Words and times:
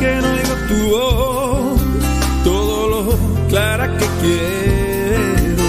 que 0.00 0.12
no 0.22 0.28
oigo 0.32 0.54
tu 0.68 0.80
todo 2.42 2.88
lo 2.88 3.02
clara 3.48 3.86
que 3.98 4.06
quiero. 4.22 5.64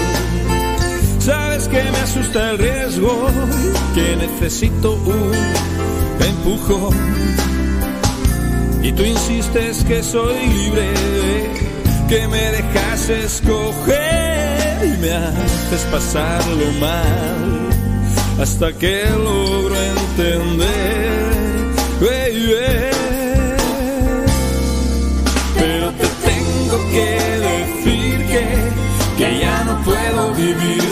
Sabes 1.18 1.68
que 1.68 1.82
me 1.82 1.98
asusta 1.98 2.50
el 2.50 2.58
riesgo, 2.58 3.26
que 3.94 4.16
necesito 4.16 4.94
un 4.94 5.32
empujón. 6.30 6.96
Y 8.82 8.92
tú 8.92 9.02
insistes 9.04 9.84
que 9.84 10.02
soy 10.02 10.46
libre, 10.46 10.88
que 12.08 12.26
me 12.26 12.44
dejas 12.56 13.10
escoger 13.10 14.78
y 14.82 14.98
me 15.02 15.12
haces 15.12 15.82
pasarlo 15.92 16.66
mal 16.80 17.68
hasta 18.40 18.72
que 18.72 19.04
logro 19.10 19.76
entender. 19.76 21.22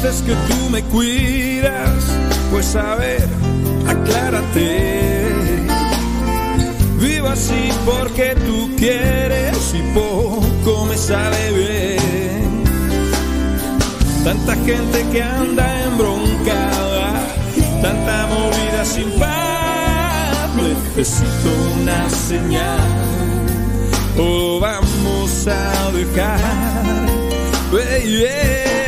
Dices 0.00 0.22
que 0.22 0.32
tú 0.32 0.70
me 0.70 0.82
cuidas, 0.84 2.04
pues 2.50 2.76
a 2.76 2.94
ver, 2.94 3.28
aclárate. 3.86 5.26
Vivo 7.00 7.28
así 7.28 7.70
porque 7.84 8.36
tú 8.46 8.70
quieres 8.76 9.74
y 9.74 9.82
poco 9.94 10.86
me 10.86 10.96
sale 10.96 11.50
bien. 11.52 12.64
Tanta 14.24 14.54
gente 14.54 15.04
que 15.12 15.22
anda 15.22 15.84
embroncada, 15.84 17.12
tanta 17.82 18.26
movida 18.26 18.84
sin 18.84 19.10
paz. 19.18 20.48
Necesito 20.96 21.50
una 21.80 22.10
señal, 22.10 22.80
o 24.16 24.60
vamos 24.60 25.46
a 25.46 25.90
dejar. 25.92 27.08
Pero 27.70 28.87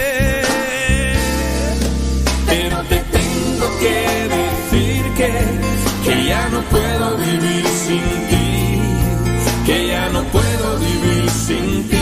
que, 6.04 6.24
ya 6.24 6.48
no 6.48 6.60
puedo 6.62 7.16
vivir 7.16 7.66
sin 7.84 8.04
ti, 8.30 8.82
que 9.66 9.86
ya 9.88 10.08
no 10.10 10.22
puedo 10.24 10.78
vivir 10.78 11.30
sin 11.30 11.88
ti, 11.88 11.99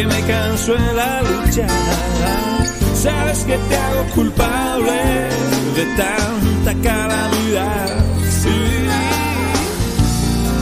que 0.00 0.06
me 0.06 0.20
canso 0.22 0.74
en 0.74 0.96
la 0.96 1.20
lucha. 1.22 1.66
Sabes 2.94 3.40
que 3.44 3.58
te 3.58 3.76
hago 3.76 4.04
culpable 4.14 5.28
de 5.76 5.84
tanta 6.02 6.72
calamidad. 6.88 7.88
Sí. 8.42 8.58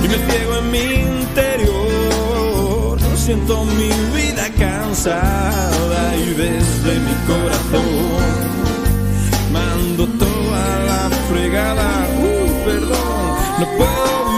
Y 0.02 0.08
me 0.08 0.18
ciego 0.26 0.58
en 0.58 0.70
mi 0.70 0.86
interior. 1.18 2.98
Siento 3.16 3.64
mi 3.64 3.90
vida 4.16 4.44
cansada 4.58 6.16
y 6.16 6.30
desde 6.44 6.92
mi 7.06 7.14
corazón 7.30 8.38
mando 9.52 10.06
toda 10.24 10.64
la 10.90 11.10
fregada. 11.28 11.88
Uy, 12.22 12.50
perdón, 12.64 13.36
no 13.60 13.66
puedo 13.76 14.37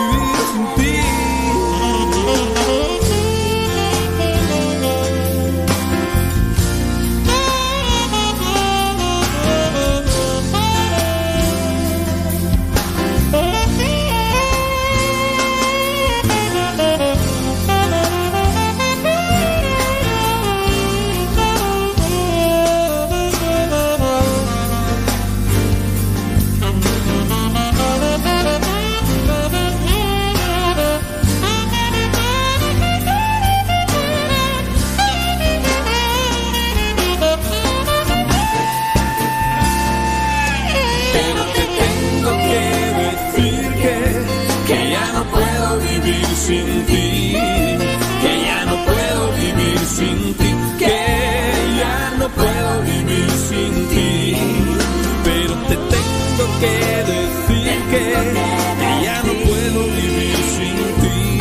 que, 58.23 59.05
ya 59.05 59.23
no 59.23 59.33
puedo 59.45 59.85
vivir 59.87 60.37
sin 60.57 60.77
ti, 61.01 61.39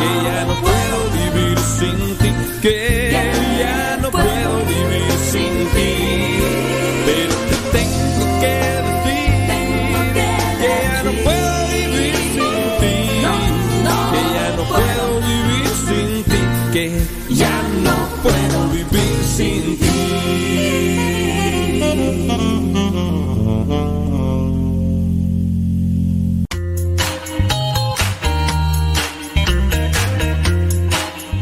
que 0.00 0.10
ya 0.24 0.44
no 0.44 0.54
puedo 0.60 0.98
vivir 1.18 1.58
sin 1.58 2.18
ti, 2.18 2.99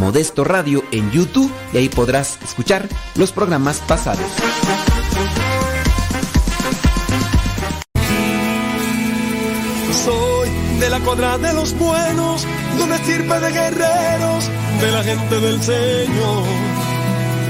Modesto 0.00 0.44
Radio 0.44 0.82
en 0.90 1.10
YouTube 1.10 1.50
y 1.72 1.78
ahí 1.78 1.88
podrás 1.88 2.38
escuchar 2.42 2.88
los 3.14 3.32
programas 3.32 3.78
pasados. 3.78 4.26
Soy 10.04 10.48
de 10.80 10.90
la 10.90 11.00
cuadra 11.00 11.38
de 11.38 11.52
los 11.52 11.76
buenos, 11.78 12.46
de 12.76 12.82
una 12.82 12.96
estirpe 12.96 13.40
de 13.40 13.52
guerreros, 13.52 14.50
de 14.80 14.92
la 14.92 15.02
gente 15.02 15.40
del 15.40 15.62
Señor. 15.62 16.44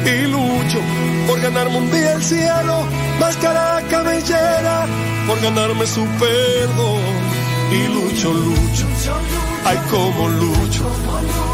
Y 0.05 0.27
lucho 0.27 0.81
por 1.27 1.41
ganarme 1.41 1.79
un 1.79 1.91
día 1.91 2.13
el 2.13 2.23
cielo, 2.23 2.87
máscara 3.19 3.83
cabellera, 3.89 4.87
por 5.27 5.41
ganarme 5.41 5.87
su 5.87 6.05
perdón. 6.19 7.01
Y 7.73 7.89
lucho, 7.89 8.33
lucho, 8.33 8.87
ay 9.65 9.79
como 9.91 10.29
lucho. 10.29 11.54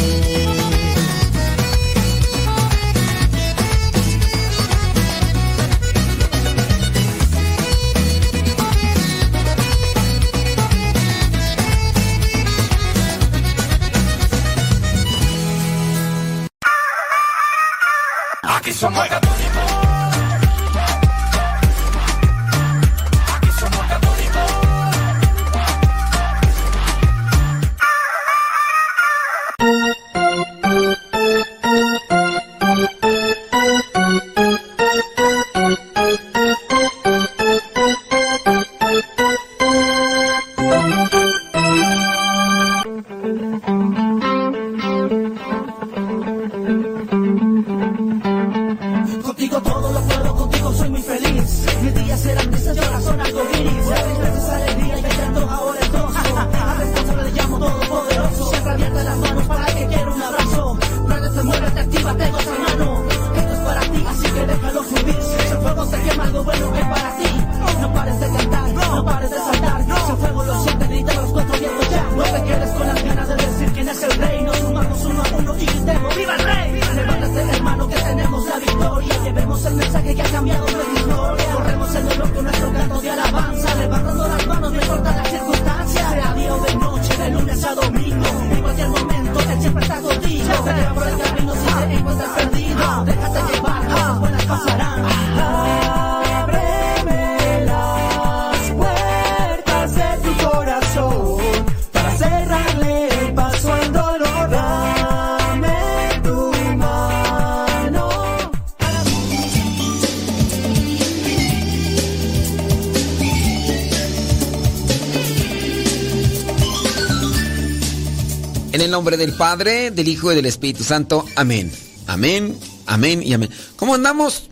El 118.91 118.97
nombre 118.97 119.15
del 119.15 119.31
Padre, 119.31 119.89
del 119.89 120.09
Hijo 120.09 120.33
y 120.33 120.35
del 120.35 120.45
Espíritu 120.45 120.83
Santo. 120.83 121.23
Amén. 121.37 121.71
Amén, 122.07 122.57
amén 122.87 123.23
y 123.23 123.31
amén. 123.31 123.49
¿Cómo 123.77 123.95
andamos? 123.95 124.49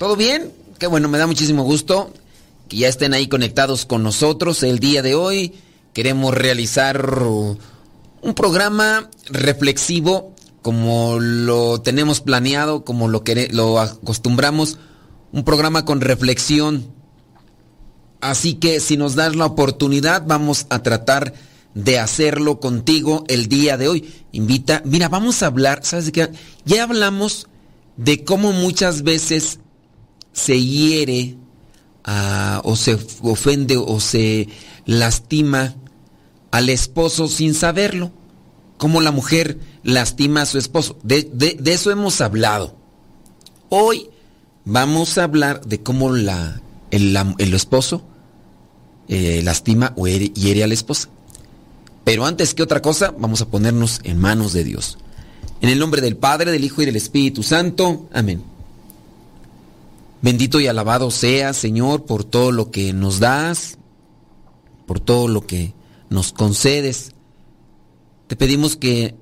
¿Todo 0.00 0.16
bien? 0.16 0.52
Qué 0.80 0.88
bueno, 0.88 1.08
me 1.08 1.16
da 1.16 1.28
muchísimo 1.28 1.62
gusto 1.62 2.12
que 2.68 2.78
ya 2.78 2.88
estén 2.88 3.14
ahí 3.14 3.28
conectados 3.28 3.86
con 3.86 4.02
nosotros 4.02 4.64
el 4.64 4.80
día 4.80 5.00
de 5.02 5.14
hoy. 5.14 5.54
Queremos 5.92 6.34
realizar 6.34 7.08
un 7.22 8.34
programa 8.34 9.08
reflexivo 9.26 10.34
como 10.60 11.18
lo 11.20 11.80
tenemos 11.80 12.20
planeado, 12.20 12.84
como 12.84 13.06
lo, 13.06 13.22
quere- 13.22 13.52
lo 13.52 13.78
acostumbramos, 13.78 14.78
un 15.30 15.44
programa 15.44 15.84
con 15.84 16.00
reflexión. 16.00 16.84
Así 18.20 18.54
que 18.54 18.80
si 18.80 18.96
nos 18.96 19.14
das 19.14 19.36
la 19.36 19.46
oportunidad, 19.46 20.24
vamos 20.26 20.66
a 20.68 20.82
tratar 20.82 21.32
de 21.74 21.98
hacerlo 21.98 22.60
contigo 22.60 23.24
el 23.28 23.48
día 23.48 23.76
de 23.76 23.88
hoy. 23.88 24.12
Invita, 24.32 24.82
mira, 24.84 25.08
vamos 25.08 25.42
a 25.42 25.46
hablar, 25.46 25.80
¿sabes 25.84 26.06
de 26.06 26.12
qué? 26.12 26.28
Ya 26.64 26.82
hablamos 26.84 27.46
de 27.96 28.24
cómo 28.24 28.52
muchas 28.52 29.02
veces 29.02 29.60
se 30.32 30.60
hiere 30.62 31.36
ah, 32.04 32.60
o 32.64 32.76
se 32.76 32.98
ofende 33.22 33.76
o 33.76 34.00
se 34.00 34.48
lastima 34.86 35.76
al 36.50 36.68
esposo 36.70 37.28
sin 37.28 37.54
saberlo. 37.54 38.12
Cómo 38.76 39.00
la 39.00 39.10
mujer 39.10 39.58
lastima 39.82 40.42
a 40.42 40.46
su 40.46 40.58
esposo. 40.58 40.98
De, 41.02 41.28
de- 41.32 41.58
eso 41.72 41.90
hemos 41.90 42.20
hablado. 42.20 42.76
Hoy 43.70 44.08
vamos 44.64 45.18
a 45.18 45.24
hablar 45.24 45.64
de 45.66 45.82
cómo 45.82 46.12
la, 46.12 46.60
el, 46.92 47.16
el 47.38 47.54
esposo 47.54 48.04
eh, 49.08 49.40
lastima 49.42 49.92
o 49.96 50.06
hiere, 50.06 50.28
hiere 50.28 50.62
a 50.62 50.68
la 50.68 50.74
esposa. 50.74 51.08
Pero 52.04 52.24
antes 52.24 52.54
que 52.54 52.62
otra 52.62 52.82
cosa, 52.82 53.14
vamos 53.18 53.42
a 53.42 53.48
ponernos 53.48 54.00
en 54.04 54.18
manos 54.18 54.52
de 54.52 54.64
Dios. 54.64 54.98
En 55.60 55.68
el 55.68 55.78
nombre 55.78 56.00
del 56.00 56.16
Padre, 56.16 56.52
del 56.52 56.64
Hijo 56.64 56.82
y 56.82 56.86
del 56.86 56.96
Espíritu 56.96 57.42
Santo. 57.42 58.08
Amén. 58.12 58.42
Bendito 60.20 60.60
y 60.60 60.66
alabado 60.66 61.10
sea, 61.10 61.52
Señor, 61.52 62.04
por 62.04 62.24
todo 62.24 62.50
lo 62.50 62.70
que 62.70 62.92
nos 62.92 63.20
das, 63.20 63.78
por 64.86 65.00
todo 65.00 65.28
lo 65.28 65.46
que 65.46 65.74
nos 66.10 66.32
concedes. 66.32 67.12
Te 68.26 68.36
pedimos 68.36 68.76
que 68.76 69.14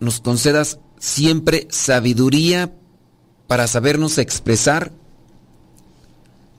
nos 0.00 0.20
concedas 0.20 0.78
siempre 0.98 1.68
sabiduría 1.70 2.74
para 3.46 3.66
sabernos 3.66 4.18
expresar, 4.18 4.92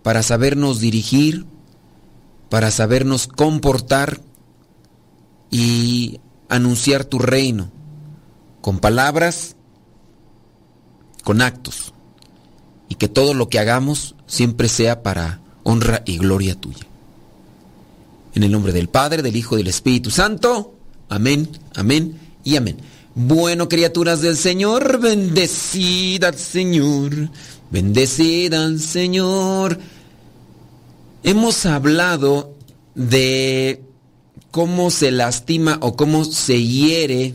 para 0.03 0.23
sabernos 0.23 0.79
dirigir, 0.79 1.45
para 2.49 2.71
sabernos 2.71 3.27
comportar 3.27 4.21
y 5.53 6.19
anunciar 6.49 7.05
tu 7.05 7.19
reino 7.19 7.69
con 8.59 8.79
palabras, 8.79 9.55
con 11.23 11.43
actos, 11.43 11.93
y 12.89 12.95
que 12.95 13.07
todo 13.07 13.35
lo 13.35 13.49
que 13.49 13.59
hagamos 13.59 14.15
siempre 14.25 14.67
sea 14.67 15.03
para 15.03 15.41
honra 15.61 16.01
y 16.07 16.17
gloria 16.17 16.59
tuya. 16.59 16.87
En 18.33 18.41
el 18.41 18.51
nombre 18.51 18.73
del 18.73 18.89
Padre, 18.89 19.21
del 19.21 19.35
Hijo 19.35 19.53
y 19.53 19.59
del 19.59 19.67
Espíritu 19.67 20.09
Santo. 20.09 20.73
Amén, 21.07 21.47
amén 21.75 22.19
y 22.43 22.55
amén. 22.55 22.77
Bueno, 23.13 23.69
criaturas 23.69 24.21
del 24.21 24.37
Señor, 24.37 24.99
bendecida 24.99 26.29
al 26.29 26.37
Señor, 26.39 27.29
bendecida 27.69 28.65
al 28.65 28.79
Señor. 28.79 29.77
Hemos 31.21 31.67
hablado 31.67 32.55
de 32.95 33.92
cómo 34.53 34.91
se 34.91 35.09
lastima 35.09 35.79
o 35.81 35.95
cómo 35.95 36.23
se 36.25 36.63
hiere 36.63 37.33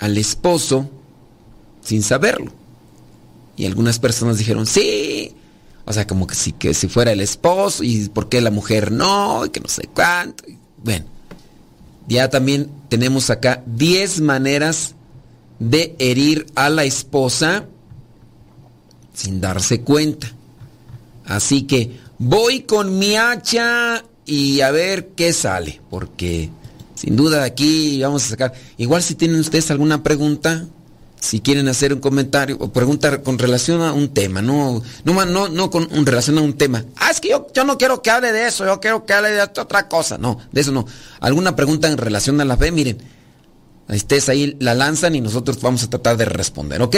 al 0.00 0.18
esposo 0.18 0.90
sin 1.82 2.02
saberlo. 2.02 2.50
Y 3.56 3.64
algunas 3.64 4.00
personas 4.00 4.36
dijeron, 4.36 4.66
sí. 4.66 5.36
O 5.84 5.92
sea, 5.92 6.04
como 6.08 6.26
que 6.26 6.34
si, 6.34 6.50
que 6.50 6.74
si 6.74 6.88
fuera 6.88 7.12
el 7.12 7.20
esposo 7.20 7.84
y 7.84 8.08
por 8.08 8.28
qué 8.28 8.40
la 8.40 8.50
mujer 8.50 8.90
no, 8.90 9.46
y 9.46 9.50
que 9.50 9.60
no 9.60 9.68
sé 9.68 9.88
cuánto. 9.94 10.42
Bueno, 10.82 11.04
Ya 12.08 12.28
también 12.28 12.72
tenemos 12.88 13.30
acá 13.30 13.62
10 13.64 14.20
maneras 14.22 14.96
de 15.60 15.94
herir 16.00 16.46
a 16.56 16.70
la 16.70 16.82
esposa 16.82 17.66
sin 19.14 19.40
darse 19.40 19.82
cuenta. 19.82 20.26
Así 21.24 21.62
que 21.68 22.00
voy 22.18 22.62
con 22.62 22.98
mi 22.98 23.14
hacha 23.14 24.02
y 24.26 24.60
a 24.60 24.70
ver 24.70 25.08
qué 25.16 25.32
sale, 25.32 25.80
porque 25.88 26.50
sin 26.94 27.16
duda 27.16 27.44
aquí 27.44 28.02
vamos 28.02 28.24
a 28.24 28.28
sacar. 28.28 28.52
Igual 28.76 29.02
si 29.02 29.14
tienen 29.14 29.38
ustedes 29.40 29.70
alguna 29.70 30.02
pregunta, 30.02 30.66
si 31.20 31.40
quieren 31.40 31.68
hacer 31.68 31.92
un 31.92 32.00
comentario 32.00 32.56
o 32.58 32.72
preguntar 32.72 33.22
con 33.22 33.38
relación 33.38 33.80
a 33.82 33.92
un 33.92 34.08
tema, 34.08 34.42
no, 34.42 34.82
no, 35.04 35.24
no, 35.24 35.48
no 35.48 35.70
con 35.70 35.88
un, 35.90 36.04
relación 36.04 36.38
a 36.38 36.42
un 36.42 36.54
tema. 36.54 36.84
Ah, 36.96 37.10
es 37.10 37.20
que 37.20 37.30
yo, 37.30 37.46
yo 37.54 37.64
no 37.64 37.78
quiero 37.78 38.02
que 38.02 38.10
hable 38.10 38.32
de 38.32 38.46
eso, 38.46 38.66
yo 38.66 38.80
quiero 38.80 39.06
que 39.06 39.12
hable 39.12 39.30
de 39.30 39.42
otra 39.42 39.88
cosa. 39.88 40.18
No, 40.18 40.38
de 40.52 40.60
eso 40.60 40.72
no. 40.72 40.86
Alguna 41.20 41.56
pregunta 41.56 41.88
en 41.88 41.96
relación 41.96 42.40
a 42.40 42.44
la 42.44 42.56
fe, 42.56 42.70
miren, 42.72 42.98
ustedes 43.88 44.28
ahí 44.28 44.56
la 44.60 44.74
lanzan 44.74 45.14
y 45.14 45.20
nosotros 45.20 45.60
vamos 45.60 45.84
a 45.84 45.90
tratar 45.90 46.16
de 46.16 46.24
responder, 46.24 46.82
¿ok? 46.82 46.96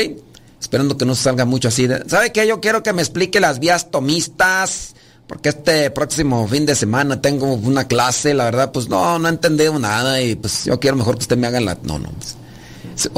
Esperando 0.60 0.96
que 0.96 1.04
no 1.04 1.14
salga 1.14 1.44
mucho 1.44 1.68
así. 1.68 1.86
De, 1.86 2.08
¿Sabe 2.08 2.32
qué? 2.32 2.46
Yo 2.46 2.60
quiero 2.60 2.82
que 2.82 2.92
me 2.92 3.02
explique 3.02 3.40
las 3.40 3.60
vías 3.60 3.90
tomistas. 3.90 4.94
Porque 5.28 5.50
este 5.50 5.90
próximo 5.90 6.48
fin 6.48 6.64
de 6.64 6.74
semana 6.74 7.20
tengo 7.20 7.52
una 7.52 7.86
clase, 7.86 8.32
la 8.32 8.44
verdad, 8.44 8.72
pues 8.72 8.88
no, 8.88 9.18
no 9.18 9.28
he 9.28 9.30
entendido 9.30 9.78
nada 9.78 10.22
y 10.22 10.34
pues 10.34 10.64
yo 10.64 10.80
quiero 10.80 10.96
mejor 10.96 11.16
que 11.16 11.22
usted 11.22 11.36
me 11.36 11.46
haga 11.46 11.60
la... 11.60 11.78
No, 11.82 11.98
no. 11.98 12.10
Pues, 12.10 12.38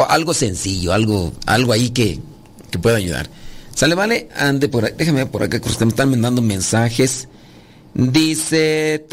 algo 0.08 0.34
sencillo, 0.34 0.92
algo, 0.92 1.32
algo 1.46 1.72
ahí 1.72 1.90
que, 1.90 2.18
que 2.68 2.78
pueda 2.80 2.96
ayudar. 2.96 3.30
Sale, 3.76 3.94
vale, 3.94 4.28
ande 4.36 4.68
por 4.68 4.84
ahí, 4.84 4.92
déjeme 4.98 5.24
por 5.26 5.44
acá, 5.44 5.60
que 5.60 5.84
me 5.84 5.88
están 5.88 6.10
mandando 6.10 6.42
mensajes. 6.42 7.28
Dice, 7.94 9.06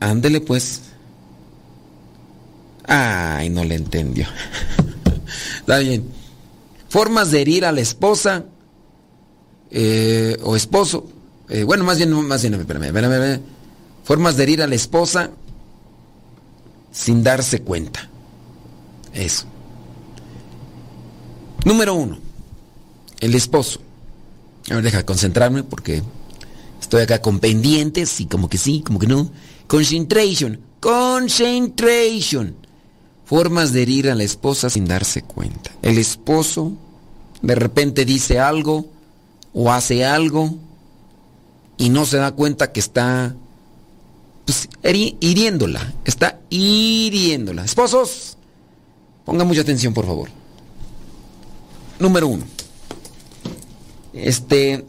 ándele 0.00 0.40
pues. 0.40 0.82
Ay, 2.84 3.48
no 3.48 3.62
le 3.62 3.76
entendió. 3.76 4.26
Está 5.60 5.78
bien. 5.78 6.04
Formas 6.88 7.30
de 7.30 7.42
herir 7.42 7.64
a 7.64 7.72
la 7.72 7.80
esposa 7.80 8.44
eh, 9.70 10.36
o 10.42 10.56
esposo. 10.56 11.08
Eh, 11.48 11.64
bueno, 11.64 11.84
más 11.84 11.98
bien, 11.98 12.10
más 12.12 12.42
bien, 12.42 12.54
espérame, 12.54 12.84
espérame, 12.84 13.12
espérame. 13.12 13.40
Formas 14.04 14.36
de 14.36 14.42
herir 14.42 14.62
a 14.62 14.66
la 14.66 14.74
esposa 14.74 15.30
sin 16.92 17.22
darse 17.22 17.60
cuenta. 17.60 18.08
Eso. 19.12 19.46
Número 21.64 21.94
uno, 21.94 22.18
el 23.20 23.34
esposo. 23.34 23.80
A 24.70 24.74
ver, 24.74 24.84
deja 24.84 24.98
de 24.98 25.04
concentrarme 25.04 25.62
porque 25.62 26.02
estoy 26.80 27.02
acá 27.02 27.20
con 27.20 27.40
pendientes 27.40 28.20
y 28.20 28.26
como 28.26 28.48
que 28.48 28.58
sí, 28.58 28.82
como 28.82 28.98
que 28.98 29.06
no. 29.06 29.30
Concentration, 29.66 30.60
concentration. 30.80 32.54
Formas 33.24 33.72
de 33.72 33.82
herir 33.82 34.08
a 34.08 34.14
la 34.14 34.22
esposa 34.22 34.70
sin 34.70 34.86
darse 34.86 35.22
cuenta. 35.22 35.72
El 35.82 35.98
esposo 35.98 36.72
de 37.42 37.54
repente 37.56 38.04
dice 38.04 38.38
algo 38.38 38.88
o 39.52 39.72
hace 39.72 40.04
algo 40.04 40.56
y 41.78 41.90
no 41.90 42.06
se 42.06 42.16
da 42.16 42.32
cuenta 42.32 42.72
que 42.72 42.80
está 42.80 43.34
pues, 44.44 44.68
hiriéndola. 44.82 45.92
Está 46.04 46.40
hiriéndola. 46.50 47.64
Esposos, 47.64 48.36
Ponga 49.26 49.44
mucha 49.44 49.62
atención, 49.62 49.92
por 49.92 50.06
favor. 50.06 50.30
Número 51.98 52.28
uno. 52.28 52.44
Este. 54.14 54.86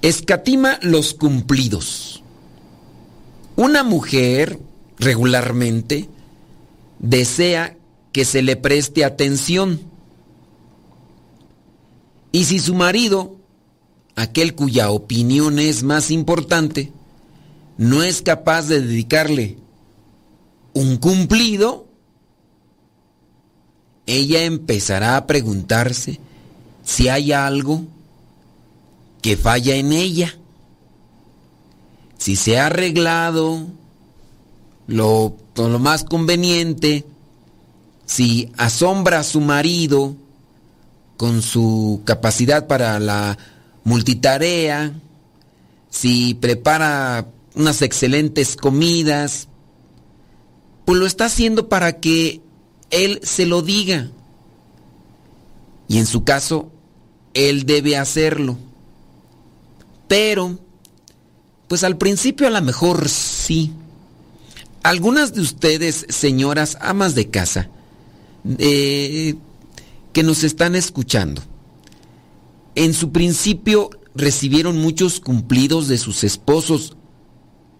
Escatima 0.00 0.78
los 0.80 1.12
cumplidos. 1.12 2.22
Una 3.56 3.82
mujer 3.82 4.58
regularmente 4.98 6.08
desea 6.98 7.76
que 8.12 8.24
se 8.24 8.40
le 8.40 8.56
preste 8.56 9.04
atención. 9.04 9.80
Y 12.32 12.44
si 12.44 12.58
su 12.58 12.74
marido, 12.74 13.36
aquel 14.18 14.56
cuya 14.56 14.90
opinión 14.90 15.60
es 15.60 15.84
más 15.84 16.10
importante, 16.10 16.92
no 17.76 18.02
es 18.02 18.20
capaz 18.20 18.62
de 18.66 18.80
dedicarle 18.80 19.58
un 20.72 20.96
cumplido, 20.96 21.86
ella 24.06 24.42
empezará 24.42 25.16
a 25.16 25.26
preguntarse 25.28 26.18
si 26.82 27.08
hay 27.08 27.30
algo 27.30 27.84
que 29.22 29.36
falla 29.36 29.76
en 29.76 29.92
ella. 29.92 30.36
Si 32.16 32.34
se 32.34 32.58
ha 32.58 32.66
arreglado 32.66 33.68
lo, 34.88 35.36
lo 35.54 35.78
más 35.78 36.02
conveniente, 36.02 37.04
si 38.04 38.50
asombra 38.56 39.20
a 39.20 39.24
su 39.24 39.40
marido 39.40 40.16
con 41.16 41.40
su 41.40 42.00
capacidad 42.04 42.66
para 42.66 42.98
la 42.98 43.38
multitarea, 43.84 44.92
si 45.90 46.34
prepara 46.34 47.26
unas 47.54 47.82
excelentes 47.82 48.56
comidas, 48.56 49.48
pues 50.84 50.98
lo 50.98 51.06
está 51.06 51.26
haciendo 51.26 51.68
para 51.68 51.98
que 52.00 52.40
él 52.90 53.20
se 53.22 53.46
lo 53.46 53.62
diga. 53.62 54.10
Y 55.88 55.98
en 55.98 56.06
su 56.06 56.24
caso, 56.24 56.70
él 57.34 57.64
debe 57.66 57.96
hacerlo. 57.96 58.58
Pero, 60.06 60.58
pues 61.66 61.84
al 61.84 61.96
principio 61.98 62.46
a 62.46 62.50
lo 62.50 62.62
mejor 62.62 63.08
sí. 63.08 63.72
Algunas 64.82 65.34
de 65.34 65.40
ustedes, 65.40 66.06
señoras 66.08 66.78
amas 66.80 67.14
de 67.14 67.28
casa, 67.28 67.68
eh, 68.58 69.34
que 70.12 70.22
nos 70.22 70.44
están 70.44 70.74
escuchando, 70.74 71.42
en 72.78 72.94
su 72.94 73.10
principio 73.10 73.90
recibieron 74.14 74.78
muchos 74.78 75.18
cumplidos 75.18 75.88
de 75.88 75.98
sus 75.98 76.22
esposos 76.22 76.96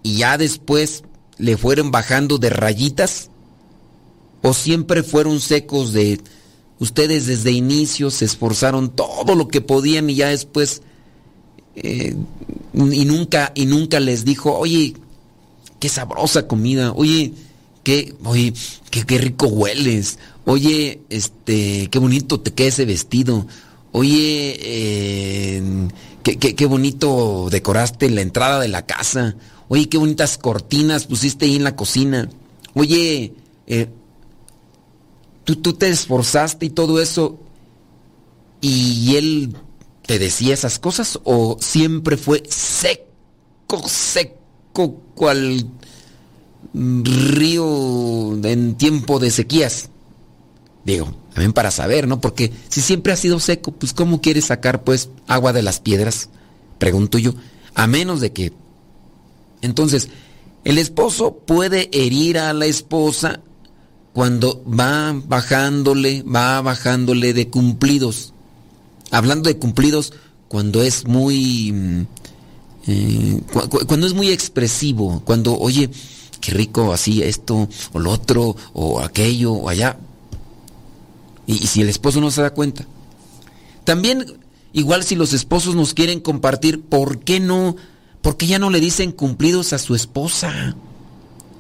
y 0.02 0.16
ya 0.16 0.36
después 0.36 1.04
le 1.36 1.56
fueron 1.56 1.92
bajando 1.92 2.38
de 2.38 2.50
rayitas 2.50 3.30
o 4.42 4.52
siempre 4.52 5.04
fueron 5.04 5.38
secos 5.38 5.92
de 5.92 6.20
ustedes 6.80 7.26
desde 7.26 7.52
inicio 7.52 8.10
se 8.10 8.24
esforzaron 8.24 8.90
todo 8.90 9.36
lo 9.36 9.46
que 9.46 9.60
podían 9.60 10.10
y 10.10 10.16
ya 10.16 10.30
después 10.30 10.82
eh, 11.76 12.16
y 12.74 13.04
nunca 13.04 13.52
y 13.54 13.66
nunca 13.66 14.00
les 14.00 14.24
dijo 14.24 14.58
oye 14.58 14.94
qué 15.78 15.88
sabrosa 15.88 16.48
comida 16.48 16.92
oye 16.92 17.34
qué 17.84 18.16
oye 18.24 18.52
qué, 18.90 19.18
rico 19.18 19.46
hueles 19.46 20.18
oye 20.44 21.02
este 21.08 21.86
qué 21.88 21.98
bonito 22.00 22.40
te 22.40 22.52
queda 22.52 22.66
ese 22.66 22.84
vestido 22.84 23.46
oye 23.92 24.56
eh, 24.60 25.62
qué, 26.22 26.38
qué, 26.38 26.66
bonito 26.66 27.48
decoraste 27.50 28.10
la 28.10 28.20
entrada 28.20 28.60
de 28.60 28.68
la 28.68 28.86
casa 28.86 29.36
oye 29.68 29.88
qué 29.88 29.98
bonitas 29.98 30.38
cortinas 30.38 31.06
pusiste 31.06 31.46
ahí 31.46 31.56
en 31.56 31.64
la 31.64 31.76
cocina 31.76 32.28
oye 32.74 33.32
eh, 33.66 33.88
tú, 35.56 35.72
te 35.72 35.88
esforzaste 35.88 36.66
y 36.66 36.70
todo 36.70 37.00
eso, 37.00 37.38
y 38.60 39.16
él 39.16 39.56
te 40.06 40.18
decía 40.18 40.54
esas 40.54 40.78
cosas, 40.78 41.18
o 41.24 41.56
siempre 41.60 42.16
fue 42.16 42.42
seco, 42.48 43.86
seco, 43.86 45.00
cual 45.14 45.70
río 46.74 48.44
en 48.44 48.74
tiempo 48.74 49.18
de 49.18 49.30
sequías. 49.30 49.88
Digo, 50.84 51.14
también 51.38 51.52
para 51.52 51.70
saber, 51.70 52.08
¿no? 52.08 52.20
Porque 52.20 52.52
si 52.68 52.80
siempre 52.80 53.12
ha 53.12 53.16
sido 53.16 53.38
seco, 53.38 53.70
pues 53.70 53.92
¿cómo 53.92 54.20
quieres 54.20 54.46
sacar 54.46 54.82
pues 54.82 55.08
agua 55.28 55.52
de 55.52 55.62
las 55.62 55.78
piedras? 55.78 56.30
Pregunto 56.80 57.16
yo. 57.16 57.32
A 57.76 57.86
menos 57.86 58.20
de 58.20 58.32
que... 58.32 58.52
Entonces, 59.62 60.08
el 60.64 60.78
esposo 60.78 61.36
puede 61.36 61.90
herir 61.92 62.38
a 62.38 62.52
la 62.54 62.66
esposa 62.66 63.40
cuando 64.12 64.64
va 64.66 65.14
bajándole, 65.28 66.24
va 66.24 66.60
bajándole 66.60 67.32
de 67.32 67.48
cumplidos. 67.48 68.34
Hablando 69.12 69.48
de 69.48 69.58
cumplidos, 69.58 70.14
cuando 70.48 70.82
es 70.82 71.06
muy... 71.06 71.70
Mm, 71.70 72.06
eh, 72.88 73.40
cuando 73.86 74.08
es 74.08 74.14
muy 74.14 74.30
expresivo, 74.30 75.22
cuando, 75.24 75.56
oye, 75.56 75.88
qué 76.40 76.50
rico 76.50 76.92
así 76.92 77.22
esto, 77.22 77.68
o 77.92 77.98
lo 78.00 78.10
otro, 78.10 78.56
o 78.72 78.98
aquello, 78.98 79.52
o 79.52 79.68
allá. 79.68 79.98
Y, 81.48 81.66
si 81.66 81.80
el 81.80 81.88
esposo 81.88 82.20
no 82.20 82.30
se 82.30 82.42
da 82.42 82.50
cuenta. 82.50 82.86
También, 83.84 84.26
igual 84.74 85.02
si 85.02 85.16
los 85.16 85.32
esposos 85.32 85.74
nos 85.74 85.94
quieren 85.94 86.20
compartir, 86.20 86.82
¿por 86.82 87.20
qué 87.20 87.40
no? 87.40 87.74
¿Por 88.20 88.36
qué 88.36 88.46
ya 88.46 88.58
no 88.58 88.68
le 88.68 88.80
dicen 88.80 89.12
cumplidos 89.12 89.72
a 89.72 89.78
su 89.78 89.94
esposa? 89.94 90.76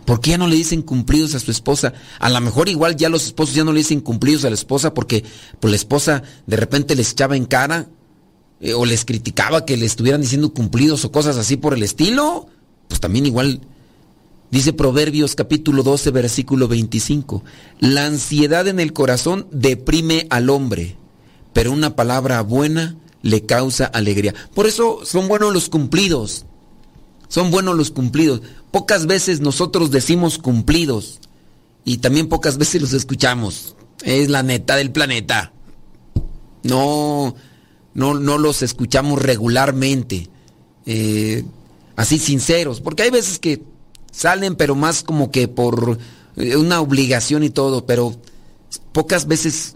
¿Por 0.04 0.20
qué 0.20 0.30
ya 0.30 0.38
no 0.38 0.46
le 0.46 0.56
dicen 0.56 0.82
cumplidos 0.82 1.34
a 1.34 1.40
su 1.40 1.50
esposa? 1.50 1.94
A 2.18 2.28
lo 2.28 2.38
mejor 2.42 2.68
igual 2.68 2.96
ya 2.96 3.08
los 3.08 3.24
esposos 3.24 3.54
ya 3.54 3.64
no 3.64 3.72
le 3.72 3.78
dicen 3.78 4.02
cumplidos 4.02 4.44
a 4.44 4.50
la 4.50 4.54
esposa 4.54 4.92
porque 4.92 5.24
pues, 5.58 5.70
la 5.70 5.76
esposa 5.76 6.22
de 6.46 6.56
repente 6.56 6.94
les 6.94 7.12
echaba 7.12 7.36
en 7.36 7.46
cara 7.46 7.88
eh, 8.60 8.74
o 8.74 8.84
les 8.84 9.06
criticaba 9.06 9.64
que 9.64 9.78
le 9.78 9.86
estuvieran 9.86 10.20
diciendo 10.20 10.52
cumplidos 10.52 11.02
o 11.06 11.12
cosas 11.12 11.38
así 11.38 11.56
por 11.56 11.72
el 11.72 11.82
estilo. 11.82 12.46
Pues 12.88 13.00
también 13.00 13.24
igual 13.24 13.62
Dice 14.50 14.72
Proverbios 14.72 15.34
capítulo 15.34 15.82
12, 15.82 16.10
versículo 16.10 16.68
25. 16.68 17.44
La 17.80 18.06
ansiedad 18.06 18.66
en 18.66 18.80
el 18.80 18.94
corazón 18.94 19.46
deprime 19.50 20.26
al 20.30 20.48
hombre, 20.48 20.96
pero 21.52 21.70
una 21.70 21.94
palabra 21.94 22.40
buena 22.40 22.96
le 23.20 23.44
causa 23.44 23.84
alegría. 23.84 24.34
Por 24.54 24.66
eso 24.66 25.00
son 25.04 25.28
buenos 25.28 25.52
los 25.52 25.68
cumplidos. 25.68 26.46
Son 27.28 27.50
buenos 27.50 27.76
los 27.76 27.90
cumplidos. 27.90 28.40
Pocas 28.70 29.06
veces 29.06 29.40
nosotros 29.40 29.90
decimos 29.90 30.38
cumplidos 30.38 31.20
y 31.84 31.98
también 31.98 32.28
pocas 32.28 32.56
veces 32.56 32.80
los 32.80 32.94
escuchamos. 32.94 33.76
Es 34.02 34.30
la 34.30 34.42
neta 34.42 34.76
del 34.76 34.92
planeta. 34.92 35.52
No, 36.62 37.34
no, 37.92 38.14
no 38.14 38.38
los 38.38 38.62
escuchamos 38.62 39.20
regularmente. 39.20 40.30
Eh, 40.86 41.44
así 41.96 42.18
sinceros. 42.18 42.80
Porque 42.80 43.02
hay 43.02 43.10
veces 43.10 43.38
que 43.38 43.62
salen, 44.10 44.56
pero 44.56 44.74
más 44.74 45.02
como 45.02 45.30
que 45.30 45.48
por 45.48 45.98
eh, 46.36 46.56
una 46.56 46.80
obligación 46.80 47.42
y 47.42 47.50
todo, 47.50 47.86
pero 47.86 48.14
pocas 48.92 49.26
veces 49.26 49.74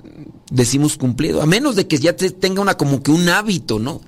decimos 0.50 0.96
cumplido, 0.96 1.42
a 1.42 1.46
menos 1.46 1.76
de 1.76 1.86
que 1.86 1.98
ya 1.98 2.14
tenga 2.14 2.60
una 2.60 2.76
como 2.76 3.02
que 3.02 3.10
un 3.10 3.28
hábito, 3.28 3.78
¿no? 3.78 4.00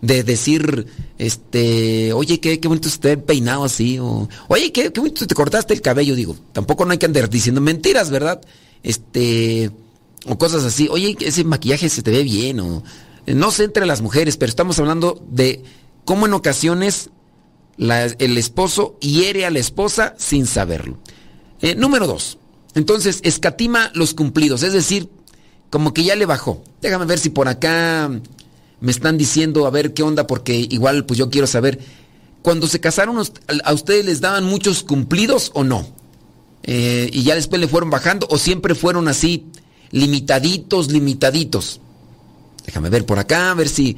De 0.00 0.22
decir, 0.22 0.86
este, 1.18 2.12
oye, 2.12 2.40
qué, 2.40 2.60
qué 2.60 2.68
bonito 2.68 2.88
esté 2.88 3.16
peinado 3.16 3.64
así, 3.64 3.98
o 3.98 4.28
oye, 4.48 4.72
qué, 4.72 4.92
qué 4.92 5.00
bonito 5.00 5.26
te 5.26 5.34
cortaste 5.34 5.72
el 5.72 5.80
cabello, 5.80 6.14
digo, 6.14 6.36
tampoco 6.52 6.84
no 6.84 6.92
hay 6.92 6.98
que 6.98 7.06
andar 7.06 7.30
diciendo 7.30 7.60
mentiras, 7.60 8.10
¿verdad? 8.10 8.40
Este, 8.82 9.70
o 10.26 10.36
cosas 10.36 10.64
así, 10.64 10.88
oye, 10.90 11.16
ese 11.20 11.44
maquillaje 11.44 11.88
se 11.88 12.02
te 12.02 12.10
ve 12.10 12.22
bien, 12.22 12.60
o 12.60 12.82
no 13.26 13.50
sé 13.50 13.64
entre 13.64 13.86
las 13.86 14.02
mujeres, 14.02 14.36
pero 14.36 14.50
estamos 14.50 14.78
hablando 14.78 15.24
de 15.30 15.62
cómo 16.04 16.26
en 16.26 16.34
ocasiones 16.34 17.10
el 17.78 18.38
esposo 18.38 18.96
hiere 19.00 19.46
a 19.46 19.50
la 19.50 19.58
esposa 19.58 20.14
sin 20.18 20.46
saberlo. 20.46 20.98
Eh, 21.60 21.74
número 21.74 22.06
dos, 22.06 22.38
entonces 22.74 23.20
escatima 23.22 23.90
los 23.94 24.14
cumplidos, 24.14 24.62
es 24.62 24.72
decir, 24.72 25.08
como 25.70 25.94
que 25.94 26.04
ya 26.04 26.16
le 26.16 26.26
bajó. 26.26 26.62
Déjame 26.82 27.06
ver 27.06 27.18
si 27.18 27.30
por 27.30 27.48
acá 27.48 28.10
me 28.80 28.90
están 28.90 29.16
diciendo 29.16 29.66
a 29.66 29.70
ver 29.70 29.94
qué 29.94 30.02
onda, 30.02 30.26
porque 30.26 30.54
igual 30.54 31.06
pues 31.06 31.18
yo 31.18 31.30
quiero 31.30 31.46
saber, 31.46 31.78
cuando 32.42 32.66
se 32.66 32.80
casaron 32.80 33.16
a 33.64 33.72
ustedes 33.72 34.04
les 34.04 34.20
daban 34.20 34.44
muchos 34.44 34.82
cumplidos 34.82 35.50
o 35.54 35.64
no? 35.64 35.86
Eh, 36.62 37.10
y 37.12 37.22
ya 37.22 37.34
después 37.34 37.60
le 37.60 37.68
fueron 37.68 37.90
bajando 37.90 38.26
o 38.30 38.38
siempre 38.38 38.74
fueron 38.74 39.08
así 39.08 39.46
limitaditos, 39.90 40.90
limitaditos. 40.90 41.80
Déjame 42.66 42.88
ver 42.90 43.06
por 43.06 43.18
acá, 43.18 43.50
a 43.50 43.54
ver 43.54 43.68
si 43.68 43.96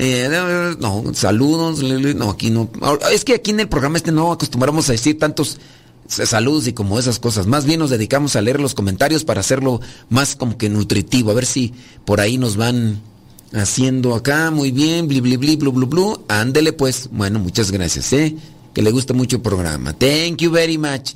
eh, 0.00 0.76
no, 0.78 1.12
saludos. 1.12 1.82
No, 1.82 2.30
aquí 2.30 2.50
no. 2.50 2.70
Es 3.12 3.24
que 3.24 3.34
aquí 3.34 3.50
en 3.50 3.58
el 3.58 3.68
programa 3.68 3.96
este 3.96 4.12
no 4.12 4.30
acostumbramos 4.30 4.88
a 4.88 4.92
decir 4.92 5.18
tantos 5.18 5.58
saludos 6.06 6.68
y 6.68 6.72
como 6.72 7.00
esas 7.00 7.18
cosas. 7.18 7.48
Más 7.48 7.64
bien 7.64 7.80
nos 7.80 7.90
dedicamos 7.90 8.36
a 8.36 8.40
leer 8.40 8.60
los 8.60 8.74
comentarios 8.74 9.24
para 9.24 9.40
hacerlo 9.40 9.80
más 10.08 10.36
como 10.36 10.56
que 10.56 10.68
nutritivo. 10.68 11.32
A 11.32 11.34
ver 11.34 11.46
si 11.46 11.74
por 12.04 12.20
ahí 12.20 12.38
nos 12.38 12.56
van 12.56 13.00
haciendo 13.52 14.14
acá. 14.14 14.52
Muy 14.52 14.70
bien. 14.70 15.08
Bli, 15.08 15.20
bli, 15.20 15.36
bli, 15.36 15.56
blu, 15.56 15.72
blu, 15.72 15.86
blu. 15.88 16.24
Ándele 16.28 16.72
pues. 16.72 17.08
Bueno, 17.10 17.40
muchas 17.40 17.72
gracias, 17.72 18.12
¿eh? 18.12 18.36
Que 18.72 18.82
le 18.82 18.92
gusta 18.92 19.14
mucho 19.14 19.36
el 19.36 19.42
programa. 19.42 19.94
Thank 19.94 20.36
you 20.42 20.52
very 20.52 20.78
much. 20.78 21.14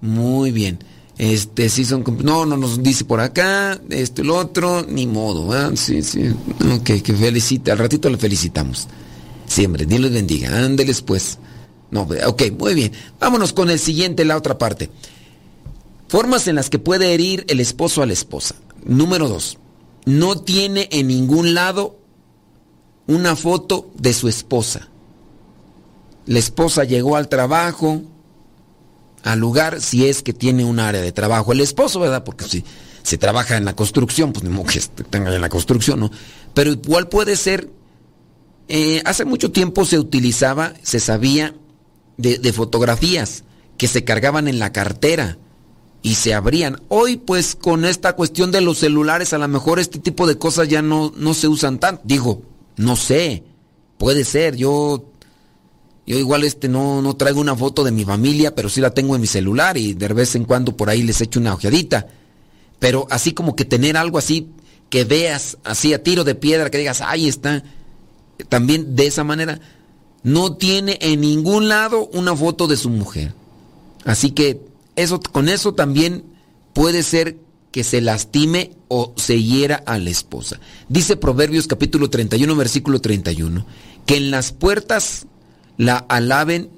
Muy 0.00 0.52
bien. 0.52 0.78
Este, 1.18 1.68
sí 1.68 1.84
son... 1.84 2.04
No, 2.22 2.46
no 2.46 2.56
nos 2.56 2.82
dice 2.82 3.04
por 3.04 3.20
acá, 3.20 3.80
esto 3.90 4.24
lo 4.24 4.36
otro, 4.36 4.84
ni 4.88 5.06
modo. 5.06 5.76
Sí, 5.76 6.02
sí. 6.02 6.34
Ok, 6.74 7.02
que 7.02 7.14
felicita, 7.14 7.72
al 7.72 7.78
ratito 7.78 8.08
le 8.08 8.18
felicitamos. 8.18 8.88
Siempre, 9.46 9.86
Dios 9.86 10.00
les 10.00 10.12
bendiga. 10.12 10.64
Ándeles 10.64 11.02
pues. 11.02 11.38
No, 11.90 12.08
ok, 12.26 12.42
muy 12.58 12.74
bien. 12.74 12.92
Vámonos 13.20 13.52
con 13.52 13.68
el 13.68 13.78
siguiente, 13.78 14.24
la 14.24 14.36
otra 14.36 14.56
parte. 14.56 14.90
Formas 16.08 16.48
en 16.48 16.56
las 16.56 16.70
que 16.70 16.78
puede 16.78 17.12
herir 17.14 17.44
el 17.48 17.60
esposo 17.60 18.02
a 18.02 18.06
la 18.06 18.12
esposa. 18.12 18.54
Número 18.84 19.28
dos. 19.28 19.58
No 20.04 20.40
tiene 20.40 20.88
en 20.90 21.06
ningún 21.06 21.54
lado 21.54 21.98
una 23.06 23.36
foto 23.36 23.90
de 23.98 24.12
su 24.12 24.28
esposa. 24.28 24.88
La 26.26 26.38
esposa 26.38 26.84
llegó 26.84 27.16
al 27.16 27.28
trabajo, 27.28 28.02
al 29.22 29.38
lugar 29.38 29.80
si 29.80 30.06
es 30.06 30.22
que 30.22 30.32
tiene 30.32 30.64
un 30.64 30.80
área 30.80 31.00
de 31.00 31.12
trabajo. 31.12 31.52
El 31.52 31.60
esposo, 31.60 32.00
¿verdad? 32.00 32.24
Porque 32.24 32.44
si 32.44 32.64
se 33.02 33.18
trabaja 33.18 33.56
en 33.56 33.64
la 33.64 33.74
construcción, 33.74 34.32
pues 34.32 34.44
ni 34.44 34.64
que 34.64 34.80
tenga 35.10 35.34
en 35.34 35.40
la 35.40 35.48
construcción, 35.48 36.00
¿no? 36.00 36.10
Pero 36.54 36.72
igual 36.72 37.08
puede 37.08 37.36
ser, 37.36 37.70
eh, 38.68 39.02
hace 39.04 39.24
mucho 39.24 39.50
tiempo 39.50 39.84
se 39.84 39.98
utilizaba, 39.98 40.74
se 40.82 41.00
sabía 41.00 41.54
de, 42.16 42.38
de, 42.38 42.52
fotografías 42.52 43.44
que 43.76 43.88
se 43.88 44.04
cargaban 44.04 44.48
en 44.48 44.58
la 44.58 44.72
cartera 44.72 45.38
y 46.02 46.14
se 46.14 46.34
abrían. 46.34 46.80
Hoy 46.88 47.16
pues 47.16 47.56
con 47.56 47.84
esta 47.84 48.14
cuestión 48.14 48.52
de 48.52 48.60
los 48.60 48.78
celulares 48.78 49.32
a 49.32 49.38
lo 49.38 49.48
mejor 49.48 49.78
este 49.78 49.98
tipo 49.98 50.26
de 50.26 50.38
cosas 50.38 50.68
ya 50.68 50.82
no, 50.82 51.12
no 51.16 51.34
se 51.34 51.48
usan 51.48 51.78
tanto. 51.78 52.02
Digo, 52.04 52.42
no 52.76 52.96
sé, 52.96 53.44
puede 53.98 54.24
ser, 54.24 54.56
yo 54.56 55.11
yo 56.06 56.18
igual 56.18 56.44
este 56.44 56.68
no, 56.68 57.00
no 57.00 57.16
traigo 57.16 57.40
una 57.40 57.56
foto 57.56 57.84
de 57.84 57.92
mi 57.92 58.04
familia, 58.04 58.54
pero 58.54 58.68
sí 58.68 58.80
la 58.80 58.90
tengo 58.90 59.14
en 59.14 59.20
mi 59.20 59.26
celular 59.26 59.76
y 59.76 59.94
de 59.94 60.08
vez 60.08 60.34
en 60.34 60.44
cuando 60.44 60.76
por 60.76 60.90
ahí 60.90 61.02
les 61.02 61.20
echo 61.20 61.38
una 61.38 61.54
ojeadita. 61.54 62.08
Pero 62.78 63.06
así 63.10 63.32
como 63.32 63.54
que 63.54 63.64
tener 63.64 63.96
algo 63.96 64.18
así 64.18 64.50
que 64.90 65.04
veas 65.04 65.56
así 65.64 65.94
a 65.94 66.02
tiro 66.02 66.24
de 66.24 66.34
piedra, 66.34 66.68
que 66.68 66.78
digas, 66.78 67.00
ahí 67.00 67.28
está. 67.28 67.62
También 68.48 68.96
de 68.96 69.06
esa 69.06 69.24
manera, 69.24 69.60
no 70.22 70.56
tiene 70.56 70.98
en 71.00 71.20
ningún 71.20 71.68
lado 71.68 72.10
una 72.12 72.36
foto 72.36 72.66
de 72.66 72.76
su 72.76 72.90
mujer. 72.90 73.32
Así 74.04 74.32
que 74.32 74.60
eso, 74.96 75.20
con 75.20 75.48
eso 75.48 75.72
también 75.74 76.24
puede 76.74 77.02
ser 77.04 77.38
que 77.70 77.84
se 77.84 78.00
lastime 78.00 78.72
o 78.88 79.14
se 79.16 79.42
hiera 79.42 79.76
a 79.86 79.98
la 79.98 80.10
esposa. 80.10 80.60
Dice 80.88 81.16
Proverbios 81.16 81.66
capítulo 81.66 82.10
31, 82.10 82.54
versículo 82.54 83.00
31, 83.00 83.64
que 84.04 84.16
en 84.16 84.30
las 84.30 84.52
puertas 84.52 85.26
la 85.84 85.96
alaben 85.96 86.70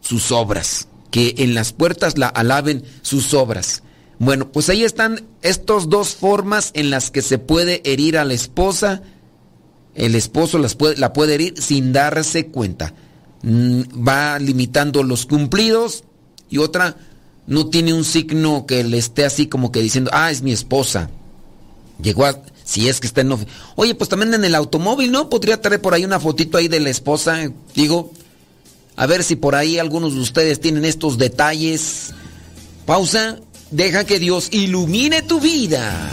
sus 0.00 0.30
obras, 0.30 0.88
que 1.10 1.34
en 1.38 1.54
las 1.54 1.72
puertas 1.72 2.18
la 2.18 2.28
alaben 2.28 2.84
sus 3.02 3.34
obras. 3.34 3.82
Bueno, 4.18 4.52
pues 4.52 4.68
ahí 4.68 4.84
están 4.84 5.26
estas 5.42 5.88
dos 5.88 6.14
formas 6.14 6.70
en 6.74 6.90
las 6.90 7.10
que 7.10 7.22
se 7.22 7.38
puede 7.38 7.82
herir 7.84 8.16
a 8.16 8.24
la 8.24 8.34
esposa. 8.34 9.02
El 9.94 10.14
esposo 10.14 10.58
las 10.58 10.76
puede, 10.76 10.96
la 10.96 11.12
puede 11.12 11.34
herir 11.34 11.60
sin 11.60 11.92
darse 11.92 12.46
cuenta. 12.46 12.94
Mm, 13.42 14.06
va 14.06 14.38
limitando 14.38 15.02
los 15.02 15.26
cumplidos 15.26 16.04
y 16.48 16.58
otra 16.58 16.96
no 17.48 17.70
tiene 17.70 17.92
un 17.92 18.04
signo 18.04 18.66
que 18.66 18.84
le 18.84 18.98
esté 18.98 19.24
así 19.24 19.48
como 19.48 19.72
que 19.72 19.82
diciendo, 19.82 20.10
ah, 20.14 20.30
es 20.30 20.42
mi 20.42 20.52
esposa. 20.52 21.10
Llegó 22.00 22.26
a, 22.26 22.40
si 22.64 22.88
es 22.88 23.00
que 23.00 23.06
está 23.06 23.20
en... 23.20 23.36
Oye, 23.76 23.94
pues 23.94 24.08
también 24.08 24.34
en 24.34 24.44
el 24.44 24.54
automóvil, 24.54 25.10
¿no? 25.10 25.28
Podría 25.28 25.60
traer 25.60 25.80
por 25.80 25.94
ahí 25.94 26.04
una 26.04 26.20
fotito 26.20 26.58
ahí 26.58 26.68
de 26.68 26.80
la 26.80 26.90
esposa. 26.90 27.50
Digo, 27.74 28.12
a 28.96 29.06
ver 29.06 29.24
si 29.24 29.36
por 29.36 29.54
ahí 29.54 29.78
algunos 29.78 30.14
de 30.14 30.20
ustedes 30.20 30.60
tienen 30.60 30.84
estos 30.84 31.18
detalles. 31.18 32.12
Pausa. 32.86 33.38
Deja 33.70 34.04
que 34.04 34.18
Dios 34.18 34.48
ilumine 34.50 35.22
tu 35.22 35.40
vida. 35.40 36.12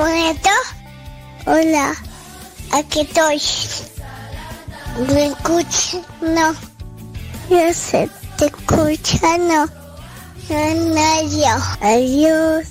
Muerto? 0.00 0.48
Hola, 1.46 1.94
aquí 2.72 3.00
estoy. 3.00 3.40
¿Me 5.12 5.26
escuchas? 5.26 6.00
No. 6.22 6.54
Yo 7.50 7.74
sé, 7.74 8.08
te 8.38 8.46
escucha, 8.46 9.38
no. 9.38 9.66
No, 10.48 11.60
Adiós. 11.82 12.66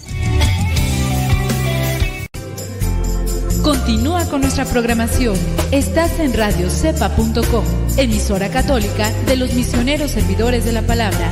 Continúa 3.63 4.25
con 4.25 4.41
nuestra 4.41 4.65
programación. 4.65 5.35
Estás 5.71 6.19
en 6.19 6.33
radiocepa.com. 6.33 7.65
emisora 7.97 8.49
católica 8.49 9.11
de 9.25 9.35
los 9.35 9.53
misioneros 9.53 10.11
servidores 10.11 10.65
de 10.65 10.71
la 10.71 10.81
palabra. 10.81 11.31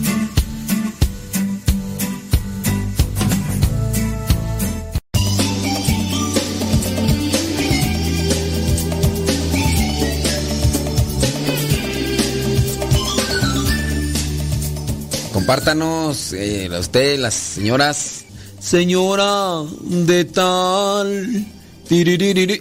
Compártanos, 15.51 16.31
eh, 16.31 16.69
a 16.73 16.79
usted, 16.79 17.19
las 17.19 17.33
señoras. 17.33 18.23
Señora 18.61 19.61
de 19.81 20.23
tal. 20.23 21.45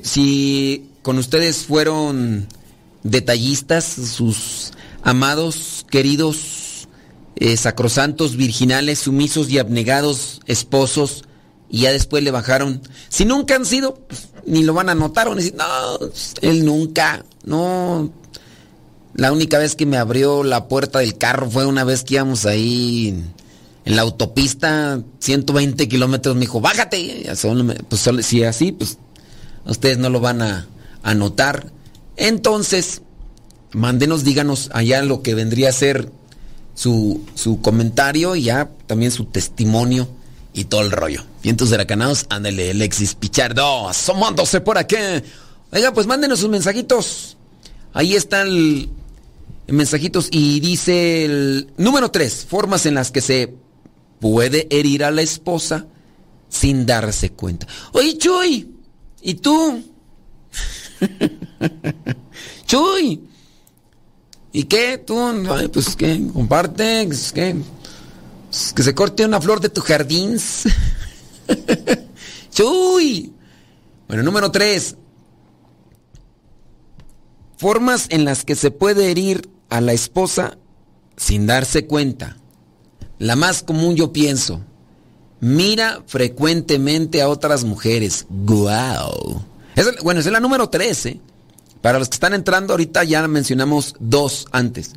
Si 0.02 0.90
con 1.00 1.16
ustedes 1.18 1.66
fueron 1.66 2.48
detallistas, 3.04 3.84
sus 3.84 4.72
amados, 5.04 5.86
queridos, 5.88 6.88
eh, 7.36 7.56
sacrosantos, 7.56 8.34
virginales, 8.34 8.98
sumisos 8.98 9.48
y 9.50 9.60
abnegados 9.60 10.40
esposos, 10.46 11.22
y 11.70 11.82
ya 11.82 11.92
después 11.92 12.24
le 12.24 12.32
bajaron. 12.32 12.82
Si 13.08 13.24
nunca 13.24 13.54
han 13.54 13.66
sido, 13.66 13.94
pues, 14.08 14.30
ni 14.46 14.64
lo 14.64 14.74
van 14.74 14.88
a 14.88 14.96
notar, 14.96 15.28
van 15.28 15.38
a 15.38 15.40
decir, 15.40 15.54
no, 15.54 15.64
él 16.40 16.64
nunca, 16.64 17.24
no, 17.44 18.10
la 19.14 19.32
única 19.32 19.58
vez 19.58 19.74
que 19.74 19.86
me 19.86 19.96
abrió 19.96 20.44
la 20.44 20.68
puerta 20.68 21.00
del 21.00 21.18
carro 21.18 21.50
fue 21.50 21.66
una 21.66 21.84
vez 21.84 22.04
que 22.04 22.14
íbamos 22.14 22.46
ahí 22.46 23.22
en 23.84 23.96
la 23.96 24.02
autopista, 24.02 25.00
120 25.18 25.88
kilómetros. 25.88 26.34
Me 26.34 26.42
dijo, 26.42 26.60
bájate. 26.60 27.30
Pues 27.88 28.08
si 28.24 28.44
así, 28.44 28.72
pues 28.72 28.98
ustedes 29.66 29.98
no 29.98 30.10
lo 30.10 30.20
van 30.20 30.42
a, 30.42 30.68
a 31.02 31.14
notar. 31.14 31.70
Entonces, 32.16 33.02
mándenos, 33.72 34.24
díganos 34.24 34.70
allá 34.72 35.02
lo 35.02 35.22
que 35.22 35.34
vendría 35.34 35.70
a 35.70 35.72
ser 35.72 36.10
su, 36.74 37.20
su 37.34 37.60
comentario 37.60 38.36
y 38.36 38.44
ya 38.44 38.70
también 38.86 39.10
su 39.10 39.24
testimonio 39.24 40.08
y 40.52 40.64
todo 40.64 40.82
el 40.82 40.90
rollo. 40.90 41.24
Vientos 41.42 41.70
huracanados, 41.72 42.26
ándale, 42.28 42.70
Alexis 42.70 43.14
Pichardo, 43.14 43.88
asomándose 43.88 44.60
por 44.60 44.78
aquí. 44.78 44.96
Oiga, 45.72 45.92
pues 45.92 46.06
mándenos 46.06 46.40
sus 46.40 46.50
mensajitos. 46.50 47.36
Ahí 47.92 48.14
están 48.14 48.46
el, 48.46 48.88
mensajitos 49.66 50.28
y 50.30 50.60
dice 50.60 51.24
el 51.24 51.72
número 51.76 52.10
3, 52.10 52.46
formas 52.48 52.86
en 52.86 52.94
las 52.94 53.10
que 53.10 53.20
se 53.20 53.54
puede 54.20 54.68
herir 54.70 55.04
a 55.04 55.10
la 55.10 55.22
esposa 55.22 55.86
sin 56.48 56.86
darse 56.86 57.30
cuenta. 57.30 57.66
Oye, 57.92 58.16
Chuy, 58.18 58.68
¿y 59.22 59.34
tú? 59.34 59.82
Chuy, 62.66 63.20
¿y 64.52 64.64
qué? 64.64 64.98
¿Tú? 64.98 65.18
Ay, 65.50 65.68
pues 65.68 65.96
qué, 65.96 66.20
comparte, 66.32 67.06
pues. 67.06 67.32
Pues, 67.32 68.72
que 68.74 68.82
se 68.82 68.94
corte 68.94 69.24
una 69.24 69.40
flor 69.40 69.60
de 69.60 69.68
tu 69.68 69.80
jardín. 69.80 70.36
Chuy. 72.52 73.32
Bueno, 74.08 74.24
número 74.24 74.50
3. 74.50 74.96
Formas 77.60 78.06
en 78.08 78.24
las 78.24 78.46
que 78.46 78.54
se 78.56 78.70
puede 78.70 79.10
herir 79.10 79.50
a 79.68 79.82
la 79.82 79.92
esposa 79.92 80.56
sin 81.18 81.46
darse 81.46 81.86
cuenta. 81.86 82.38
La 83.18 83.36
más 83.36 83.62
común 83.62 83.96
yo 83.96 84.14
pienso. 84.14 84.62
Mira 85.40 86.02
frecuentemente 86.06 87.20
a 87.20 87.28
otras 87.28 87.64
mujeres. 87.64 88.24
¡Guau! 88.30 89.42
Esa- 89.76 89.90
bueno, 90.02 90.20
es 90.20 90.26
la 90.26 90.40
número 90.40 90.70
13. 90.70 91.20
Para 91.82 91.98
los 91.98 92.08
que 92.08 92.14
están 92.14 92.32
entrando 92.32 92.72
ahorita 92.72 93.04
ya 93.04 93.28
mencionamos 93.28 93.94
dos 94.00 94.46
antes. 94.52 94.92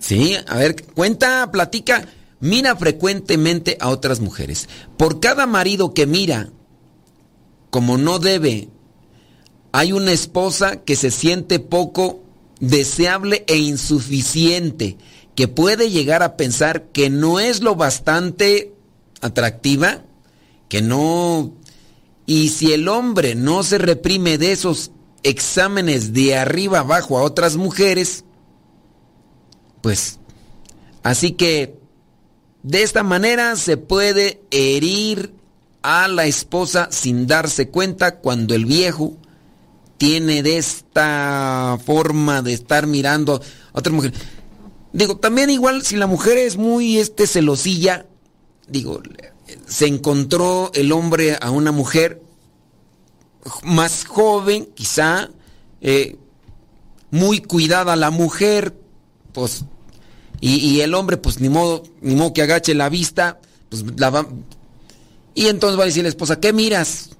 Sí, 0.00 0.34
a 0.48 0.56
ver, 0.56 0.84
cuenta, 0.86 1.52
platica. 1.52 2.04
Mira 2.40 2.74
frecuentemente 2.74 3.76
a 3.80 3.90
otras 3.90 4.18
mujeres. 4.18 4.68
Por 4.96 5.20
cada 5.20 5.46
marido 5.46 5.94
que 5.94 6.06
mira 6.06 6.48
como 7.70 7.96
no 7.96 8.18
debe, 8.18 8.68
hay 9.72 9.92
una 9.92 10.12
esposa 10.12 10.76
que 10.76 10.96
se 10.96 11.10
siente 11.10 11.58
poco 11.58 12.22
deseable 12.60 13.44
e 13.48 13.56
insuficiente, 13.56 14.98
que 15.34 15.48
puede 15.48 15.90
llegar 15.90 16.22
a 16.22 16.36
pensar 16.36 16.84
que 16.92 17.10
no 17.10 17.40
es 17.40 17.62
lo 17.62 17.74
bastante 17.74 18.74
atractiva, 19.20 20.04
que 20.68 20.82
no... 20.82 21.54
Y 22.24 22.50
si 22.50 22.72
el 22.72 22.86
hombre 22.86 23.34
no 23.34 23.62
se 23.64 23.78
reprime 23.78 24.38
de 24.38 24.52
esos 24.52 24.92
exámenes 25.22 26.12
de 26.12 26.36
arriba 26.36 26.80
abajo 26.80 27.18
a 27.18 27.22
otras 27.22 27.56
mujeres, 27.56 28.24
pues 29.80 30.18
así 31.02 31.32
que 31.32 31.78
de 32.62 32.82
esta 32.84 33.02
manera 33.02 33.56
se 33.56 33.76
puede 33.76 34.40
herir 34.52 35.34
a 35.82 36.06
la 36.06 36.26
esposa 36.26 36.88
sin 36.92 37.26
darse 37.26 37.68
cuenta 37.68 38.20
cuando 38.20 38.54
el 38.54 38.66
viejo 38.66 39.16
tiene 40.02 40.42
de 40.42 40.56
esta 40.56 41.78
forma 41.86 42.42
de 42.42 42.52
estar 42.52 42.88
mirando 42.88 43.40
a 43.72 43.78
otra 43.78 43.92
mujer. 43.92 44.12
Digo, 44.92 45.16
también 45.18 45.48
igual 45.48 45.84
si 45.84 45.94
la 45.94 46.08
mujer 46.08 46.38
es 46.38 46.56
muy 46.56 46.98
este 46.98 47.28
celosilla, 47.28 48.06
digo, 48.66 49.00
se 49.64 49.86
encontró 49.86 50.72
el 50.74 50.90
hombre 50.90 51.38
a 51.40 51.52
una 51.52 51.70
mujer 51.70 52.20
más 53.62 54.04
joven, 54.04 54.70
quizá, 54.74 55.30
eh, 55.80 56.16
muy 57.12 57.38
cuidada 57.40 57.94
la 57.94 58.10
mujer, 58.10 58.76
pues, 59.32 59.66
y, 60.40 60.80
el 60.80 60.94
hombre, 60.94 61.16
pues 61.16 61.38
ni 61.38 61.48
modo, 61.48 61.84
ni 62.00 62.16
modo 62.16 62.32
que 62.32 62.42
agache 62.42 62.74
la 62.74 62.88
vista, 62.88 63.38
pues 63.68 63.84
la 63.96 64.10
va. 64.10 64.26
Y 65.36 65.46
entonces 65.46 65.78
va 65.78 65.84
a 65.84 65.86
decir 65.86 66.02
la 66.02 66.08
esposa, 66.08 66.40
¿qué 66.40 66.52
miras? 66.52 67.10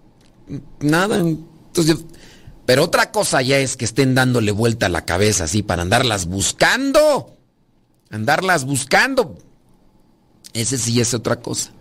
Nada. 0.81 1.19
Entonces, 1.19 1.99
pero 2.67 2.85
otra 2.85 3.11
cosa 3.11 3.43
ya 3.43 3.59
es 3.59 3.77
que 3.77 3.85
estén 3.85 4.15
dándole 4.15 4.53
vuelta 4.53 4.87
a 4.87 4.89
la 4.91 5.05
cabeza 5.05 5.45
así 5.45 5.63
para 5.63 5.83
andarlas 5.83 6.27
buscando. 6.27 7.37
Andarlas 8.11 8.65
buscando. 8.65 9.37
Ese 10.53 10.79
sí 10.79 11.01
es 11.01 11.15
otra 11.15 11.41
cosa. 11.41 11.73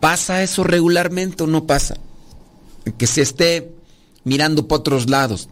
¿Pasa 0.00 0.42
eso 0.42 0.64
regularmente 0.64 1.44
o 1.44 1.46
no 1.46 1.66
pasa? 1.66 1.96
Que 2.98 3.06
se 3.06 3.22
esté 3.22 3.72
mirando 4.24 4.68
por 4.68 4.80
otros 4.80 5.08
lados. 5.08 5.48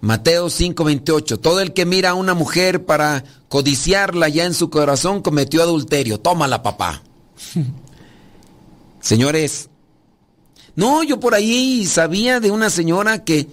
Mateo 0.00 0.50
5:28. 0.50 1.38
Todo 1.40 1.60
el 1.60 1.72
que 1.72 1.86
mira 1.86 2.10
a 2.10 2.14
una 2.14 2.34
mujer 2.34 2.84
para 2.84 3.24
codiciarla 3.48 4.28
ya 4.28 4.44
en 4.44 4.54
su 4.54 4.70
corazón 4.70 5.22
cometió 5.22 5.62
adulterio. 5.62 6.20
Tómala, 6.20 6.62
papá. 6.62 7.02
Señores, 9.00 9.68
no, 10.76 11.02
yo 11.02 11.18
por 11.18 11.34
ahí 11.34 11.86
sabía 11.86 12.40
de 12.40 12.50
una 12.50 12.70
señora 12.70 13.24
que 13.24 13.48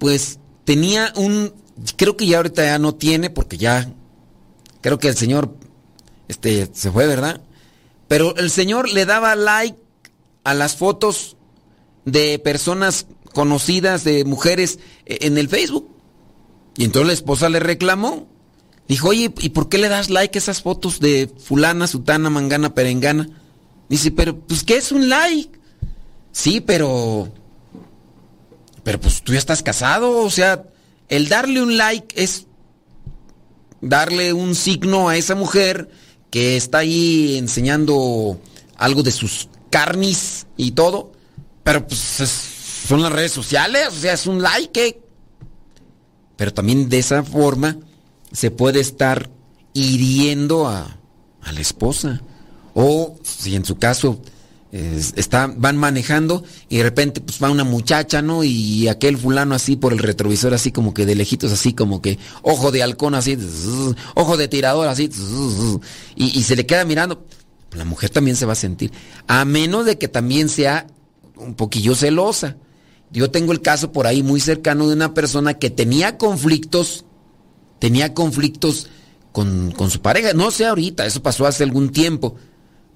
pues 0.00 0.40
tenía 0.64 1.12
un 1.14 1.52
creo 1.96 2.16
que 2.16 2.26
ya 2.26 2.38
ahorita 2.38 2.64
ya 2.64 2.78
no 2.80 2.96
tiene 2.96 3.30
porque 3.30 3.56
ya 3.56 3.92
creo 4.80 4.98
que 4.98 5.06
el 5.08 5.16
señor 5.16 5.54
este 6.26 6.68
se 6.72 6.90
fue, 6.90 7.06
¿verdad? 7.06 7.40
Pero 8.08 8.34
el 8.36 8.50
señor 8.50 8.88
le 8.88 9.06
daba 9.06 9.36
like 9.36 9.78
a 10.42 10.54
las 10.54 10.74
fotos 10.74 11.36
de 12.04 12.38
personas 12.38 13.06
conocidas, 13.32 14.02
de 14.02 14.24
mujeres 14.24 14.78
eh, 15.06 15.18
en 15.22 15.38
el 15.38 15.48
Facebook. 15.48 15.88
Y 16.76 16.84
entonces 16.84 17.06
la 17.06 17.12
esposa 17.12 17.48
le 17.48 17.60
reclamó. 17.60 18.26
Dijo, 18.88 19.08
oye, 19.08 19.32
¿y 19.40 19.50
por 19.50 19.68
qué 19.68 19.78
le 19.78 19.88
das 19.88 20.10
like 20.10 20.36
a 20.36 20.40
esas 20.40 20.62
fotos 20.62 20.98
de 20.98 21.30
fulana, 21.38 21.86
sutana, 21.86 22.30
mangana, 22.30 22.74
perengana? 22.74 23.28
Dice, 23.88 24.10
pero, 24.10 24.38
pues, 24.40 24.64
¿qué 24.64 24.76
es 24.76 24.90
un 24.90 25.08
like? 25.08 25.58
Sí, 26.32 26.60
pero... 26.60 27.28
Pero 28.82 29.00
pues 29.00 29.22
tú 29.22 29.32
ya 29.32 29.38
estás 29.38 29.62
casado, 29.62 30.18
o 30.22 30.30
sea, 30.30 30.64
el 31.08 31.28
darle 31.28 31.62
un 31.62 31.76
like 31.76 32.14
es 32.22 32.46
darle 33.80 34.32
un 34.32 34.54
signo 34.54 35.08
a 35.08 35.16
esa 35.16 35.34
mujer 35.34 35.90
que 36.30 36.56
está 36.56 36.78
ahí 36.78 37.36
enseñando 37.38 38.40
algo 38.76 39.02
de 39.02 39.10
sus 39.10 39.48
carnis 39.70 40.46
y 40.56 40.72
todo, 40.72 41.12
pero 41.62 41.86
pues 41.86 42.20
es- 42.20 42.48
son 42.88 43.02
las 43.02 43.12
redes 43.12 43.32
sociales, 43.32 43.88
o 43.88 43.92
sea, 44.00 44.14
es 44.14 44.26
un 44.26 44.42
like. 44.42 45.00
Pero 46.36 46.52
también 46.54 46.88
de 46.88 46.98
esa 46.98 47.22
forma 47.22 47.76
se 48.32 48.50
puede 48.50 48.80
estar 48.80 49.28
hiriendo 49.74 50.66
a 50.68 50.96
la 51.52 51.60
esposa. 51.60 52.22
O 52.74 53.16
si 53.22 53.56
en 53.56 53.64
su 53.64 53.76
caso 53.76 54.20
es- 54.72 55.12
está, 55.16 55.52
van 55.56 55.76
manejando 55.76 56.44
y 56.68 56.78
de 56.78 56.82
repente 56.84 57.20
pues 57.20 57.42
va 57.42 57.50
una 57.50 57.64
muchacha, 57.64 58.22
¿no? 58.22 58.44
Y 58.44 58.88
aquel 58.88 59.16
fulano 59.18 59.54
así 59.54 59.76
por 59.76 59.92
el 59.92 59.98
retrovisor, 59.98 60.54
así 60.54 60.70
como 60.72 60.94
que 60.94 61.06
de 61.06 61.14
lejitos, 61.14 61.52
así 61.52 61.72
como 61.72 62.00
que 62.00 62.18
ojo 62.42 62.70
de 62.70 62.82
halcón, 62.82 63.14
así, 63.14 63.36
ojo 64.14 64.36
de 64.36 64.48
tirador, 64.48 64.88
así, 64.88 65.10
y, 66.16 66.38
y 66.38 66.42
se 66.42 66.56
le 66.56 66.66
queda 66.66 66.84
mirando. 66.84 67.24
La 67.72 67.84
mujer 67.84 68.10
también 68.10 68.36
se 68.36 68.46
va 68.46 68.52
a 68.54 68.56
sentir. 68.56 68.90
A 69.28 69.44
menos 69.44 69.86
de 69.86 69.96
que 69.96 70.08
también 70.08 70.48
sea 70.48 70.86
un 71.36 71.54
poquillo 71.54 71.94
celosa. 71.94 72.56
Yo 73.12 73.30
tengo 73.30 73.52
el 73.52 73.60
caso 73.60 73.92
por 73.92 74.06
ahí 74.06 74.22
muy 74.22 74.40
cercano 74.40 74.88
de 74.88 74.94
una 74.94 75.14
persona 75.14 75.54
que 75.54 75.70
tenía 75.70 76.18
conflictos, 76.18 77.04
tenía 77.78 78.12
conflictos 78.14 78.88
con, 79.32 79.72
con 79.72 79.90
su 79.90 80.00
pareja. 80.00 80.32
No 80.32 80.50
sé 80.50 80.66
ahorita, 80.66 81.06
eso 81.06 81.22
pasó 81.22 81.46
hace 81.46 81.62
algún 81.64 81.90
tiempo. 81.90 82.36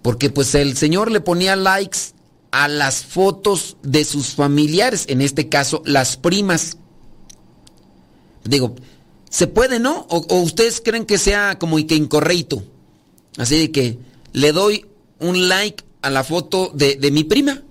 Porque 0.04 0.28
pues 0.28 0.54
el 0.54 0.76
señor 0.76 1.10
le 1.10 1.22
ponía 1.22 1.56
likes 1.56 1.98
a 2.50 2.68
las 2.68 3.02
fotos 3.02 3.78
de 3.82 4.04
sus 4.04 4.34
familiares, 4.34 5.06
en 5.08 5.22
este 5.22 5.48
caso 5.48 5.80
las 5.86 6.18
primas. 6.18 6.76
Digo, 8.44 8.74
¿se 9.30 9.46
puede, 9.46 9.78
no? 9.80 10.06
¿O, 10.10 10.42
ustedes 10.42 10.82
creen 10.84 11.06
que 11.06 11.16
sea 11.16 11.58
como 11.58 11.78
y 11.78 11.84
que 11.84 11.94
incorrecto? 11.94 12.62
Así 13.38 13.58
de 13.58 13.72
que 13.72 13.98
le 14.34 14.52
doy 14.52 14.84
un 15.20 15.48
like 15.48 15.82
a 16.02 16.10
la 16.10 16.22
foto 16.22 16.70
de, 16.74 16.96
de 16.96 17.10
mi 17.10 17.24
prima. 17.24 17.62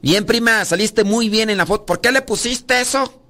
Bien, 0.00 0.24
prima, 0.24 0.64
saliste 0.64 1.04
muy 1.04 1.28
bien 1.28 1.50
en 1.50 1.58
la 1.58 1.66
foto. 1.66 1.84
¿Por 1.84 2.00
qué 2.00 2.12
le 2.12 2.22
pusiste 2.22 2.80
eso? 2.80 3.20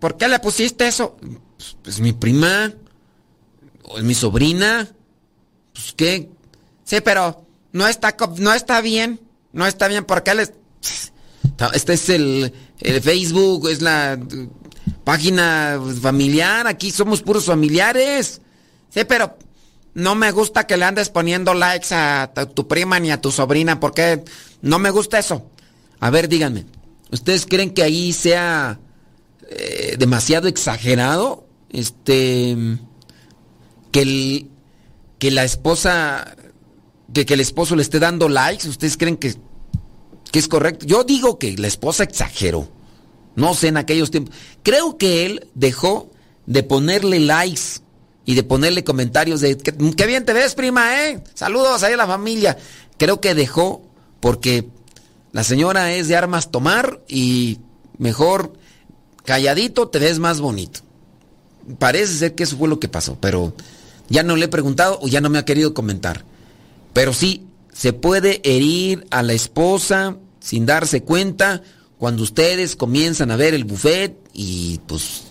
¿Por 0.00 0.16
qué 0.16 0.26
le 0.26 0.40
pusiste 0.40 0.88
eso? 0.88 1.16
Pues, 1.20 1.76
pues, 1.84 2.00
mi 2.00 2.12
prima. 2.12 2.74
O 3.84 3.96
es 3.96 4.02
mi 4.02 4.14
sobrina. 4.14 4.88
Pues 5.72 5.94
qué. 5.96 6.33
Sí, 6.94 7.00
pero 7.00 7.44
no 7.72 7.88
está, 7.88 8.14
no 8.38 8.52
está 8.54 8.80
bien. 8.80 9.20
No 9.52 9.66
está 9.66 9.88
bien. 9.88 10.04
¿Por 10.04 10.22
qué 10.22 10.34
les.? 10.34 10.52
Este 11.72 11.92
es 11.94 12.08
el, 12.08 12.52
Facebook, 13.02 13.68
es 13.68 13.82
la 13.82 14.18
página 15.02 15.80
familiar. 16.00 16.66
Aquí 16.66 16.90
somos 16.90 17.22
puros 17.22 17.46
familiares. 17.46 18.40
Sí, 18.90 19.00
pero 19.08 19.36
no 19.94 20.14
me 20.14 20.30
gusta 20.30 20.66
que 20.66 20.76
le 20.76 20.84
andes 20.84 21.08
poniendo 21.08 21.52
likes 21.54 21.88
a 21.94 22.30
tu- 22.34 22.46
tu 22.46 22.68
prima 22.68 23.00
ni 23.00 23.10
a 23.10 23.20
tu 23.20 23.30
sobrina. 23.32 23.80
porque 23.80 24.22
No 24.62 24.78
me 24.78 24.90
gusta 24.90 25.18
eso. 25.18 25.50
A 26.00 26.10
ver, 26.10 26.28
díganme. 26.28 26.64
¿Ustedes 27.10 27.44
creen 27.46 27.70
que 27.74 27.82
ahí 27.82 28.12
sea 28.12 28.78
eh, 29.50 29.96
demasiado 29.98 30.46
exagerado? 30.48 31.46
Este. 31.70 32.56
Que 33.90 34.02
el. 34.02 34.50
Que 35.18 35.30
la 35.30 35.44
esposa. 35.44 36.36
Que, 37.14 37.24
que 37.24 37.34
el 37.34 37.40
esposo 37.40 37.76
le 37.76 37.82
esté 37.82 37.98
dando 37.98 38.28
likes. 38.28 38.68
¿Ustedes 38.68 38.96
creen 38.96 39.16
que, 39.16 39.34
que 40.30 40.38
es 40.38 40.48
correcto? 40.48 40.84
Yo 40.84 41.04
digo 41.04 41.38
que 41.38 41.56
la 41.56 41.68
esposa 41.68 42.02
exageró. 42.04 42.68
No 43.36 43.54
sé 43.54 43.68
en 43.68 43.76
aquellos 43.76 44.10
tiempos. 44.10 44.34
Creo 44.62 44.98
que 44.98 45.24
él 45.24 45.48
dejó 45.54 46.10
de 46.46 46.62
ponerle 46.62 47.20
likes 47.20 47.80
y 48.26 48.34
de 48.34 48.42
ponerle 48.42 48.84
comentarios 48.84 49.40
de 49.40 49.56
que, 49.56 49.72
qué 49.72 50.06
bien 50.06 50.24
te 50.24 50.32
ves, 50.32 50.54
prima, 50.54 51.04
¿eh? 51.04 51.22
Saludos 51.34 51.82
ahí 51.82 51.94
a 51.94 51.96
la 51.96 52.06
familia. 52.06 52.56
Creo 52.96 53.20
que 53.20 53.34
dejó 53.34 53.82
porque 54.20 54.68
la 55.32 55.44
señora 55.44 55.92
es 55.92 56.08
de 56.08 56.16
armas 56.16 56.50
tomar 56.50 57.02
y 57.08 57.58
mejor 57.98 58.54
calladito 59.24 59.88
te 59.88 59.98
ves 59.98 60.18
más 60.18 60.40
bonito. 60.40 60.80
Parece 61.78 62.14
ser 62.14 62.34
que 62.34 62.44
eso 62.44 62.56
fue 62.56 62.68
lo 62.68 62.78
que 62.78 62.88
pasó, 62.88 63.18
pero 63.20 63.54
ya 64.08 64.22
no 64.22 64.36
le 64.36 64.46
he 64.46 64.48
preguntado 64.48 64.98
o 65.02 65.08
ya 65.08 65.20
no 65.20 65.30
me 65.30 65.38
ha 65.38 65.44
querido 65.44 65.74
comentar. 65.74 66.24
Pero 66.94 67.12
sí, 67.12 67.44
se 67.74 67.92
puede 67.92 68.40
herir 68.44 69.06
a 69.10 69.22
la 69.22 69.34
esposa 69.34 70.16
sin 70.40 70.64
darse 70.64 71.02
cuenta 71.02 71.62
cuando 71.98 72.22
ustedes 72.22 72.76
comienzan 72.76 73.30
a 73.30 73.36
ver 73.36 73.52
el 73.52 73.64
buffet 73.64 74.16
y 74.32 74.80
pues, 74.86 75.24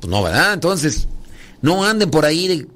pues 0.00 0.10
no, 0.10 0.22
¿verdad? 0.22 0.54
Entonces, 0.54 1.06
no 1.60 1.84
anden 1.84 2.10
por 2.10 2.24
ahí 2.24 2.48
de 2.48 2.66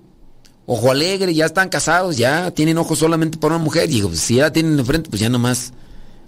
ojo 0.67 0.91
alegre, 0.91 1.35
ya 1.35 1.47
están 1.47 1.69
casados, 1.69 2.17
ya 2.17 2.51
tienen 2.51 2.79
ojos 2.79 2.99
solamente 2.99 3.39
por 3.39 3.51
una 3.51 3.63
mujer. 3.63 3.89
Digo, 3.89 4.09
pues, 4.09 4.21
si 4.21 4.37
ya 4.37 4.53
tienen 4.53 4.79
enfrente, 4.79 5.09
pues 5.09 5.21
ya 5.21 5.29
nomás 5.29 5.73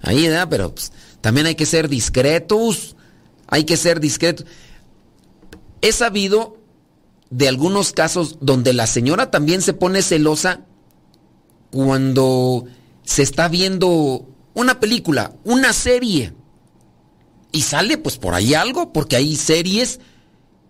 ahí, 0.03 0.27
¿verdad? 0.27 0.49
Pero 0.49 0.75
pues, 0.75 0.93
también 1.21 1.47
hay 1.47 1.55
que 1.55 1.67
ser 1.67 1.89
discretos, 1.89 2.97
hay 3.47 3.65
que 3.65 3.77
ser 3.77 4.01
discretos. 4.01 4.47
He 5.83 5.93
sabido 5.93 6.57
de 7.31 7.49
algunos 7.49 7.93
casos 7.93 8.39
donde 8.41 8.73
la 8.73 8.87
señora 8.87 9.31
también 9.31 9.61
se 9.61 9.75
pone 9.75 10.01
celosa 10.01 10.63
cuando 11.71 12.65
se 13.05 13.23
está 13.23 13.49
viendo 13.49 14.27
una 14.55 14.81
película, 14.81 15.33
una 15.45 15.73
serie, 15.73 16.33
y 17.53 17.63
sale 17.63 17.99
pues 17.99 18.19
por 18.19 18.35
ahí 18.35 18.55
algo, 18.55 18.93
porque 18.93 19.17
hay 19.17 19.37
series 19.37 20.01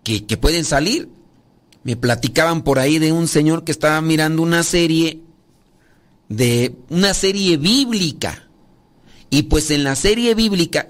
que, 0.03 0.25
que 0.25 0.37
pueden 0.37 0.65
salir. 0.65 1.09
Me 1.83 1.95
platicaban 1.95 2.63
por 2.63 2.79
ahí 2.79 2.99
de 2.99 3.11
un 3.11 3.27
señor 3.27 3.63
que 3.63 3.71
estaba 3.71 3.99
mirando 4.01 4.41
una 4.41 4.63
serie, 4.63 5.21
de 6.29 6.75
una 6.89 7.13
serie 7.13 7.57
bíblica. 7.57 8.47
Y 9.29 9.43
pues 9.43 9.71
en 9.71 9.83
la 9.83 9.95
serie 9.95 10.35
bíblica 10.35 10.89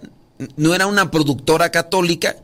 no 0.56 0.74
era 0.74 0.88
una 0.88 1.12
productora 1.12 1.72
católica, 1.72 2.38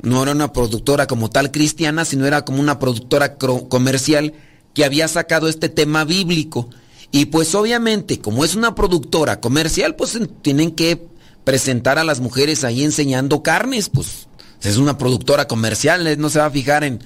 no 0.00 0.22
era 0.22 0.32
una 0.32 0.52
productora 0.52 1.06
como 1.06 1.30
tal 1.30 1.50
cristiana, 1.50 2.04
sino 2.04 2.26
era 2.26 2.44
como 2.44 2.60
una 2.60 2.78
productora 2.78 3.36
comercial 3.36 4.34
que 4.74 4.84
había 4.84 5.08
sacado 5.08 5.48
este 5.48 5.68
tema 5.68 6.04
bíblico. 6.04 6.70
Y 7.12 7.26
pues 7.26 7.54
obviamente, 7.54 8.18
como 8.20 8.44
es 8.44 8.54
una 8.54 8.74
productora 8.74 9.40
comercial, 9.40 9.94
pues 9.96 10.14
en- 10.16 10.26
tienen 10.28 10.72
que 10.72 11.06
presentar 11.44 11.98
a 11.98 12.04
las 12.04 12.20
mujeres 12.20 12.64
ahí 12.64 12.82
enseñando 12.82 13.42
carnes, 13.42 13.88
pues 13.90 14.26
es 14.62 14.76
una 14.78 14.96
productora 14.96 15.46
comercial, 15.46 16.06
eh, 16.06 16.16
no 16.16 16.30
se 16.30 16.38
va 16.38 16.46
a 16.46 16.50
fijar 16.50 16.84
en... 16.84 17.00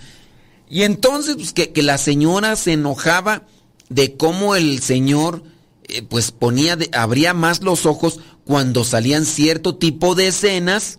Y 0.71 0.83
entonces, 0.83 1.37
pues 1.37 1.53
que, 1.53 1.73
que 1.73 1.83
la 1.83 1.99
señora 1.99 2.55
se 2.57 2.73
enojaba 2.75 3.43
de 3.89 4.17
cómo 4.17 4.57
el 4.57 4.81
señor, 4.81 5.43
eh, 5.89 6.03
pues 6.03 6.31
ponía, 6.33 6.77
abría 6.93 7.35
más 7.35 7.63
los 7.63 7.87
ojos 7.87 8.21
cuando 8.45 8.85
salían 8.85 9.25
cierto 9.27 9.77
tipo 9.77 10.15
de 10.15 10.29
escenas 10.29 10.99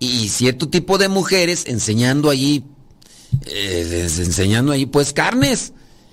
y 0.00 0.28
cierto 0.30 0.68
tipo 0.68 0.98
de 0.98 1.08
mujeres 1.08 1.64
enseñando 1.66 2.30
allí, 2.30 2.64
eh, 3.46 4.08
enseñando 4.18 4.72
ahí 4.72 4.86
pues 4.86 5.12
carnes 5.12 5.72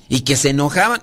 y 0.09 0.21
que 0.21 0.35
se 0.35 0.49
enojaban. 0.49 1.01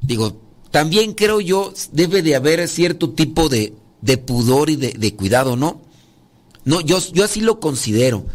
Digo, 0.00 0.40
también 0.70 1.14
creo 1.14 1.40
yo 1.40 1.72
debe 1.92 2.22
de 2.22 2.36
haber 2.36 2.66
cierto 2.68 3.10
tipo 3.10 3.48
de, 3.48 3.72
de 4.00 4.18
pudor 4.18 4.70
y 4.70 4.76
de, 4.76 4.92
de 4.92 5.14
cuidado, 5.14 5.56
¿no? 5.56 5.82
No, 6.64 6.80
yo, 6.80 6.98
yo 7.12 7.24
así 7.24 7.40
lo 7.40 7.60
considero. 7.60 8.26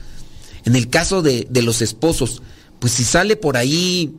En 0.65 0.75
el 0.75 0.89
caso 0.89 1.21
de, 1.21 1.47
de 1.49 1.61
los 1.61 1.81
esposos, 1.81 2.41
pues 2.79 2.93
si 2.93 3.03
sale 3.03 3.35
por 3.35 3.57
ahí 3.57 4.15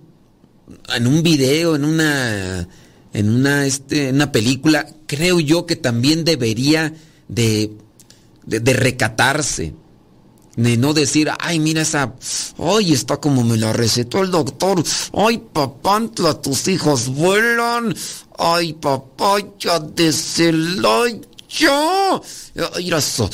en 0.94 1.06
un 1.06 1.22
video, 1.22 1.74
en 1.74 1.84
una, 1.84 2.68
en 3.12 3.30
una, 3.30 3.66
este, 3.66 4.10
una 4.10 4.30
película, 4.30 4.86
creo 5.06 5.40
yo 5.40 5.66
que 5.66 5.76
también 5.76 6.24
debería 6.24 6.94
de, 7.28 7.72
de, 8.46 8.60
de 8.60 8.72
recatarse. 8.72 9.74
De 10.56 10.76
no 10.76 10.94
decir, 10.94 11.30
ay, 11.40 11.58
mira 11.58 11.82
esa, 11.82 12.14
ay, 12.58 12.92
está 12.92 13.16
como 13.16 13.42
me 13.42 13.56
la 13.56 13.72
recetó 13.72 14.22
el 14.22 14.30
doctor, 14.30 14.82
ay, 15.12 15.42
papantla, 15.52 16.40
tus 16.40 16.68
hijos 16.68 17.08
vuelan, 17.08 17.94
ay, 18.38 18.74
papá, 18.74 19.38
ya 19.58 19.82
yo, 21.48 22.22
ay, 22.54 22.84
mira 22.84 22.98
eso, 22.98 23.28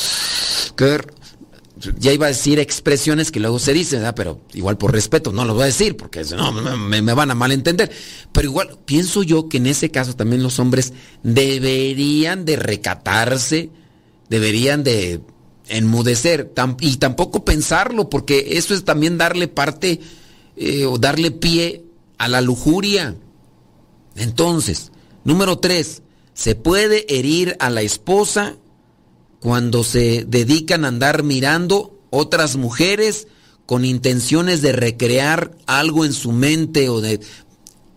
ya 1.99 2.13
iba 2.13 2.27
a 2.27 2.31
decir 2.31 2.59
expresiones 2.59 3.31
que 3.31 3.41
luego 3.41 3.59
se 3.59 3.73
dicen, 3.73 4.03
pero 4.15 4.41
igual 4.53 4.77
por 4.77 4.93
respeto 4.93 5.33
no 5.33 5.45
lo 5.45 5.55
voy 5.55 5.65
a 5.65 5.67
decir 5.67 5.97
porque 5.97 6.25
no 6.37 6.53
me, 6.53 7.01
me 7.03 7.15
van 7.15 7.31
a 7.31 7.35
malentender. 7.35 7.91
Pero 8.33 8.49
igual 8.49 8.79
pienso 8.85 9.23
yo 9.23 9.49
que 9.49 9.57
en 9.57 9.67
ese 9.67 9.91
caso 9.91 10.15
también 10.15 10.43
los 10.43 10.59
hombres 10.59 10.93
deberían 11.23 12.45
de 12.45 12.57
recatarse, 12.57 13.71
deberían 14.29 14.85
de 14.85 15.21
enmudecer 15.71 16.53
y 16.81 16.97
tampoco 16.97 17.45
pensarlo 17.45 18.11
porque 18.11 18.59
eso 18.59 18.75
es 18.75 18.85
también 18.85 19.17
darle 19.19 19.49
parte 19.49 20.01
eh, 20.57 20.85
o 20.85 20.99
darle 20.99 21.31
pie 21.31 21.85
a 22.19 22.29
la 22.29 22.41
lujuria. 22.41 23.17
Entonces, 24.17 24.93
número 25.25 25.59
tres, 25.59 26.03
se 26.35 26.55
puede 26.55 27.07
herir 27.17 27.57
a 27.61 27.71
la 27.71 27.83
esposa 27.83 28.57
cuando 29.41 29.85
se 29.85 30.25
dedican 30.27 30.85
a 30.85 30.89
andar 30.89 31.23
mirando 31.23 31.99
otras 32.11 32.57
mujeres 32.57 33.29
con 33.65 33.85
intenciones 33.85 34.63
de 34.63 34.73
recrear 34.73 35.57
algo 35.67 36.05
en 36.05 36.13
su 36.13 36.33
mente 36.33 36.89
o 36.89 37.01
de... 37.01 37.21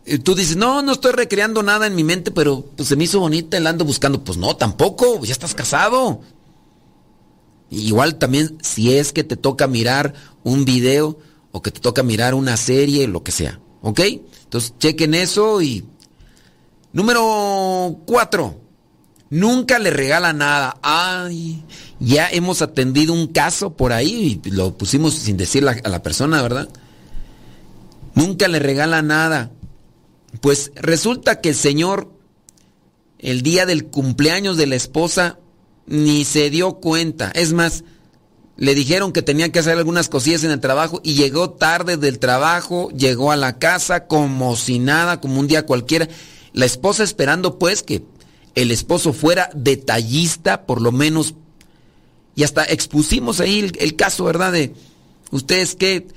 y 0.06 0.20
Tú 0.20 0.36
dices, 0.36 0.56
no, 0.56 0.84
no 0.84 0.92
estoy 0.94 1.14
recreando 1.14 1.64
nada 1.64 1.88
en 1.88 1.96
mi 1.96 2.04
mente, 2.04 2.30
pero 2.32 2.64
pues, 2.78 2.90
se 2.90 2.96
me 2.96 3.06
hizo 3.06 3.20
bonita, 3.20 3.60
la 3.60 3.72
ando 3.72 3.84
buscando. 3.84 4.24
Pues 4.24 4.38
no, 4.38 4.56
tampoco, 4.56 5.26
ya 5.26 5.32
estás 5.32 5.56
casado. 5.56 6.22
Igual 7.74 8.16
también 8.16 8.58
si 8.62 8.96
es 8.96 9.12
que 9.14 9.24
te 9.24 9.36
toca 9.36 9.68
mirar 9.68 10.14
un 10.44 10.64
video 10.64 11.18
o 11.52 11.62
que 11.62 11.72
te 11.72 11.80
toca 11.80 12.04
mirar 12.04 12.36
una 12.36 12.56
serie, 12.56 13.08
lo 13.08 13.24
que 13.24 13.32
sea. 13.32 13.60
¿Ok? 13.82 14.00
Entonces 14.44 14.74
chequen 14.80 15.14
eso 15.16 15.62
y... 15.62 15.86
Número 16.92 18.00
4. 18.06 18.62
Nunca 19.32 19.80
le 19.80 19.90
regala 19.90 20.32
nada. 20.32 20.78
Ay, 20.84 21.64
ya 22.00 22.30
hemos 22.30 22.62
atendido 22.62 23.14
un 23.14 23.28
caso 23.28 23.74
por 23.74 23.92
ahí 23.92 24.40
y 24.44 24.50
lo 24.52 24.78
pusimos 24.78 25.16
sin 25.16 25.38
decirle 25.38 25.82
a 25.84 25.90
la 25.90 26.04
persona, 26.04 26.42
¿verdad? 26.44 26.70
Nunca 28.14 28.48
le 28.48 28.60
regala 28.60 29.02
nada. 29.02 29.52
Pues 30.40 30.72
resulta 30.76 31.42
que 31.42 31.50
el 31.50 31.56
señor, 31.56 32.12
el 33.18 33.42
día 33.42 33.66
del 33.66 33.86
cumpleaños 33.86 34.56
de 34.58 34.68
la 34.68 34.76
esposa, 34.76 35.40
ni 35.86 36.26
se 36.26 36.50
dio 36.50 36.76
cuenta. 36.76 37.32
Es 37.36 37.54
más, 37.54 37.84
le 38.56 38.76
dijeron 38.76 39.12
que 39.12 39.22
tenía 39.22 39.52
que 39.52 39.60
hacer 39.60 39.78
algunas 39.78 40.10
cosillas 40.10 40.44
en 40.44 40.52
el 40.52 40.60
trabajo 40.60 41.02
y 41.04 41.16
llegó 41.16 41.52
tarde 41.52 41.98
del 41.98 42.20
trabajo, 42.20 42.90
llegó 42.92 43.32
a 43.32 43.36
la 43.36 43.58
casa 43.58 44.08
como 44.08 44.56
si 44.56 44.80
nada, 44.80 45.20
como 45.20 45.40
un 45.40 45.48
día 45.48 45.66
cualquiera. 45.66 46.08
La 46.54 46.66
esposa 46.66 47.04
esperando 47.04 47.58
pues 47.58 47.82
que 47.82 48.04
el 48.56 48.72
esposo 48.72 49.14
fuera 49.14 49.50
detallista, 49.56 50.66
por 50.66 50.82
lo 50.82 50.92
menos. 50.92 51.34
Y 52.36 52.44
hasta 52.44 52.64
expusimos 52.64 53.40
ahí 53.40 53.72
el, 53.80 53.96
caso, 53.96 54.24
¿verdad? 54.24 54.52
De 54.52 54.74
ustedes 55.32 55.76
qué, 55.76 56.08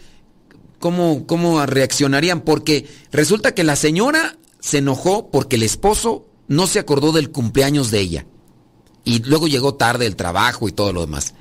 cómo, 0.78 1.26
cómo 1.26 1.64
reaccionarían, 1.64 2.42
porque 2.42 2.86
resulta 3.12 3.54
que 3.54 3.64
la 3.64 3.76
señora 3.76 4.36
se 4.60 4.78
enojó 4.78 5.30
porque 5.30 5.56
el 5.56 5.62
esposo 5.62 6.26
no 6.48 6.66
se 6.66 6.78
acordó 6.78 7.12
del 7.12 7.30
cumpleaños 7.30 7.90
de 7.90 8.00
ella. 8.00 8.26
Y 9.06 9.20
luego 9.20 9.48
llegó 9.48 9.74
tarde 9.74 10.04
el 10.04 10.16
trabajo 10.16 10.68
y 10.68 10.72
todo 10.72 10.92
lo 10.92 11.00
demás. 11.00 11.32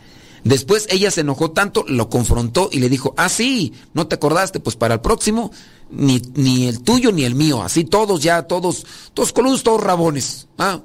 Después 0.46 0.88
ella 0.92 1.10
se 1.10 1.22
enojó 1.22 1.52
tanto, 1.52 1.84
lo 1.88 2.08
confrontó 2.10 2.70
y 2.72 2.80
le 2.80 2.88
dijo, 2.88 3.16
ah, 3.18 3.28
sí, 3.28 3.74
no 3.94 4.08
te 4.08 4.16
acordaste, 4.16 4.60
pues 4.60 4.76
para 4.76 4.94
el 4.94 5.02
próximo, 5.02 5.52
ni, 5.90 6.22
ni 6.36 6.68
el 6.68 6.82
tuyo 6.82 7.12
ni 7.12 7.26
el 7.26 7.34
mío, 7.34 7.64
así 7.64 7.84
todos 7.84 8.22
ya, 8.22 8.44
todos, 8.44 8.86
todos 9.16 9.34
coludos, 9.34 9.64
todos 9.64 9.82
rabones. 9.82 10.48
Ah, 10.60 10.82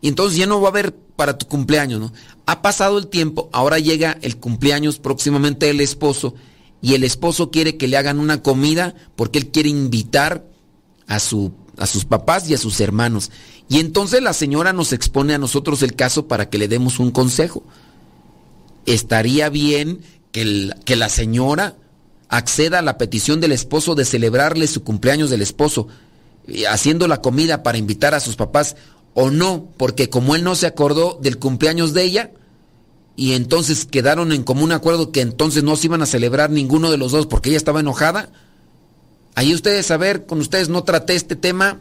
y 0.00 0.08
entonces 0.08 0.38
ya 0.38 0.46
no 0.46 0.60
va 0.62 0.68
a 0.68 0.70
haber 0.70 0.94
para 0.94 1.36
tu 1.36 1.46
cumpleaños, 1.46 2.00
¿no? 2.00 2.12
Ha 2.46 2.62
pasado 2.62 2.96
el 2.96 3.08
tiempo, 3.08 3.50
ahora 3.52 3.78
llega 3.78 4.16
el 4.22 4.38
cumpleaños 4.38 4.98
próximamente 4.98 5.66
del 5.66 5.82
esposo 5.82 6.34
y 6.80 6.94
el 6.94 7.04
esposo 7.04 7.50
quiere 7.50 7.76
que 7.76 7.88
le 7.88 7.98
hagan 7.98 8.18
una 8.18 8.42
comida 8.42 8.94
porque 9.16 9.38
él 9.38 9.48
quiere 9.48 9.68
invitar 9.68 10.46
a, 11.06 11.20
su, 11.20 11.52
a 11.76 11.86
sus 11.86 12.06
papás 12.06 12.48
y 12.48 12.54
a 12.54 12.58
sus 12.58 12.80
hermanos. 12.80 13.30
Y 13.68 13.80
entonces 13.80 14.22
la 14.22 14.32
señora 14.32 14.72
nos 14.72 14.92
expone 14.92 15.34
a 15.34 15.38
nosotros 15.38 15.82
el 15.82 15.94
caso 15.94 16.26
para 16.26 16.48
que 16.48 16.58
le 16.58 16.68
demos 16.68 16.98
un 16.98 17.10
consejo 17.10 17.62
estaría 18.94 19.48
bien 19.48 20.00
que, 20.32 20.96
la 20.96 21.08
señora 21.08 21.76
acceda 22.28 22.78
a 22.78 22.82
la 22.82 22.98
petición 22.98 23.40
del 23.40 23.52
esposo 23.52 23.94
de 23.94 24.04
celebrarle 24.04 24.66
su 24.66 24.82
cumpleaños 24.82 25.30
del 25.30 25.42
esposo, 25.42 25.88
haciendo 26.70 27.08
la 27.08 27.20
comida 27.20 27.62
para 27.62 27.78
invitar 27.78 28.14
a 28.14 28.20
sus 28.20 28.36
papás, 28.36 28.76
o 29.14 29.30
no, 29.30 29.68
porque 29.76 30.08
como 30.08 30.36
él 30.36 30.44
no 30.44 30.54
se 30.54 30.66
acordó 30.66 31.18
del 31.20 31.38
cumpleaños 31.38 31.92
de 31.92 32.04
ella, 32.04 32.30
y 33.16 33.32
entonces 33.32 33.84
quedaron 33.84 34.32
en 34.32 34.44
común 34.44 34.70
acuerdo 34.70 35.10
que 35.10 35.22
entonces 35.22 35.64
no 35.64 35.74
se 35.74 35.86
iban 35.86 36.02
a 36.02 36.06
celebrar 36.06 36.50
ninguno 36.50 36.90
de 36.90 36.98
los 36.98 37.10
dos 37.10 37.26
porque 37.26 37.48
ella 37.48 37.56
estaba 37.56 37.80
enojada. 37.80 38.30
Ahí 39.34 39.52
ustedes 39.52 39.90
a 39.90 39.96
ver, 39.96 40.24
con 40.24 40.38
ustedes 40.38 40.68
no 40.68 40.84
traté 40.84 41.16
este 41.16 41.34
tema. 41.34 41.80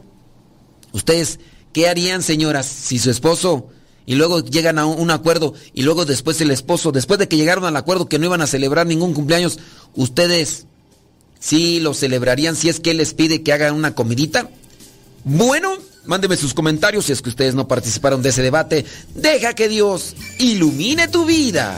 Ustedes, 0.93 1.39
¿qué 1.74 1.88
harían, 1.88 2.24
señoras, 2.24 2.66
si 2.66 3.00
su 3.00 3.10
esposo 3.10 3.70
y 4.06 4.16
luego 4.16 4.40
llegan 4.40 4.80
a 4.80 4.86
un 4.86 5.12
acuerdo 5.12 5.54
y 5.74 5.84
luego 5.84 6.06
después 6.06 6.40
el 6.42 6.52
esposo, 6.52 6.92
después 6.92 7.20
de 7.20 7.28
que 7.28 7.36
llegaron 7.36 7.66
al 7.66 7.76
acuerdo 7.76 8.08
que 8.08 8.18
no 8.18 8.26
iban 8.26 8.42
a 8.42 8.48
celebrar 8.48 8.88
ningún 8.88 9.14
cumpleaños, 9.14 9.60
ustedes 9.96 10.66
sí 11.40 11.80
lo 11.80 11.94
celebrarían 11.94 12.56
si 12.56 12.70
es 12.70 12.80
que 12.80 12.92
él 12.92 12.98
les 12.98 13.14
pide 13.14 13.44
que 13.44 13.54
hagan 13.54 13.76
una 13.76 13.96
comidita. 13.96 14.50
Bueno, 15.26 15.78
mándeme 16.06 16.38
sus 16.38 16.54
comentarios 16.54 17.06
si 17.06 17.12
es 17.12 17.22
que 17.22 17.30
ustedes 17.30 17.54
no 17.54 17.68
participaron 17.68 18.22
de 18.22 18.30
ese 18.30 18.42
debate. 18.42 18.86
Deja 19.14 19.54
que 19.54 19.68
Dios 19.68 20.16
ilumine 20.40 21.10
tu 21.10 21.26
vida. 21.26 21.78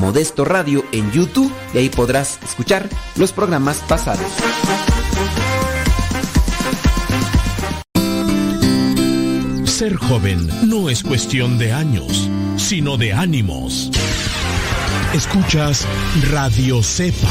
Modesto 0.00 0.44
Radio 0.44 0.84
en 0.92 1.10
YouTube 1.12 1.52
y 1.72 1.78
ahí 1.78 1.88
podrás 1.88 2.38
escuchar 2.42 2.88
los 3.16 3.32
programas 3.32 3.78
pasados. 3.88 4.26
Ser 9.64 9.96
joven 9.96 10.48
no 10.68 10.88
es 10.88 11.02
cuestión 11.02 11.58
de 11.58 11.72
años, 11.72 12.30
sino 12.56 12.96
de 12.96 13.12
ánimos. 13.12 13.90
Escuchas 15.12 15.86
Radio 16.30 16.82
Cepa. 16.82 17.28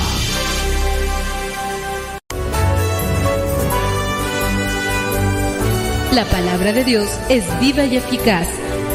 La 6.14 6.26
palabra 6.26 6.74
de 6.74 6.84
Dios 6.84 7.10
es 7.28 7.44
viva 7.60 7.86
y 7.86 7.98
eficaz, 7.98 8.48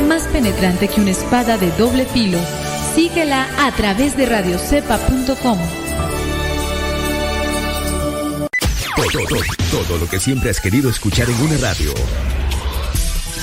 más 0.09 0.23
penetrante 0.29 0.87
que 0.87 1.01
una 1.01 1.11
espada 1.11 1.59
de 1.59 1.71
doble 1.73 2.05
filo. 2.05 2.39
Síguela 2.99 3.47
a 3.65 3.71
través 3.71 4.17
de 4.17 4.27
radiocepa.com. 4.27 5.59
Todo, 8.97 9.25
todo, 9.29 9.41
todo 9.71 9.99
lo 9.99 10.09
que 10.09 10.19
siempre 10.19 10.51
has 10.51 10.61
querido 10.61 10.91
escuchar 10.91 11.31
en 11.31 11.41
una 11.41 11.59
radio. 11.59 11.95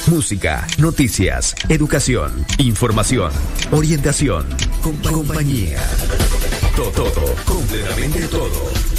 Música, 0.08 0.68
noticias, 0.78 1.56
educación, 1.70 2.46
información, 2.58 3.32
orientación, 3.72 4.46
compañía. 4.82 5.82
Todo, 6.76 6.91
todo, 6.91 7.36
completamente 7.46 8.27
todo. 8.27 8.94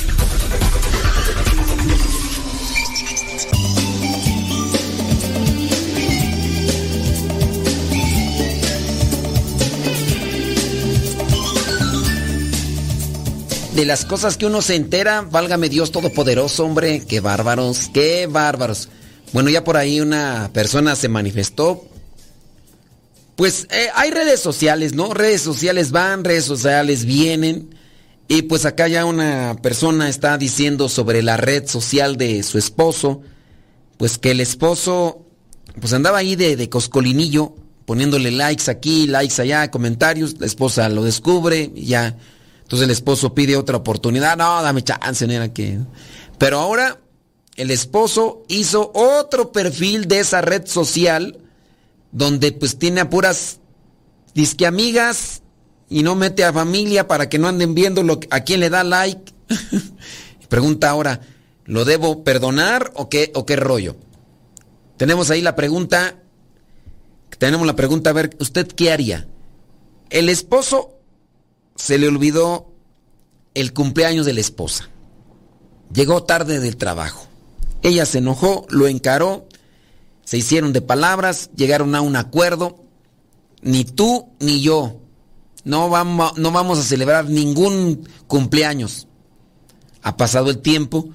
De 13.76 13.84
las 13.84 14.06
cosas 14.06 14.38
que 14.38 14.46
uno 14.46 14.62
se 14.62 14.74
entera, 14.74 15.20
válgame 15.20 15.68
Dios 15.68 15.92
Todopoderoso, 15.92 16.64
hombre, 16.64 17.04
qué 17.06 17.20
bárbaros, 17.20 17.90
qué 17.92 18.26
bárbaros. 18.26 18.88
Bueno, 19.34 19.50
ya 19.50 19.64
por 19.64 19.76
ahí 19.76 20.00
una 20.00 20.48
persona 20.54 20.96
se 20.96 21.10
manifestó. 21.10 21.86
Pues 23.36 23.66
eh, 23.70 23.88
hay 23.94 24.10
redes 24.12 24.40
sociales, 24.40 24.94
¿no? 24.94 25.12
Redes 25.12 25.42
sociales 25.42 25.90
van, 25.90 26.24
redes 26.24 26.46
sociales 26.46 27.04
vienen. 27.04 27.74
Y 28.28 28.42
pues 28.42 28.64
acá 28.64 28.88
ya 28.88 29.04
una 29.04 29.58
persona 29.60 30.08
está 30.08 30.38
diciendo 30.38 30.88
sobre 30.88 31.22
la 31.22 31.36
red 31.36 31.66
social 31.66 32.16
de 32.16 32.42
su 32.44 32.56
esposo. 32.56 33.20
Pues 33.98 34.16
que 34.16 34.30
el 34.30 34.40
esposo, 34.40 35.26
pues 35.78 35.92
andaba 35.92 36.16
ahí 36.16 36.34
de, 36.34 36.56
de 36.56 36.70
coscolinillo, 36.70 37.54
poniéndole 37.84 38.30
likes 38.30 38.70
aquí, 38.70 39.06
likes 39.06 39.42
allá, 39.42 39.70
comentarios. 39.70 40.40
La 40.40 40.46
esposa 40.46 40.88
lo 40.88 41.04
descubre 41.04 41.72
ya. 41.74 42.16
Entonces 42.66 42.86
el 42.86 42.90
esposo 42.90 43.32
pide 43.32 43.56
otra 43.56 43.76
oportunidad. 43.76 44.36
No, 44.36 44.60
dame 44.60 44.82
chance, 44.82 45.24
nena, 45.24 45.52
que. 45.52 45.78
Pero 46.36 46.58
ahora 46.58 46.98
el 47.54 47.70
esposo 47.70 48.42
hizo 48.48 48.90
otro 48.92 49.52
perfil 49.52 50.08
de 50.08 50.18
esa 50.18 50.40
red 50.40 50.66
social 50.66 51.38
donde 52.10 52.50
pues 52.50 52.76
tiene 52.76 53.02
a 53.02 53.08
puras 53.08 53.60
disque 54.34 54.66
amigas 54.66 55.42
y 55.88 56.02
no 56.02 56.16
mete 56.16 56.42
a 56.42 56.52
familia 56.52 57.06
para 57.06 57.28
que 57.28 57.38
no 57.38 57.46
anden 57.46 57.76
viendo 57.76 58.02
lo, 58.02 58.18
a 58.30 58.40
quién 58.40 58.58
le 58.58 58.68
da 58.68 58.82
like. 58.82 59.32
Pregunta 60.48 60.90
ahora, 60.90 61.20
¿lo 61.66 61.84
debo 61.84 62.24
perdonar 62.24 62.90
o 62.96 63.08
qué, 63.08 63.30
o 63.36 63.46
qué 63.46 63.54
rollo? 63.54 63.94
Tenemos 64.96 65.30
ahí 65.30 65.40
la 65.40 65.54
pregunta, 65.54 66.16
tenemos 67.38 67.64
la 67.64 67.76
pregunta, 67.76 68.10
a 68.10 68.14
ver, 68.14 68.36
¿usted 68.40 68.66
qué 68.66 68.90
haría? 68.90 69.28
El 70.10 70.28
esposo 70.30 70.95
se 71.76 71.98
le 71.98 72.08
olvidó 72.08 72.72
el 73.54 73.72
cumpleaños 73.72 74.26
de 74.26 74.34
la 74.34 74.40
esposa. 74.40 74.90
Llegó 75.92 76.24
tarde 76.24 76.60
del 76.60 76.76
trabajo. 76.76 77.26
Ella 77.82 78.04
se 78.06 78.18
enojó, 78.18 78.66
lo 78.68 78.88
encaró, 78.88 79.46
se 80.24 80.38
hicieron 80.38 80.72
de 80.72 80.82
palabras, 80.82 81.50
llegaron 81.54 81.94
a 81.94 82.00
un 82.00 82.16
acuerdo. 82.16 82.84
Ni 83.62 83.84
tú 83.84 84.28
ni 84.40 84.60
yo 84.60 85.00
no 85.66 85.90
vamos, 85.90 86.38
no 86.38 86.52
vamos 86.52 86.78
a 86.78 86.82
celebrar 86.82 87.28
ningún 87.28 88.08
cumpleaños. 88.28 89.08
Ha 90.00 90.16
pasado 90.16 90.50
el 90.50 90.58
tiempo 90.58 91.08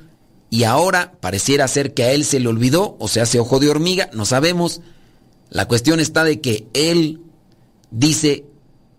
y 0.50 0.66
ahora 0.66 1.14
pareciera 1.22 1.68
ser 1.70 1.94
que 1.94 2.04
a 2.04 2.12
él 2.12 2.26
se 2.26 2.42
le 2.42 2.50
olvidó 2.50 2.98
o 3.00 3.08
se 3.08 3.22
hace 3.22 3.40
ojo 3.40 3.60
de 3.60 3.70
hormiga, 3.70 4.10
no 4.14 4.26
sabemos. 4.26 4.82
La 5.50 5.70
cuestión 5.70 6.02
está 6.02 6.26
de 6.26 6.42
que 6.42 6.68
él 6.74 7.22
dice 7.92 8.46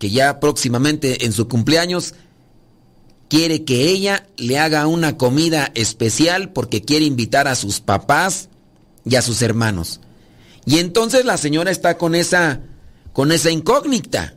que 0.02 0.10
ya 0.10 0.40
próximamente 0.40 1.26
en 1.26 1.32
su 1.32 1.46
cumpleaños 1.46 2.14
quiere 3.28 3.62
que 3.62 3.88
ella 3.88 4.26
le 4.36 4.58
haga 4.58 4.88
una 4.88 5.16
comida 5.16 5.70
especial 5.76 6.52
porque 6.52 6.82
quiere 6.82 7.04
invitar 7.04 7.46
a 7.46 7.54
sus 7.54 7.78
papás 7.78 8.48
y 9.04 9.14
a 9.14 9.22
sus 9.22 9.42
hermanos. 9.42 10.00
Y 10.66 10.80
entonces 10.80 11.24
la 11.24 11.36
señora 11.36 11.70
está 11.70 11.98
con 11.98 12.16
esa 12.16 12.62
con 13.12 13.30
esa 13.30 13.52
incógnita. 13.52 14.34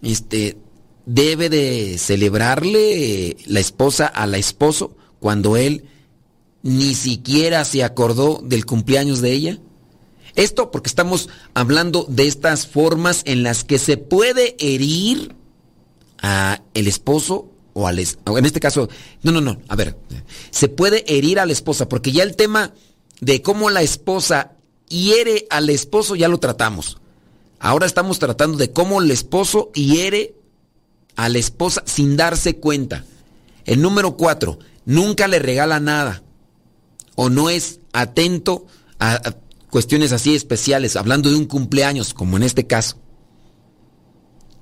Este 0.00 0.56
debe 1.04 1.50
de 1.50 1.98
celebrarle 1.98 3.36
la 3.44 3.60
esposa 3.60 4.06
a 4.06 4.26
la 4.26 4.38
esposo 4.38 4.96
cuando 5.20 5.58
él 5.58 5.84
ni 6.62 6.94
siquiera 6.94 7.62
se 7.66 7.84
acordó 7.84 8.40
del 8.42 8.64
cumpleaños 8.64 9.20
de 9.20 9.32
ella. 9.32 9.58
Esto 10.38 10.70
porque 10.70 10.88
estamos 10.88 11.28
hablando 11.52 12.06
de 12.08 12.28
estas 12.28 12.68
formas 12.68 13.22
en 13.24 13.42
las 13.42 13.64
que 13.64 13.76
se 13.76 13.96
puede 13.96 14.54
herir 14.60 15.34
a 16.22 16.62
el 16.74 16.86
esposo 16.86 17.50
o 17.72 17.88
al 17.88 17.98
en 17.98 18.46
este 18.46 18.60
caso, 18.60 18.88
no, 19.24 19.32
no, 19.32 19.40
no, 19.40 19.60
a 19.66 19.74
ver, 19.74 19.96
se 20.50 20.68
puede 20.68 21.04
herir 21.12 21.40
a 21.40 21.46
la 21.46 21.52
esposa, 21.52 21.88
porque 21.88 22.12
ya 22.12 22.22
el 22.22 22.36
tema 22.36 22.72
de 23.20 23.42
cómo 23.42 23.68
la 23.68 23.82
esposa 23.82 24.52
hiere 24.88 25.48
al 25.50 25.70
esposo 25.70 26.14
ya 26.14 26.28
lo 26.28 26.38
tratamos. 26.38 26.98
Ahora 27.58 27.86
estamos 27.86 28.20
tratando 28.20 28.58
de 28.58 28.70
cómo 28.70 29.02
el 29.02 29.10
esposo 29.10 29.72
hiere 29.74 30.36
a 31.16 31.28
la 31.28 31.38
esposa 31.38 31.82
sin 31.84 32.16
darse 32.16 32.58
cuenta. 32.58 33.04
El 33.64 33.82
número 33.82 34.16
cuatro, 34.16 34.60
nunca 34.84 35.26
le 35.26 35.40
regala 35.40 35.80
nada 35.80 36.22
o 37.16 37.28
no 37.28 37.50
es 37.50 37.80
atento 37.92 38.66
a, 39.00 39.14
a 39.14 39.34
cuestiones 39.70 40.12
así 40.12 40.34
especiales, 40.34 40.96
hablando 40.96 41.30
de 41.30 41.36
un 41.36 41.46
cumpleaños, 41.46 42.14
como 42.14 42.36
en 42.36 42.42
este 42.42 42.66
caso. 42.66 42.98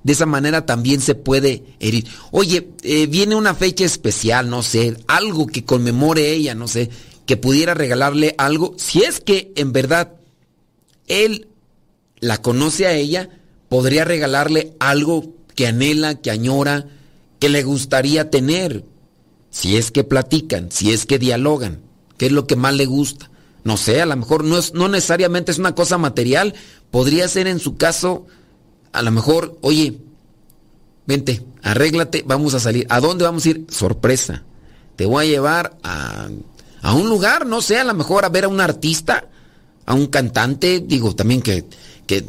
De 0.03 0.13
esa 0.13 0.25
manera 0.25 0.65
también 0.65 1.01
se 1.01 1.15
puede 1.15 1.63
herir. 1.79 2.07
Oye, 2.31 2.69
eh, 2.83 3.07
viene 3.07 3.35
una 3.35 3.55
fecha 3.55 3.83
especial, 3.83 4.49
no 4.49 4.63
sé, 4.63 4.95
algo 5.07 5.47
que 5.47 5.65
conmemore 5.65 6.31
ella, 6.31 6.55
no 6.55 6.67
sé, 6.67 6.89
que 7.25 7.35
pudiera 7.35 7.73
regalarle 7.73 8.33
algo. 8.37 8.73
Si 8.77 9.01
es 9.01 9.19
que 9.19 9.51
en 9.55 9.73
verdad 9.73 10.13
él 11.07 11.49
la 12.19 12.41
conoce 12.41 12.87
a 12.87 12.93
ella, 12.93 13.29
podría 13.69 14.05
regalarle 14.05 14.75
algo 14.79 15.35
que 15.55 15.67
anhela, 15.67 16.15
que 16.15 16.31
añora, 16.31 16.87
que 17.39 17.49
le 17.49 17.63
gustaría 17.63 18.29
tener. 18.29 18.85
Si 19.49 19.75
es 19.75 19.91
que 19.91 20.03
platican, 20.03 20.71
si 20.71 20.91
es 20.91 21.05
que 21.05 21.19
dialogan, 21.19 21.81
qué 22.17 22.27
es 22.27 22.31
lo 22.31 22.47
que 22.47 22.55
más 22.55 22.73
le 22.75 22.85
gusta. 22.85 23.29
No 23.67 23.75
sé, 23.75 24.01
a 24.01 24.05
lo 24.05 24.15
mejor 24.15 24.45
no, 24.45 24.57
es, 24.57 24.73
no 24.73 24.87
necesariamente 24.87 25.51
es 25.51 25.57
una 25.57 25.75
cosa 25.75 25.97
material, 25.97 26.53
podría 26.89 27.27
ser 27.27 27.47
en 27.47 27.59
su 27.59 27.75
caso 27.75 28.25
a 28.93 29.01
lo 29.01 29.11
mejor, 29.11 29.57
oye, 29.61 29.99
vente, 31.05 31.43
arréglate, 31.63 32.23
vamos 32.25 32.53
a 32.53 32.61
salir. 32.61 32.87
¿A 32.89 33.01
dónde 33.01 33.25
vamos 33.25 33.45
a 33.45 33.49
ir? 33.49 33.65
Sorpresa. 33.69 34.45
Te 34.95 35.05
voy 35.05 35.25
a 35.25 35.29
llevar 35.29 35.77
a, 35.83 36.29
a 36.81 36.93
un 36.93 37.09
lugar, 37.09 37.45
no 37.45 37.61
sé, 37.61 37.77
a 37.77 37.83
lo 37.83 37.93
mejor 37.93 38.23
a 38.23 38.29
ver 38.29 38.45
a 38.45 38.47
un 38.47 38.61
artista, 38.61 39.25
a 39.85 39.93
un 39.93 40.07
cantante, 40.07 40.79
digo 40.79 41.13
también 41.13 41.41
que, 41.41 41.65
que 42.07 42.23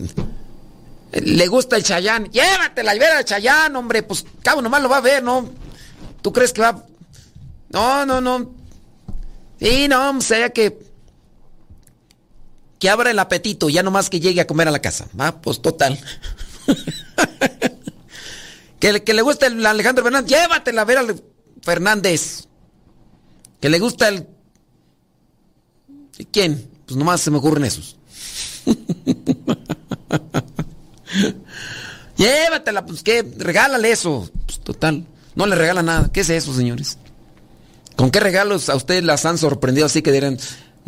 le 1.12 1.47
gusta 1.47 1.76
el 1.76 1.84
Chayán. 1.84 2.32
Llévatela 2.32 2.97
y 2.97 2.99
ver 2.99 3.12
al 3.12 3.24
Chayán, 3.24 3.76
hombre, 3.76 4.03
pues 4.03 4.26
cabo 4.43 4.61
nomás 4.61 4.82
lo 4.82 4.89
va 4.89 4.97
a 4.97 5.03
ver, 5.03 5.22
¿no? 5.22 5.49
¿Tú 6.20 6.32
crees 6.32 6.53
que 6.53 6.62
va? 6.62 6.84
No, 7.70 8.05
no, 8.05 8.20
no. 8.20 8.51
Sí, 9.61 9.86
no, 9.86 10.18
o 10.18 10.20
sea 10.20 10.51
que 10.51 10.88
que 12.79 12.89
abra 12.89 13.11
el 13.11 13.18
apetito, 13.18 13.68
ya 13.68 13.83
nomás 13.83 14.11
que 14.11 14.20
llegue 14.20 14.41
a 14.41 14.47
comer 14.47 14.68
a 14.68 14.70
la 14.70 14.81
casa. 14.81 15.09
Va, 15.18 15.41
pues 15.41 15.61
total. 15.61 15.99
que, 18.81 19.03
que, 19.03 19.14
le 19.14 19.22
gusta 19.22 19.47
el 19.47 19.64
Alejandro 19.66 20.05
Fernández, 20.05 20.31
llévatela 20.31 20.83
a 20.83 20.85
ver 20.85 20.99
al 20.99 21.22
Fernández. 21.62 22.47
Que 23.61 23.68
le 23.68 23.79
gusta 23.79 24.09
el... 24.09 24.26
¿Quién? 26.31 26.70
Pues 26.87 26.97
nomás 26.97 27.20
se 27.20 27.31
me 27.31 27.39
ocurren 27.39 27.64
esos. 27.64 27.97
llévatela, 32.16 32.87
pues 32.87 33.03
que 33.03 33.26
regálale 33.37 33.91
eso. 33.91 34.31
Pues 34.47 34.61
total, 34.61 35.05
no 35.35 35.47
le 35.47 35.57
regala 35.57 35.83
nada. 35.83 36.11
¿Qué 36.12 36.20
es 36.20 36.31
eso, 36.31 36.55
señores? 36.55 36.99
¿Con 37.97 38.12
qué 38.12 38.20
regalos 38.20 38.68
a 38.68 38.76
ustedes 38.76 39.03
las 39.03 39.26
han 39.26 39.39
sorprendido 39.39 39.87
así 39.87 40.03
que 40.03 40.12
dirán, 40.12 40.39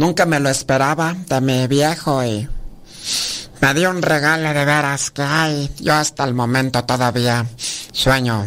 nunca 0.00 0.24
me 0.24 0.40
lo 0.40 0.48
esperaba, 0.48 1.14
dame 1.28 1.68
viejo 1.68 2.24
y... 2.24 2.48
Me 3.60 3.74
dio 3.74 3.90
un 3.90 4.00
regalo 4.00 4.48
de 4.54 4.64
veras 4.64 5.10
que 5.10 5.20
hay. 5.20 5.70
Yo 5.80 5.92
hasta 5.92 6.24
el 6.24 6.32
momento 6.32 6.82
todavía 6.84 7.44
sueño 7.92 8.46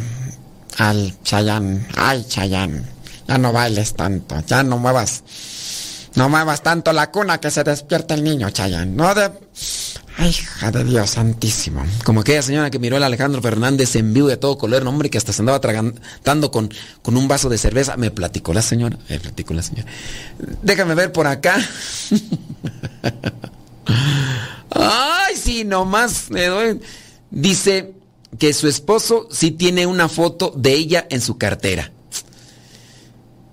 al 0.79 1.13
Chayán. 1.21 1.87
Ay, 1.95 2.25
Chayán. 2.27 2.83
Ya 3.27 3.37
no 3.37 3.53
bailes 3.53 3.93
tanto. 3.93 4.39
Ya 4.47 4.63
no 4.63 4.79
muevas. 4.79 5.23
No 6.15 6.29
muevas 6.29 6.63
tanto 6.63 6.91
la 6.93 7.11
cuna 7.11 7.39
que 7.39 7.51
se 7.51 7.63
despierta 7.63 8.15
el 8.15 8.23
niño, 8.23 8.49
Chayán. 8.49 8.95
No 8.95 9.13
de. 9.13 9.29
Ay, 10.17 10.29
hija 10.29 10.71
de 10.71 10.83
Dios 10.83 11.09
santísimo. 11.11 11.83
Como 12.05 12.21
aquella 12.21 12.41
señora 12.43 12.69
que 12.69 12.77
miró 12.79 12.97
al 12.97 13.03
Alejandro 13.03 13.41
Fernández 13.41 13.95
en 13.95 14.13
vivo 14.13 14.27
de 14.27 14.37
todo 14.37 14.57
color, 14.57 14.85
hombre, 14.87 15.09
que 15.09 15.17
hasta 15.17 15.33
se 15.33 15.41
andaba 15.41 15.59
tragando 15.59 16.51
con, 16.51 16.71
con 17.01 17.17
un 17.17 17.27
vaso 17.27 17.49
de 17.49 17.57
cerveza. 17.57 17.97
Me 17.97 18.11
platicó 18.11 18.53
la 18.53 18.61
señora. 18.61 18.97
Me 19.09 19.19
platicó 19.19 19.53
la 19.53 19.63
señora. 19.63 19.89
Déjame 20.61 20.93
ver 20.95 21.11
por 21.11 21.25
acá. 21.27 21.57
Ay, 24.69 25.35
sí, 25.35 25.63
nomás 25.63 26.29
me 26.29 26.45
doy. 26.45 26.79
Dice 27.31 27.93
que 28.39 28.53
su 28.53 28.67
esposo 28.67 29.27
sí 29.31 29.51
tiene 29.51 29.85
una 29.87 30.09
foto 30.09 30.53
de 30.55 30.73
ella 30.73 31.07
en 31.09 31.21
su 31.21 31.37
cartera. 31.37 31.91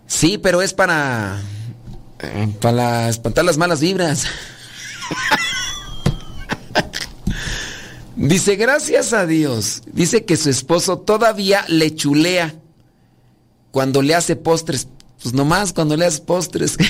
Sí, 0.07 0.39
pero 0.39 0.61
es 0.63 0.75
para. 0.75 1.41
eh, 2.21 2.49
para 2.61 3.09
espantar 3.09 3.45
las 3.45 3.57
malas 3.57 3.81
vibras. 3.81 4.25
Dice, 8.17 8.57
gracias 8.57 9.13
a 9.13 9.27
Dios. 9.27 9.83
Dice 9.93 10.25
que 10.25 10.37
su 10.37 10.51
esposo 10.51 10.99
todavía 10.99 11.65
le 11.69 11.95
chulea 11.95 12.55
cuando 13.71 14.03
le 14.03 14.15
hace 14.15 14.37
postres. 14.37 14.89
Pues 15.23 15.35
nomás 15.35 15.73
cuando 15.73 15.97
le 15.97 16.07
hace 16.07 16.21
postres. 16.21 16.77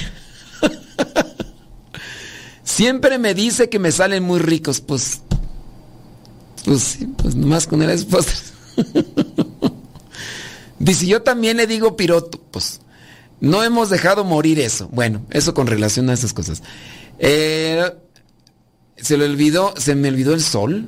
Siempre 2.65 3.19
me 3.19 3.35
dice 3.35 3.69
que 3.69 3.79
me 3.79 3.93
salen 3.93 4.25
muy 4.25 4.39
ricos, 4.39 4.81
pues. 4.81 5.21
Pues 6.65 6.83
sí, 6.83 7.07
pues 7.17 7.35
nomás 7.35 7.67
con 7.67 7.83
el 7.83 7.91
esposo. 7.91 8.31
Dice, 10.79 11.07
yo 11.07 11.23
también 11.23 11.59
le 11.59 11.67
digo 11.67 11.97
piroto, 11.97 12.41
pues. 12.51 12.81
No 13.41 13.63
hemos 13.63 13.91
dejado 13.91 14.25
morir 14.25 14.59
eso. 14.61 14.89
Bueno, 14.93 15.25
eso 15.31 15.55
con 15.55 15.67
relación 15.67 16.11
a 16.11 16.15
esas 16.15 16.33
cosas. 16.33 16.63
Eh, 17.19 17.91
se 19.03 19.17
le 19.17 19.25
olvidó, 19.25 19.75
se 19.77 19.95
me 19.95 20.09
olvidó 20.09 20.35
el 20.35 20.43
sol. 20.43 20.87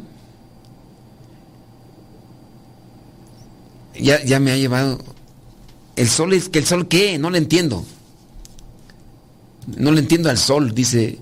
Ya, 3.98 4.22
ya 4.24 4.40
me 4.40 4.52
ha 4.52 4.56
llevado. 4.56 5.00
El 5.96 6.08
sol 6.08 6.32
es 6.32 6.48
que 6.48 6.58
el 6.58 6.66
sol 6.66 6.88
qué, 6.88 7.18
no 7.18 7.30
le 7.30 7.38
entiendo. 7.38 7.84
No 9.66 9.92
le 9.92 10.00
entiendo 10.00 10.30
al 10.30 10.38
sol, 10.38 10.74
dice. 10.74 11.18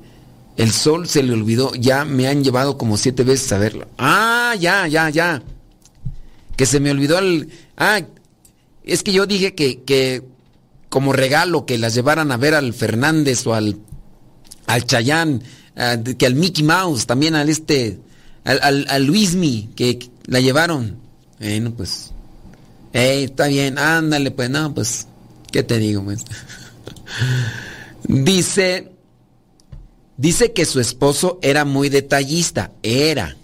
El 0.57 0.73
sol 0.73 1.09
se 1.09 1.23
le 1.23 1.33
olvidó, 1.33 1.75
ya 1.75 2.05
me 2.05 2.29
han 2.29 2.45
llevado 2.45 2.77
como 2.77 2.97
siete 2.97 3.25
veces 3.25 3.51
a 3.53 3.59
verlo. 3.59 3.89
Ah, 3.97 4.55
ya, 4.59 4.87
ya, 4.87 5.09
ya. 5.09 5.43
Que 6.57 6.67
se 6.67 6.81
me 6.81 6.91
olvidó 6.91 7.19
el... 7.19 7.49
Ah, 7.77 8.03
es 8.85 9.03
que 9.03 9.13
yo 9.13 9.27
dije 9.27 9.55
que, 9.55 9.83
que 9.83 10.23
como 10.91 11.13
regalo 11.13 11.65
que 11.65 11.79
las 11.79 11.95
llevaran 11.95 12.31
a 12.31 12.37
ver 12.37 12.55
al 12.55 12.75
Fernández 12.75 13.47
o 13.47 13.55
al, 13.55 13.79
al 14.67 14.85
Chayán, 14.85 15.43
que 15.75 16.27
al 16.27 16.35
Mickey 16.35 16.65
Mouse, 16.65 17.07
también 17.07 17.35
al 17.35 17.49
este, 17.49 17.99
al, 18.45 19.05
Luismi, 19.05 19.71
que 19.77 20.11
la 20.27 20.41
llevaron. 20.41 20.99
Bueno, 21.39 21.73
pues, 21.73 22.13
hey, 22.93 23.25
está 23.25 23.47
bien, 23.47 23.79
ándale, 23.79 24.31
pues, 24.31 24.51
no, 24.51 24.75
pues, 24.75 25.07
¿qué 25.51 25.63
te 25.63 25.79
digo, 25.79 26.05
pues? 26.05 26.25
Dice, 28.09 28.93
dice 30.17 30.53
que 30.53 30.65
su 30.65 30.81
esposo 30.81 31.39
era 31.43 31.65
muy 31.65 31.91
detallista, 31.91 32.73
era, 32.83 33.37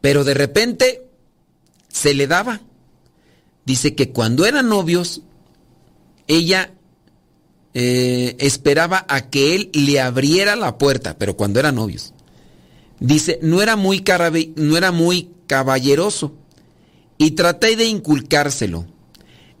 pero 0.00 0.24
de 0.24 0.34
repente 0.34 1.06
se 1.88 2.12
le 2.12 2.26
daba. 2.26 2.60
Dice 3.64 3.94
que 3.94 4.10
cuando 4.10 4.44
eran 4.44 4.68
novios, 4.68 5.22
ella 6.26 6.72
eh, 7.74 8.36
esperaba 8.38 9.06
a 9.08 9.30
que 9.30 9.54
él 9.54 9.70
le 9.72 10.00
abriera 10.00 10.56
la 10.56 10.78
puerta, 10.78 11.16
pero 11.18 11.36
cuando 11.36 11.60
eran 11.60 11.76
novios. 11.76 12.12
Dice, 13.00 13.38
no 13.42 13.62
era 13.62 13.76
muy, 13.76 14.04
no 14.56 14.76
era 14.76 14.92
muy 14.92 15.30
caballeroso 15.46 16.34
y 17.18 17.32
traté 17.32 17.76
de 17.76 17.86
inculcárselo. 17.86 18.86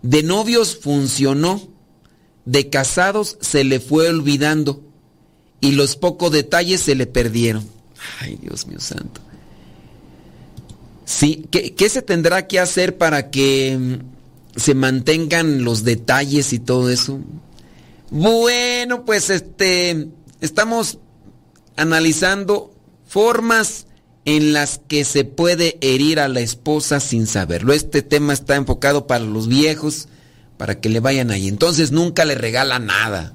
De 0.02 0.22
novios 0.22 0.76
funcionó, 0.76 1.68
de 2.44 2.68
casados 2.70 3.38
se 3.40 3.64
le 3.64 3.80
fue 3.80 4.08
olvidando 4.08 4.82
y 5.60 5.72
los 5.72 5.96
pocos 5.96 6.32
detalles 6.32 6.80
se 6.80 6.94
le 6.94 7.06
perdieron. 7.06 7.64
Ay, 8.20 8.38
Dios 8.40 8.66
mío 8.66 8.80
santo. 8.80 9.20
Sí, 11.04 11.46
¿qué, 11.50 11.88
se 11.88 12.02
tendrá 12.02 12.46
que 12.46 12.58
hacer 12.58 12.96
para 12.96 13.30
que 13.30 13.76
mm, 13.78 14.58
se 14.58 14.74
mantengan 14.74 15.62
los 15.64 15.84
detalles 15.84 16.52
y 16.52 16.58
todo 16.58 16.90
eso? 16.90 17.20
Bueno, 18.12 19.06
pues 19.06 19.30
este, 19.30 20.08
estamos 20.42 20.98
analizando 21.76 22.74
formas 23.06 23.86
en 24.26 24.52
las 24.52 24.82
que 24.86 25.06
se 25.06 25.24
puede 25.24 25.78
herir 25.80 26.20
a 26.20 26.28
la 26.28 26.40
esposa 26.40 27.00
sin 27.00 27.26
saberlo. 27.26 27.72
Este 27.72 28.02
tema 28.02 28.34
está 28.34 28.56
enfocado 28.56 29.06
para 29.06 29.24
los 29.24 29.48
viejos, 29.48 30.08
para 30.58 30.78
que 30.78 30.90
le 30.90 31.00
vayan 31.00 31.30
ahí. 31.30 31.48
Entonces 31.48 31.90
nunca 31.90 32.26
le 32.26 32.34
regala 32.34 32.78
nada. 32.78 33.32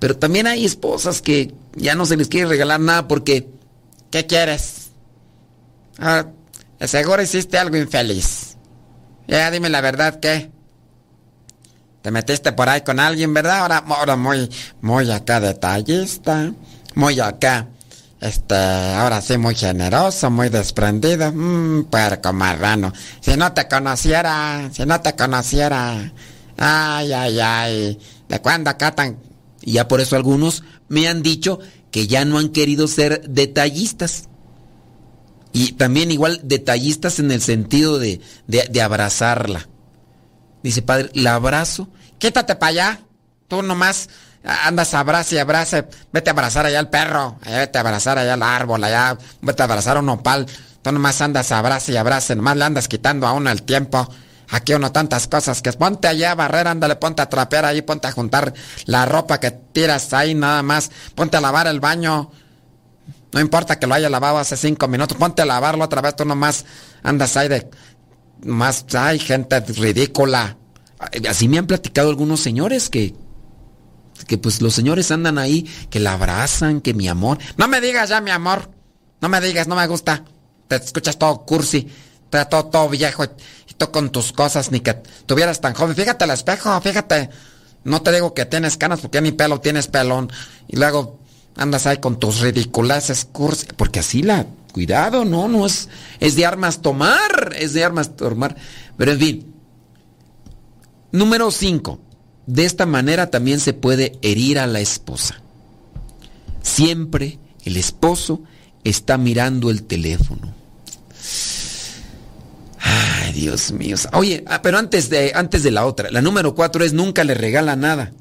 Pero 0.00 0.18
también 0.18 0.48
hay 0.48 0.64
esposas 0.64 1.22
que 1.22 1.54
ya 1.76 1.94
no 1.94 2.04
se 2.04 2.16
les 2.16 2.26
quiere 2.26 2.48
regalar 2.48 2.80
nada 2.80 3.06
porque, 3.06 3.48
¿qué 4.10 4.26
quieres? 4.26 4.88
Ah, 6.00 6.26
seguro 6.80 7.22
hiciste 7.22 7.58
algo 7.58 7.76
infeliz. 7.76 8.56
Ya 9.28 9.48
dime 9.52 9.68
la 9.68 9.80
verdad, 9.80 10.18
¿qué? 10.18 10.50
Te 12.08 12.12
metiste 12.12 12.52
por 12.52 12.70
ahí 12.70 12.80
con 12.80 13.00
alguien, 13.00 13.34
¿verdad? 13.34 13.58
Ahora, 13.58 13.84
ahora 13.86 14.16
muy, 14.16 14.48
muy 14.80 15.10
acá 15.10 15.40
detallista, 15.40 16.54
muy 16.94 17.20
acá 17.20 17.68
este, 18.18 18.54
ahora 18.54 19.20
sí, 19.20 19.36
muy 19.36 19.54
generoso, 19.54 20.30
muy 20.30 20.48
desprendido. 20.48 21.30
Mmm, 21.30 21.84
puerco 21.84 22.32
marrano. 22.32 22.94
Si 23.20 23.36
no 23.36 23.52
te 23.52 23.68
conociera, 23.68 24.70
si 24.72 24.86
no 24.86 24.98
te 25.02 25.14
conociera. 25.16 26.10
Ay, 26.56 27.12
ay, 27.12 27.40
ay. 27.40 27.98
¿De 28.26 28.40
cuándo 28.40 28.70
acá 28.70 28.94
tan.? 28.94 29.18
Y 29.60 29.72
ya 29.72 29.86
por 29.86 30.00
eso 30.00 30.16
algunos 30.16 30.64
me 30.88 31.08
han 31.08 31.22
dicho 31.22 31.58
que 31.90 32.06
ya 32.06 32.24
no 32.24 32.38
han 32.38 32.48
querido 32.48 32.88
ser 32.88 33.28
detallistas. 33.28 34.30
Y 35.52 35.72
también 35.72 36.10
igual 36.10 36.40
detallistas 36.42 37.18
en 37.18 37.30
el 37.32 37.42
sentido 37.42 37.98
de, 37.98 38.22
de, 38.46 38.66
de 38.70 38.80
abrazarla. 38.80 39.68
Dice, 40.62 40.82
padre, 40.82 41.10
la 41.14 41.34
abrazo. 41.34 41.88
Quítate 42.18 42.56
para 42.56 42.70
allá. 42.70 43.00
Tú 43.48 43.62
nomás 43.62 44.08
andas 44.44 44.94
abraza 44.94 45.34
y 45.34 45.38
abraza, 45.38 45.86
vete 46.12 46.30
a 46.30 46.32
abrazar 46.32 46.66
allá 46.66 46.78
al 46.78 46.90
perro, 46.90 47.38
vete 47.44 47.78
a 47.78 47.80
abrazar 47.80 48.18
allá 48.18 48.34
al 48.34 48.42
árbol, 48.42 48.84
allá, 48.84 49.18
vete 49.40 49.62
a 49.62 49.64
abrazar 49.64 49.96
a 49.96 50.00
un 50.00 50.08
opal, 50.08 50.46
tú 50.82 50.92
nomás 50.92 51.20
andas 51.20 51.52
abraza 51.52 51.92
y 51.92 51.96
abraza, 51.96 52.34
nomás 52.34 52.56
le 52.56 52.64
andas 52.64 52.88
quitando 52.88 53.26
a 53.26 53.32
uno 53.32 53.50
el 53.50 53.62
tiempo. 53.62 54.08
Aquí 54.50 54.72
uno 54.72 54.90
tantas 54.92 55.28
cosas 55.28 55.60
que 55.60 55.70
ponte 55.74 56.08
allá 56.08 56.30
a 56.30 56.34
barrer, 56.34 56.68
ándale, 56.68 56.96
ponte 56.96 57.20
a 57.20 57.28
trapear 57.28 57.66
ahí, 57.66 57.82
ponte 57.82 58.08
a 58.08 58.12
juntar 58.12 58.54
la 58.86 59.04
ropa 59.04 59.40
que 59.40 59.50
tiras 59.50 60.14
ahí 60.14 60.34
nada 60.34 60.62
más, 60.62 60.90
ponte 61.14 61.36
a 61.36 61.42
lavar 61.42 61.66
el 61.66 61.80
baño. 61.80 62.30
No 63.32 63.40
importa 63.40 63.78
que 63.78 63.86
lo 63.86 63.92
haya 63.92 64.08
lavado 64.08 64.38
hace 64.38 64.56
cinco 64.56 64.88
minutos, 64.88 65.18
ponte 65.18 65.42
a 65.42 65.44
lavarlo 65.44 65.84
otra 65.84 66.00
vez, 66.00 66.16
tú 66.16 66.24
nomás 66.24 66.64
andas 67.02 67.36
ahí 67.36 67.48
de... 67.48 67.68
Más, 68.42 68.86
hay 68.94 69.18
gente 69.18 69.60
ridícula. 69.60 70.56
Así 71.28 71.48
me 71.48 71.58
han 71.58 71.66
platicado 71.66 72.10
algunos 72.10 72.40
señores 72.40 72.88
que, 72.90 73.14
que 74.26 74.38
pues 74.38 74.60
los 74.60 74.74
señores 74.74 75.10
andan 75.10 75.38
ahí, 75.38 75.68
que 75.90 76.00
la 76.00 76.14
abrazan, 76.14 76.80
que 76.80 76.94
mi 76.94 77.08
amor. 77.08 77.38
No 77.56 77.68
me 77.68 77.80
digas 77.80 78.08
ya 78.08 78.20
mi 78.20 78.30
amor. 78.30 78.70
No 79.20 79.28
me 79.28 79.40
digas, 79.40 79.66
no 79.66 79.76
me 79.76 79.86
gusta. 79.86 80.24
Te 80.68 80.76
escuchas 80.76 81.18
todo 81.18 81.44
cursi, 81.44 81.88
todo, 82.30 82.66
todo 82.66 82.88
viejo 82.88 83.24
y 83.24 83.74
tú 83.74 83.90
con 83.90 84.10
tus 84.10 84.32
cosas, 84.32 84.70
ni 84.70 84.80
que 84.80 84.94
tuvieras 85.26 85.60
tan 85.60 85.74
joven. 85.74 85.96
Fíjate 85.96 86.24
al 86.24 86.30
espejo, 86.30 86.80
fíjate. 86.80 87.30
No 87.84 88.02
te 88.02 88.12
digo 88.12 88.34
que 88.34 88.44
tienes 88.44 88.76
canas 88.76 89.00
porque 89.00 89.20
ni 89.20 89.32
pelo 89.32 89.60
tienes 89.60 89.86
pelón. 89.88 90.30
Y 90.66 90.76
luego 90.76 91.18
andas 91.56 91.86
ahí 91.86 91.98
con 91.98 92.18
tus 92.18 92.40
ridiculeces 92.40 93.24
cursi. 93.24 93.66
Porque 93.76 94.00
así 94.00 94.22
la. 94.22 94.46
Cuidado, 94.72 95.24
no, 95.24 95.48
no 95.48 95.64
es. 95.64 95.88
Es 96.20 96.36
de 96.36 96.44
armas 96.44 96.82
tomar. 96.82 97.54
Es 97.56 97.72
de 97.72 97.84
armas 97.84 98.14
tomar. 98.16 98.56
Pero 98.96 99.12
en 99.12 99.18
fin. 99.18 99.54
Número 101.12 101.50
5. 101.50 102.00
De 102.46 102.64
esta 102.64 102.86
manera 102.86 103.30
también 103.30 103.60
se 103.60 103.72
puede 103.72 104.18
herir 104.22 104.58
a 104.58 104.66
la 104.66 104.80
esposa. 104.80 105.42
Siempre 106.62 107.38
el 107.64 107.76
esposo 107.76 108.42
está 108.84 109.18
mirando 109.18 109.70
el 109.70 109.82
teléfono. 109.82 110.54
Ay, 112.80 113.32
Dios 113.32 113.72
mío. 113.72 113.96
Oye, 114.12 114.44
ah, 114.46 114.62
pero 114.62 114.78
antes 114.78 115.10
de, 115.10 115.32
antes 115.34 115.62
de 115.62 115.70
la 115.70 115.84
otra, 115.84 116.10
la 116.10 116.22
número 116.22 116.54
cuatro 116.54 116.84
es 116.84 116.92
nunca 116.92 117.24
le 117.24 117.34
regala 117.34 117.76
nada. 117.76 118.12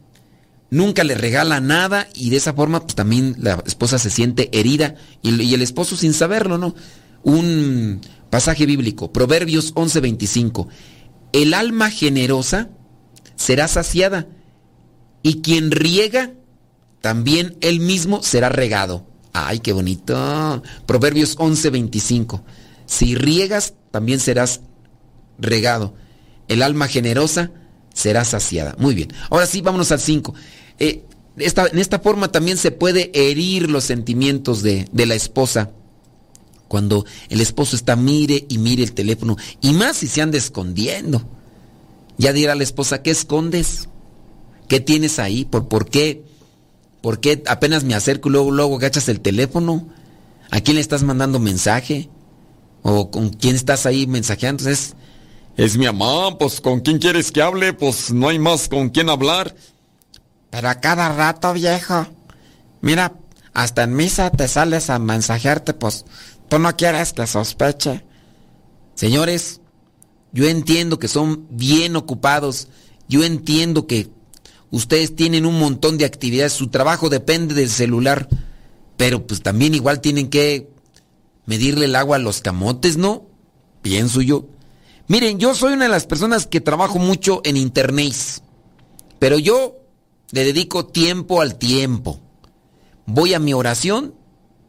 Nunca 0.69 1.05
le 1.05 1.15
regala 1.15 1.61
nada 1.61 2.07
y 2.13 2.29
de 2.29 2.37
esa 2.37 2.53
forma 2.53 2.81
pues 2.81 2.95
también 2.95 3.35
la 3.39 3.63
esposa 3.65 3.99
se 3.99 4.09
siente 4.09 4.49
herida 4.51 4.95
y, 5.21 5.41
y 5.41 5.53
el 5.53 5.61
esposo 5.61 5.95
sin 5.95 6.13
saberlo, 6.13 6.57
¿no? 6.57 6.75
Un 7.23 8.01
pasaje 8.29 8.65
bíblico, 8.65 9.13
Proverbios 9.13 9.73
11:25. 9.73 10.67
El 11.31 11.53
alma 11.53 11.89
generosa 11.89 12.69
será 13.37 13.69
saciada, 13.69 14.27
y 15.23 15.41
quien 15.41 15.71
riega, 15.71 16.33
también 17.01 17.55
él 17.61 17.79
mismo 17.79 18.21
será 18.23 18.49
regado. 18.49 19.05
Ay, 19.33 19.59
qué 19.59 19.71
bonito. 19.71 20.63
Proverbios 20.85 21.37
11:25. 21.37 22.43
Si 22.85 23.15
riegas, 23.15 23.75
también 23.91 24.19
serás 24.19 24.61
regado. 25.37 25.93
El 26.47 26.61
alma 26.61 26.87
generosa 26.87 27.51
será 27.93 28.25
saciada. 28.25 28.75
Muy 28.77 28.95
bien. 28.95 29.13
Ahora 29.29 29.45
sí, 29.45 29.61
vámonos 29.61 29.91
al 29.91 29.99
5. 29.99 30.33
Eh, 30.79 31.03
en 31.37 31.79
esta 31.79 31.99
forma 31.99 32.31
también 32.31 32.57
se 32.57 32.71
puede 32.71 33.11
herir 33.13 33.69
los 33.69 33.83
sentimientos 33.83 34.63
de, 34.63 34.87
de 34.91 35.05
la 35.05 35.15
esposa. 35.15 35.71
Cuando 36.67 37.05
el 37.29 37.41
esposo 37.41 37.75
está 37.75 37.95
mire 37.95 38.45
y 38.49 38.57
mire 38.57 38.83
el 38.83 38.93
teléfono. 38.93 39.37
Y 39.61 39.73
más 39.73 39.97
si 39.97 40.07
se 40.07 40.21
anda 40.21 40.37
escondiendo. 40.37 41.36
Ya 42.17 42.33
dirá 42.33 42.55
la 42.55 42.63
esposa, 42.63 43.03
¿qué 43.03 43.11
escondes? 43.11 43.89
¿Qué 44.67 44.79
tienes 44.79 45.19
ahí? 45.19 45.45
¿Por, 45.45 45.67
por 45.67 45.89
qué? 45.89 46.23
¿Por 47.01 47.19
qué 47.19 47.43
apenas 47.47 47.83
me 47.83 47.93
acerco 47.93 48.29
y 48.29 48.31
luego, 48.33 48.51
luego 48.51 48.77
agachas 48.77 49.07
el 49.07 49.21
teléfono? 49.21 49.87
¿A 50.49 50.61
quién 50.61 50.75
le 50.75 50.81
estás 50.81 51.03
mandando 51.03 51.39
mensaje? 51.39 52.09
¿O 52.81 53.11
con 53.11 53.29
quién 53.29 53.55
estás 53.55 53.85
ahí 53.85 54.07
mensajeando? 54.07 54.69
Es, 54.69 54.95
es 55.55 55.77
mi 55.77 55.85
mamá, 55.85 56.37
pues 56.37 56.59
¿con 56.61 56.79
quién 56.79 56.99
quieres 56.99 57.31
que 57.31 57.41
hable? 57.41 57.73
Pues 57.73 58.11
no 58.11 58.29
hay 58.29 58.39
más 58.39 58.67
con 58.67 58.89
quién 58.89 59.09
hablar. 59.09 59.55
Pero 60.49 60.69
a 60.69 60.75
cada 60.75 61.09
rato, 61.09 61.53
viejo. 61.53 62.07
Mira, 62.81 63.13
hasta 63.53 63.83
en 63.83 63.95
misa 63.95 64.29
te 64.29 64.47
sales 64.47 64.89
a 64.89 64.99
mensajearte, 64.99 65.73
pues 65.73 66.05
tú 66.47 66.59
no 66.59 66.75
quieres 66.75 67.13
que 67.13 67.27
sospeche. 67.27 68.05
Señores, 68.95 69.61
yo 70.31 70.47
entiendo 70.47 70.99
que 70.99 71.07
son 71.07 71.47
bien 71.49 71.95
ocupados. 71.95 72.67
Yo 73.07 73.23
entiendo 73.23 73.87
que 73.87 74.09
ustedes 74.71 75.15
tienen 75.15 75.45
un 75.45 75.59
montón 75.59 75.97
de 75.97 76.05
actividades. 76.05 76.53
Su 76.53 76.67
trabajo 76.67 77.09
depende 77.09 77.55
del 77.55 77.69
celular. 77.69 78.27
Pero 78.97 79.25
pues 79.25 79.41
también 79.41 79.75
igual 79.75 80.01
tienen 80.01 80.29
que 80.29 80.69
medirle 81.45 81.85
el 81.85 81.95
agua 81.95 82.17
a 82.17 82.19
los 82.19 82.41
camotes, 82.41 82.97
¿no? 82.97 83.27
Pienso 83.81 84.21
yo. 84.21 84.47
Miren, 85.07 85.39
yo 85.39 85.55
soy 85.55 85.73
una 85.73 85.85
de 85.85 85.91
las 85.91 86.05
personas 86.05 86.47
que 86.47 86.59
trabajo 86.59 86.99
mucho 86.99 87.41
en 87.45 87.55
internet. 87.55 88.13
Pero 89.19 89.39
yo 89.39 89.77
le 90.31 90.43
dedico 90.43 90.85
tiempo 90.85 91.41
al 91.41 91.55
tiempo. 91.55 92.19
Voy 93.05 93.33
a 93.33 93.39
mi 93.39 93.53
oración, 93.53 94.13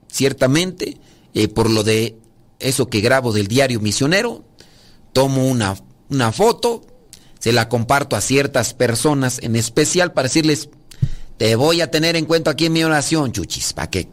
ciertamente, 0.06 0.98
eh, 1.34 1.48
por 1.48 1.68
lo 1.68 1.82
de 1.82 2.16
eso 2.60 2.88
que 2.88 3.00
grabo 3.00 3.32
del 3.32 3.48
diario 3.48 3.80
misionero 3.80 4.44
tomo 5.12 5.46
una, 5.46 5.76
una 6.10 6.32
foto, 6.32 6.82
se 7.38 7.52
la 7.52 7.68
comparto 7.68 8.16
a 8.16 8.20
ciertas 8.20 8.74
personas 8.74 9.38
en 9.42 9.56
especial 9.56 10.12
para 10.12 10.28
decirles, 10.28 10.68
te 11.36 11.54
voy 11.56 11.80
a 11.80 11.90
tener 11.90 12.16
en 12.16 12.24
cuenta 12.24 12.50
aquí 12.50 12.66
en 12.66 12.72
mi 12.72 12.84
oración, 12.84 13.32
chuchis, 13.32 13.72
para 13.72 13.90
que 13.90 14.08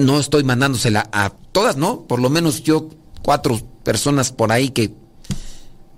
no 0.00 0.18
estoy 0.18 0.42
mandándosela 0.42 1.08
a 1.12 1.30
todas, 1.52 1.76
¿no? 1.76 2.02
Por 2.02 2.20
lo 2.20 2.30
menos 2.30 2.62
yo, 2.62 2.88
cuatro 3.22 3.60
personas 3.84 4.32
por 4.32 4.52
ahí 4.52 4.70
que 4.70 4.94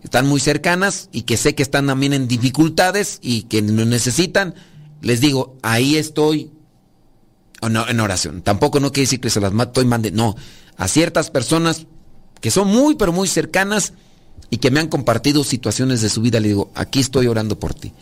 están 0.03 0.27
muy 0.27 0.41
cercanas 0.41 1.09
y 1.13 1.23
que 1.23 1.37
sé 1.37 1.55
que 1.55 1.63
están 1.63 1.87
también 1.87 2.13
en 2.13 2.29
dificultades 2.29 3.19
y 3.23 3.43
que 3.43 3.63
no 3.63 3.85
necesitan, 3.85 4.55
les 5.01 5.21
digo, 5.21 5.57
ahí 5.63 5.97
estoy 5.97 6.51
en 7.61 8.01
oración. 8.01 8.43
Tampoco 8.43 8.81
no 8.81 8.93
quiere 8.93 9.05
decir 9.05 9.21
que 9.21 9.31
se 9.31 9.41
las 9.41 9.53
estoy 9.53 9.85
mande, 9.85 10.11
no, 10.11 10.37
a 10.77 10.89
ciertas 10.89 11.31
personas 11.31 11.87
que 12.41 12.51
son 12.51 12.69
muy, 12.69 12.95
pero 12.95 13.13
muy 13.13 13.29
cercanas 13.29 13.93
y 14.51 14.59
que 14.59 14.71
me 14.71 14.81
han 14.81 14.89
compartido 14.89 15.45
situaciones 15.45 16.01
de 16.01 16.09
su 16.09 16.21
vida, 16.21 16.41
le 16.41 16.49
digo, 16.49 16.71
aquí 16.75 17.01
estoy 17.01 17.27
orando 17.27 17.59
por 17.59 17.75
ti. 17.75 17.93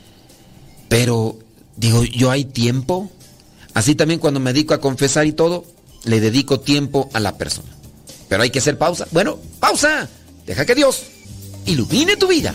Pero, 0.88 1.38
digo, 1.76 2.04
yo 2.04 2.30
hay 2.30 2.44
tiempo. 2.44 3.10
Así 3.74 3.94
también 3.94 4.20
cuando 4.20 4.40
me 4.40 4.52
dedico 4.52 4.74
a 4.74 4.80
confesar 4.80 5.26
y 5.26 5.32
todo, 5.32 5.64
le 6.04 6.20
dedico 6.20 6.60
tiempo 6.60 7.10
a 7.12 7.20
la 7.20 7.36
persona. 7.36 7.68
Pero 8.28 8.42
hay 8.42 8.50
que 8.50 8.60
hacer 8.60 8.78
pausa. 8.78 9.06
Bueno, 9.10 9.38
pausa. 9.60 10.08
Deja 10.46 10.64
que 10.64 10.74
Dios 10.74 11.02
ilumine 11.66 12.16
tu 12.16 12.28
vida. 12.28 12.54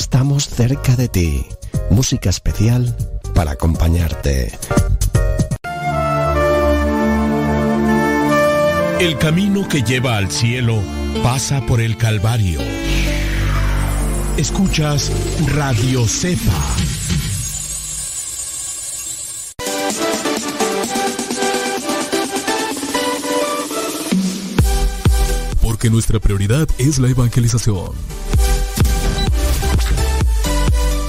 Estamos 0.00 0.48
cerca 0.48 0.96
de 0.96 1.08
ti. 1.08 1.46
Música 1.90 2.30
especial 2.30 2.96
para 3.34 3.52
acompañarte. 3.52 4.50
El 8.98 9.18
camino 9.18 9.68
que 9.68 9.82
lleva 9.82 10.16
al 10.16 10.30
cielo 10.30 10.80
pasa 11.22 11.60
por 11.66 11.82
el 11.82 11.98
Calvario. 11.98 12.60
Escuchas 14.38 15.12
Radio 15.54 16.08
Cepa. 16.08 16.64
Porque 25.60 25.90
nuestra 25.90 26.18
prioridad 26.18 26.66
es 26.78 26.98
la 26.98 27.08
evangelización. 27.08 27.92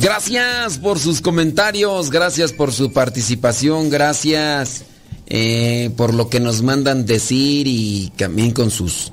Gracias 0.00 0.78
por 0.78 0.98
sus 0.98 1.20
comentarios, 1.20 2.10
gracias 2.10 2.54
por 2.54 2.72
su 2.72 2.90
participación, 2.90 3.90
gracias 3.90 4.84
eh, 5.26 5.90
por 5.94 6.14
lo 6.14 6.30
que 6.30 6.40
nos 6.40 6.62
mandan 6.62 7.04
decir 7.04 7.66
y 7.66 8.10
también 8.16 8.52
con 8.52 8.70
sus, 8.70 9.12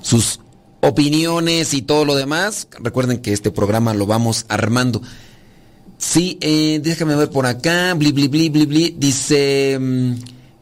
sus 0.00 0.38
opiniones 0.80 1.74
y 1.74 1.82
todo 1.82 2.04
lo 2.04 2.14
demás. 2.14 2.68
Recuerden 2.78 3.18
que 3.18 3.32
este 3.32 3.50
programa 3.50 3.94
lo 3.94 4.06
vamos 4.06 4.46
armando. 4.48 5.02
Sí, 5.98 6.38
eh, 6.40 6.78
déjame 6.80 7.16
ver 7.16 7.30
por 7.30 7.46
acá. 7.46 7.92
Bli, 7.94 8.12
bli, 8.12 8.28
bli, 8.28 8.48
bli, 8.48 8.66
bli. 8.66 8.94
Dice, 8.96 9.76
mm, 9.80 10.12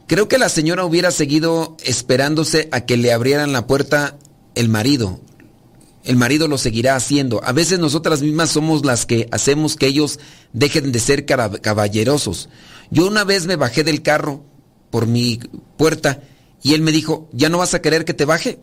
creo 0.07 0.27
que 0.27 0.39
la 0.39 0.49
señora 0.49 0.85
hubiera 0.85 1.11
seguido 1.11 1.77
esperándose 1.83 2.67
a 2.71 2.81
que 2.81 2.97
le 2.97 3.13
abrieran 3.13 3.53
la 3.53 3.67
puerta 3.67 4.17
el 4.55 4.69
marido 4.69 5.19
el 6.03 6.15
marido 6.15 6.47
lo 6.47 6.57
seguirá 6.57 6.95
haciendo. 6.95 7.41
A 7.43 7.51
veces 7.51 7.79
nosotras 7.79 8.21
mismas 8.21 8.49
somos 8.49 8.85
las 8.85 9.05
que 9.05 9.27
hacemos 9.31 9.75
que 9.75 9.87
ellos 9.87 10.19
dejen 10.53 10.91
de 10.91 10.99
ser 10.99 11.25
caballerosos. 11.25 12.49
Yo 12.89 13.07
una 13.07 13.23
vez 13.23 13.45
me 13.45 13.55
bajé 13.55 13.83
del 13.83 14.01
carro 14.01 14.43
por 14.89 15.07
mi 15.07 15.39
puerta 15.77 16.21
y 16.61 16.73
él 16.73 16.81
me 16.81 16.91
dijo, 16.91 17.29
¿ya 17.31 17.49
no 17.49 17.57
vas 17.57 17.73
a 17.73 17.81
querer 17.81 18.05
que 18.05 18.13
te 18.13 18.25
baje? 18.25 18.59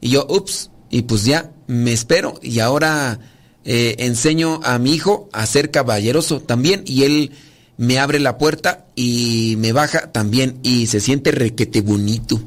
Y 0.00 0.10
yo, 0.10 0.26
ups, 0.28 0.70
y 0.90 1.02
pues 1.02 1.24
ya, 1.24 1.52
me 1.66 1.92
espero 1.92 2.38
y 2.42 2.60
ahora 2.60 3.18
eh, 3.64 3.96
enseño 3.98 4.60
a 4.62 4.78
mi 4.78 4.94
hijo 4.94 5.28
a 5.32 5.44
ser 5.46 5.70
caballeroso 5.70 6.40
también 6.40 6.84
y 6.86 7.02
él 7.02 7.32
me 7.76 7.98
abre 7.98 8.20
la 8.20 8.38
puerta 8.38 8.86
y 8.94 9.56
me 9.58 9.72
baja 9.72 10.12
también 10.12 10.58
y 10.62 10.86
se 10.86 11.00
siente 11.00 11.32
requete 11.32 11.80
bonito. 11.82 12.40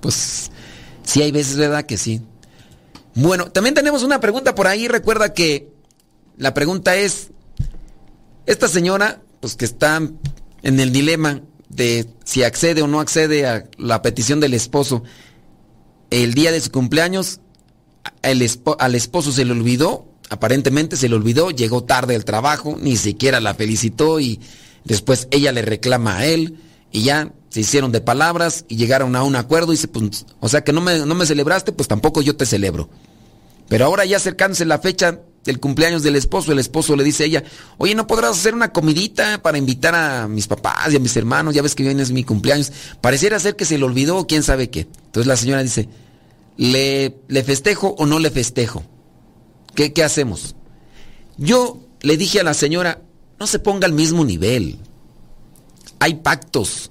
Pues 0.00 0.50
sí 1.04 1.22
hay 1.22 1.32
veces, 1.32 1.56
¿verdad? 1.56 1.84
Que 1.84 1.98
sí. 1.98 2.22
Bueno, 3.14 3.50
también 3.50 3.74
tenemos 3.74 4.02
una 4.02 4.20
pregunta 4.20 4.54
por 4.54 4.66
ahí. 4.66 4.88
Recuerda 4.88 5.34
que 5.34 5.68
la 6.36 6.54
pregunta 6.54 6.96
es, 6.96 7.30
esta 8.46 8.68
señora, 8.68 9.22
pues 9.40 9.56
que 9.56 9.64
está 9.64 10.00
en 10.62 10.80
el 10.80 10.92
dilema 10.92 11.42
de 11.68 12.08
si 12.24 12.42
accede 12.42 12.82
o 12.82 12.86
no 12.86 13.00
accede 13.00 13.46
a 13.46 13.64
la 13.78 14.02
petición 14.02 14.40
del 14.40 14.54
esposo, 14.54 15.02
el 16.10 16.34
día 16.34 16.52
de 16.52 16.60
su 16.60 16.70
cumpleaños, 16.70 17.40
al 18.22 18.94
esposo 18.94 19.32
se 19.32 19.44
le 19.44 19.52
olvidó, 19.52 20.06
aparentemente 20.28 20.96
se 20.96 21.08
le 21.08 21.14
olvidó, 21.14 21.50
llegó 21.50 21.84
tarde 21.84 22.16
al 22.16 22.24
trabajo, 22.24 22.76
ni 22.80 22.96
siquiera 22.96 23.40
la 23.40 23.54
felicitó 23.54 24.20
y 24.20 24.40
después 24.84 25.28
ella 25.30 25.52
le 25.52 25.62
reclama 25.62 26.18
a 26.18 26.26
él 26.26 26.58
y 26.90 27.02
ya 27.02 27.32
se 27.50 27.60
hicieron 27.60 27.92
de 27.92 28.00
palabras 28.00 28.64
y 28.68 28.76
llegaron 28.76 29.16
a 29.16 29.24
un 29.24 29.36
acuerdo 29.36 29.72
y 29.72 29.76
se, 29.76 29.88
pues, 29.88 30.24
o 30.38 30.48
sea 30.48 30.62
que 30.62 30.72
no 30.72 30.80
me, 30.80 31.00
no 31.00 31.14
me 31.14 31.26
celebraste, 31.26 31.72
pues 31.72 31.88
tampoco 31.88 32.22
yo 32.22 32.36
te 32.36 32.46
celebro. 32.46 32.88
Pero 33.68 33.84
ahora 33.84 34.04
ya 34.04 34.16
acercándose 34.16 34.64
la 34.64 34.78
fecha 34.78 35.20
del 35.44 35.58
cumpleaños 35.58 36.02
del 36.02 36.16
esposo, 36.16 36.52
el 36.52 36.58
esposo 36.60 36.94
le 36.94 37.02
dice 37.04 37.24
a 37.24 37.26
ella, 37.26 37.44
oye, 37.78 37.94
¿no 37.94 38.06
podrás 38.06 38.32
hacer 38.38 38.54
una 38.54 38.72
comidita 38.72 39.42
para 39.42 39.58
invitar 39.58 39.94
a 39.94 40.28
mis 40.28 40.46
papás 40.46 40.92
y 40.92 40.96
a 40.96 41.00
mis 41.00 41.16
hermanos? 41.16 41.54
Ya 41.54 41.62
ves 41.62 41.74
que 41.74 41.82
viene 41.82 42.02
es 42.02 42.12
mi 42.12 42.22
cumpleaños. 42.22 42.72
Pareciera 43.00 43.38
ser 43.40 43.56
que 43.56 43.64
se 43.64 43.78
le 43.78 43.84
olvidó, 43.84 44.26
quién 44.26 44.42
sabe 44.42 44.70
qué. 44.70 44.88
Entonces 45.06 45.26
la 45.26 45.36
señora 45.36 45.62
dice, 45.62 45.88
¿le, 46.56 47.16
le 47.26 47.42
festejo 47.42 47.96
o 47.98 48.06
no 48.06 48.18
le 48.20 48.30
festejo? 48.30 48.84
¿Qué, 49.74 49.92
¿Qué 49.92 50.04
hacemos? 50.04 50.54
Yo 51.36 51.80
le 52.02 52.16
dije 52.16 52.40
a 52.40 52.44
la 52.44 52.54
señora, 52.54 53.02
no 53.40 53.46
se 53.46 53.58
ponga 53.58 53.86
al 53.86 53.92
mismo 53.92 54.24
nivel. 54.24 54.78
Hay 55.98 56.14
pactos 56.14 56.90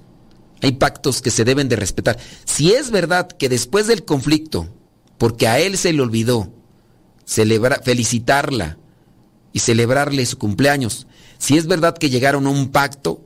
hay 0.62 0.72
pactos 0.72 1.22
que 1.22 1.30
se 1.30 1.44
deben 1.44 1.68
de 1.68 1.76
respetar. 1.76 2.18
Si 2.44 2.72
es 2.72 2.90
verdad 2.90 3.28
que 3.28 3.48
después 3.48 3.86
del 3.86 4.04
conflicto, 4.04 4.68
porque 5.18 5.48
a 5.48 5.58
él 5.58 5.76
se 5.78 5.92
le 5.92 6.02
olvidó 6.02 6.52
celebrar, 7.24 7.82
felicitarla 7.84 8.78
y 9.52 9.60
celebrarle 9.60 10.26
su 10.26 10.38
cumpleaños, 10.38 11.06
si 11.38 11.56
es 11.56 11.66
verdad 11.66 11.96
que 11.96 12.10
llegaron 12.10 12.46
a 12.46 12.50
un 12.50 12.70
pacto 12.70 13.24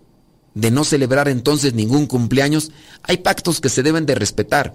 de 0.54 0.70
no 0.70 0.84
celebrar 0.84 1.28
entonces 1.28 1.74
ningún 1.74 2.06
cumpleaños, 2.06 2.70
hay 3.02 3.18
pactos 3.18 3.60
que 3.60 3.68
se 3.68 3.82
deben 3.82 4.06
de 4.06 4.14
respetar. 4.14 4.74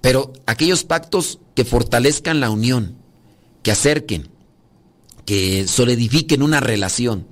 Pero 0.00 0.32
aquellos 0.46 0.84
pactos 0.84 1.38
que 1.54 1.64
fortalezcan 1.64 2.40
la 2.40 2.50
unión, 2.50 2.96
que 3.62 3.70
acerquen, 3.70 4.30
que 5.26 5.68
solidifiquen 5.68 6.42
una 6.42 6.60
relación, 6.60 7.26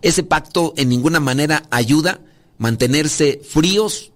ese 0.00 0.22
pacto 0.22 0.74
en 0.76 0.88
ninguna 0.88 1.18
manera 1.18 1.64
ayuda 1.70 2.20
mantenerse 2.58 3.40
fríos, 3.46 4.12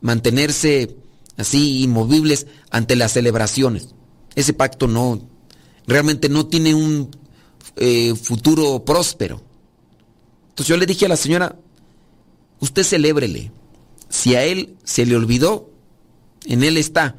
mantenerse 0.00 0.96
así 1.36 1.82
inmovibles 1.82 2.46
ante 2.70 2.96
las 2.96 3.12
celebraciones. 3.12 3.88
Ese 4.34 4.52
pacto 4.52 4.86
no, 4.86 5.28
realmente 5.86 6.28
no 6.28 6.46
tiene 6.46 6.74
un 6.74 7.10
eh, 7.76 8.14
futuro 8.14 8.84
próspero. 8.84 9.42
Entonces 10.50 10.68
yo 10.68 10.76
le 10.76 10.86
dije 10.86 11.06
a 11.06 11.10
la 11.10 11.16
señora, 11.16 11.56
usted 12.60 12.84
celébrele. 12.84 13.52
Si 14.08 14.34
a 14.34 14.44
él 14.44 14.76
se 14.84 15.04
le 15.04 15.16
olvidó, 15.16 15.70
en 16.46 16.62
él 16.62 16.76
está. 16.76 17.16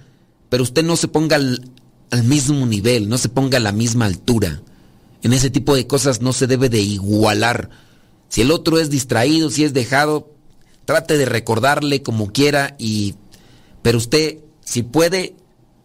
Pero 0.50 0.64
usted 0.64 0.84
no 0.84 0.96
se 0.96 1.08
ponga 1.08 1.36
al, 1.36 1.72
al 2.12 2.24
mismo 2.24 2.66
nivel, 2.66 3.10
no 3.10 3.18
se 3.18 3.30
ponga 3.30 3.58
a 3.58 3.62
la 3.62 3.72
misma 3.72 4.06
altura. 4.06 4.62
En 5.22 5.34
ese 5.34 5.50
tipo 5.50 5.76
de 5.76 5.88
cosas 5.88 6.22
no 6.22 6.34
se 6.34 6.48
debe 6.48 6.70
de 6.70 6.80
igualar. 6.80 7.70
Si 8.30 8.42
el 8.42 8.52
otro 8.52 8.80
es 8.80 8.90
distraído, 8.90 9.50
si 9.50 9.64
es 9.64 9.74
dejado, 9.74 10.37
trate 10.88 11.18
de 11.18 11.26
recordarle 11.26 12.02
como 12.02 12.32
quiera 12.32 12.76
y... 12.80 13.16
Pero 13.82 13.98
usted, 14.00 14.40
si 14.64 14.84
puede, 14.84 15.36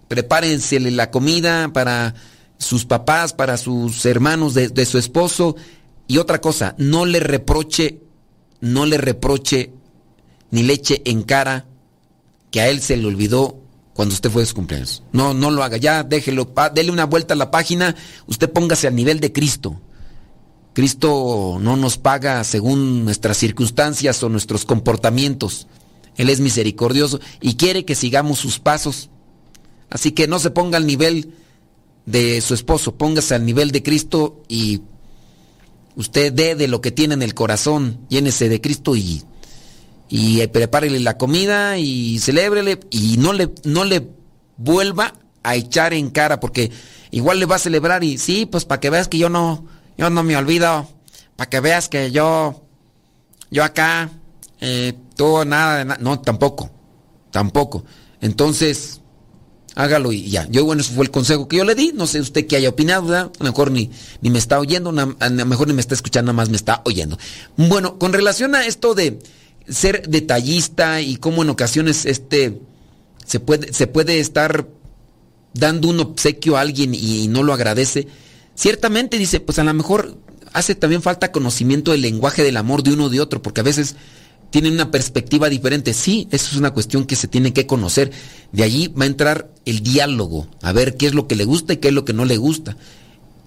prepárense 0.09 0.79
la 0.81 1.11
comida 1.11 1.73
para 1.73 2.15
sus 2.57 2.85
papás, 2.85 3.33
para 3.33 3.57
sus 3.57 4.07
hermanos 4.07 4.55
de, 4.55 4.87
su 4.87 4.99
esposo. 4.99 5.57
Y 6.07 6.19
otra 6.19 6.41
cosa, 6.41 6.75
no 6.79 7.05
le 7.05 7.21
reproche, 7.21 8.01
no 8.61 8.87
le 8.87 8.97
reproche 8.97 9.73
ni 10.51 10.63
le 10.63 10.75
eche 10.75 11.03
en 11.05 11.23
cara 11.23 11.67
que 12.51 12.61
a 12.61 12.69
él 12.69 12.81
se 12.81 12.97
le 12.97 13.07
olvidó 13.07 13.59
cuando 13.95 14.15
usted 14.15 14.31
fue 14.31 14.43
de 14.43 14.47
su 14.47 14.55
cumpleaños. 14.55 15.03
No, 15.13 15.35
no 15.35 15.51
lo 15.51 15.63
haga, 15.65 15.79
ya 15.79 16.03
déjelo, 16.05 16.55
pa- 16.55 16.71
dele 16.71 16.91
una 16.93 17.07
vuelta 17.07 17.35
a 17.35 17.37
la 17.37 17.51
página, 17.51 17.95
usted 18.27 18.51
póngase 18.51 18.87
al 18.87 18.95
nivel 18.95 19.19
de 19.21 19.33
Cristo. 19.33 19.81
Cristo 20.73 21.59
no 21.61 21.77
nos 21.77 21.99
paga 21.99 22.43
según 22.45 23.05
nuestras 23.05 23.37
circunstancias 23.37 24.23
o 24.23 24.29
nuestros 24.29 24.65
comportamientos. 24.65 25.67
Él 26.17 26.31
es 26.31 26.41
misericordioso 26.41 27.21
y 27.41 27.55
quiere 27.55 27.85
que 27.85 27.95
sigamos 27.95 28.39
sus 28.39 28.59
pasos. 28.59 29.11
Así 29.91 30.13
que 30.13 30.27
no 30.27 30.39
se 30.39 30.51
ponga 30.51 30.79
al 30.79 30.87
nivel 30.87 31.35
de 32.07 32.41
su 32.41 32.55
esposo, 32.55 32.97
póngase 32.97 33.35
al 33.35 33.45
nivel 33.45 33.71
de 33.71 33.83
Cristo 33.83 34.43
y 34.49 34.81
usted 35.95 36.33
dé 36.33 36.55
de 36.55 36.69
lo 36.69 36.81
que 36.81 36.91
tiene 36.91 37.15
en 37.15 37.23
el 37.23 37.35
corazón, 37.35 37.99
llénese 38.09 38.49
de 38.49 38.61
Cristo 38.61 38.97
y, 38.97 39.23
y 40.09 40.47
prepárele 40.49 41.01
la 41.01 41.19
comida 41.19 41.79
y 41.79 42.19
celébrele 42.19 42.81
y 42.91 43.19
no 43.19 43.35
le, 43.35 43.51
no 43.65 43.85
le 43.85 44.09
vuelva 44.57 45.15
a 45.43 45.55
echar 45.57 45.93
en 45.93 46.11
cara 46.11 46.41
porque 46.41 46.71
igual 47.11 47.39
le 47.39 47.47
va 47.47 47.57
a 47.57 47.61
celebrar 47.61 48.03
y 48.03 48.17
sí, 48.17 48.47
pues 48.47 48.65
para 48.65 48.81
que 48.81 48.91
veas 48.91 49.09
que 49.09 49.19
yo 49.19 49.29
no, 49.29 49.67
yo 49.97 50.11
no 50.11 50.23
me 50.23 50.37
olvido, 50.37 50.89
para 51.37 51.51
que 51.51 51.61
veas 51.61 51.89
que 51.89 52.11
yo, 52.11 52.63
yo 53.51 53.65
acá, 53.65 54.11
eh, 54.61 54.95
nada 55.47 55.79
de 55.79 55.85
nada, 55.85 55.99
no, 56.01 56.21
tampoco, 56.21 56.71
tampoco. 57.31 57.85
Entonces, 58.21 59.01
hágalo 59.75 60.13
y 60.13 60.31
ya. 60.31 60.47
Yo, 60.51 60.65
bueno, 60.65 60.83
eso 60.83 60.93
fue 60.93 61.05
el 61.05 61.11
consejo 61.11 61.49
que 61.49 61.57
yo 61.57 61.65
le 61.65 61.75
di. 61.75 61.93
No 61.95 62.07
sé 62.07 62.21
usted 62.21 62.47
qué 62.47 62.57
haya 62.57 62.69
opinado, 62.69 63.07
¿verdad? 63.07 63.31
A 63.39 63.45
lo 63.45 63.51
mejor 63.51 63.71
ni, 63.71 63.91
ni 64.21 64.31
me 64.31 64.39
está 64.39 64.59
oyendo, 64.59 64.91
a 64.91 65.29
lo 65.29 65.47
mejor 65.47 65.69
ni 65.69 65.75
me 65.75 65.81
está 65.81 65.95
escuchando, 65.95 66.33
nada 66.33 66.43
más 66.43 66.49
me 66.49 66.57
está 66.57 66.83
oyendo. 66.85 67.19
Bueno, 67.57 67.99
con 67.99 68.13
relación 68.13 68.55
a 68.55 68.67
esto 68.67 68.95
de 68.95 69.19
ser 69.69 70.09
detallista 70.09 71.01
y 71.01 71.17
cómo 71.17 71.43
en 71.43 71.51
ocasiones 71.51 72.05
este 72.07 72.61
se 73.25 73.41
puede, 73.41 73.73
se 73.73 73.87
puede 73.87 74.19
estar 74.19 74.67
dando 75.55 75.89
un 75.89 76.01
obsequio 76.01 76.57
a 76.57 76.61
alguien 76.61 76.95
y 76.95 77.29
no 77.29 77.43
lo 77.43 77.53
agradece, 77.53 78.09
ciertamente 78.55 79.19
dice, 79.19 79.41
pues 79.41 79.59
a 79.59 79.65
lo 79.65 79.75
mejor 79.75 80.17
hace 80.53 80.75
también 80.75 81.03
falta 81.03 81.33
conocimiento 81.33 81.93
del 81.93 82.03
lenguaje 82.03 82.43
del 82.43 82.57
amor 82.57 82.83
de 82.83 82.93
uno 82.93 83.05
o 83.05 83.09
de 83.09 83.21
otro, 83.21 83.43
porque 83.43 83.61
a 83.61 83.65
veces 83.65 83.97
tienen 84.51 84.75
una 84.75 84.91
perspectiva 84.91 85.49
diferente. 85.49 85.95
Sí, 85.95 86.29
eso 86.31 86.51
es 86.51 86.57
una 86.57 86.73
cuestión 86.73 87.07
que 87.07 87.17
se 87.17 87.27
tiene 87.27 87.53
que 87.53 87.67
conocer. 87.67 88.13
De 88.53 88.63
allí 88.63 88.89
va 88.89 89.05
a 89.05 89.09
entrar 89.09 89.51
el 89.65 89.81
diálogo, 89.83 90.47
a 90.61 90.73
ver 90.73 90.97
qué 90.97 91.07
es 91.07 91.15
lo 91.15 91.27
que 91.27 91.37
le 91.37 91.45
gusta 91.45 91.73
y 91.73 91.79
qué 91.79 91.89
es 91.89 91.95
lo 91.95 92.05
que 92.05 92.13
no 92.13 92.27
le 92.27 92.37
gusta. 92.37 92.77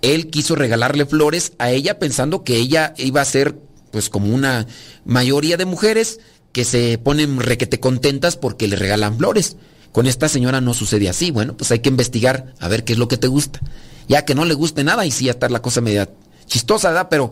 Él 0.01 0.27
quiso 0.29 0.55
regalarle 0.55 1.05
flores 1.05 1.53
a 1.59 1.71
ella 1.71 1.99
pensando 1.99 2.43
que 2.43 2.57
ella 2.57 2.93
iba 2.97 3.21
a 3.21 3.25
ser 3.25 3.57
pues 3.91 4.09
como 4.09 4.33
una 4.33 4.67
mayoría 5.05 5.57
de 5.57 5.65
mujeres 5.65 6.19
que 6.51 6.65
se 6.65 6.97
ponen 6.97 7.39
requete 7.39 7.79
contentas 7.79 8.35
porque 8.35 8.67
le 8.67 8.75
regalan 8.75 9.17
flores. 9.17 9.57
Con 9.91 10.07
esta 10.07 10.27
señora 10.29 10.61
no 10.61 10.73
sucede 10.73 11.07
así. 11.09 11.31
Bueno, 11.31 11.55
pues 11.55 11.71
hay 11.71 11.79
que 11.79 11.89
investigar 11.89 12.53
a 12.59 12.67
ver 12.67 12.83
qué 12.83 12.93
es 12.93 12.99
lo 12.99 13.07
que 13.07 13.17
te 13.17 13.27
gusta. 13.27 13.59
Ya 14.07 14.25
que 14.25 14.35
no 14.35 14.45
le 14.45 14.53
guste 14.53 14.83
nada 14.83 15.05
y 15.05 15.11
sí 15.11 15.25
ya 15.25 15.31
está 15.31 15.49
la 15.49 15.61
cosa 15.61 15.81
media 15.81 16.09
chistosa, 16.47 16.89
¿verdad? 16.89 17.07
Pero 17.09 17.31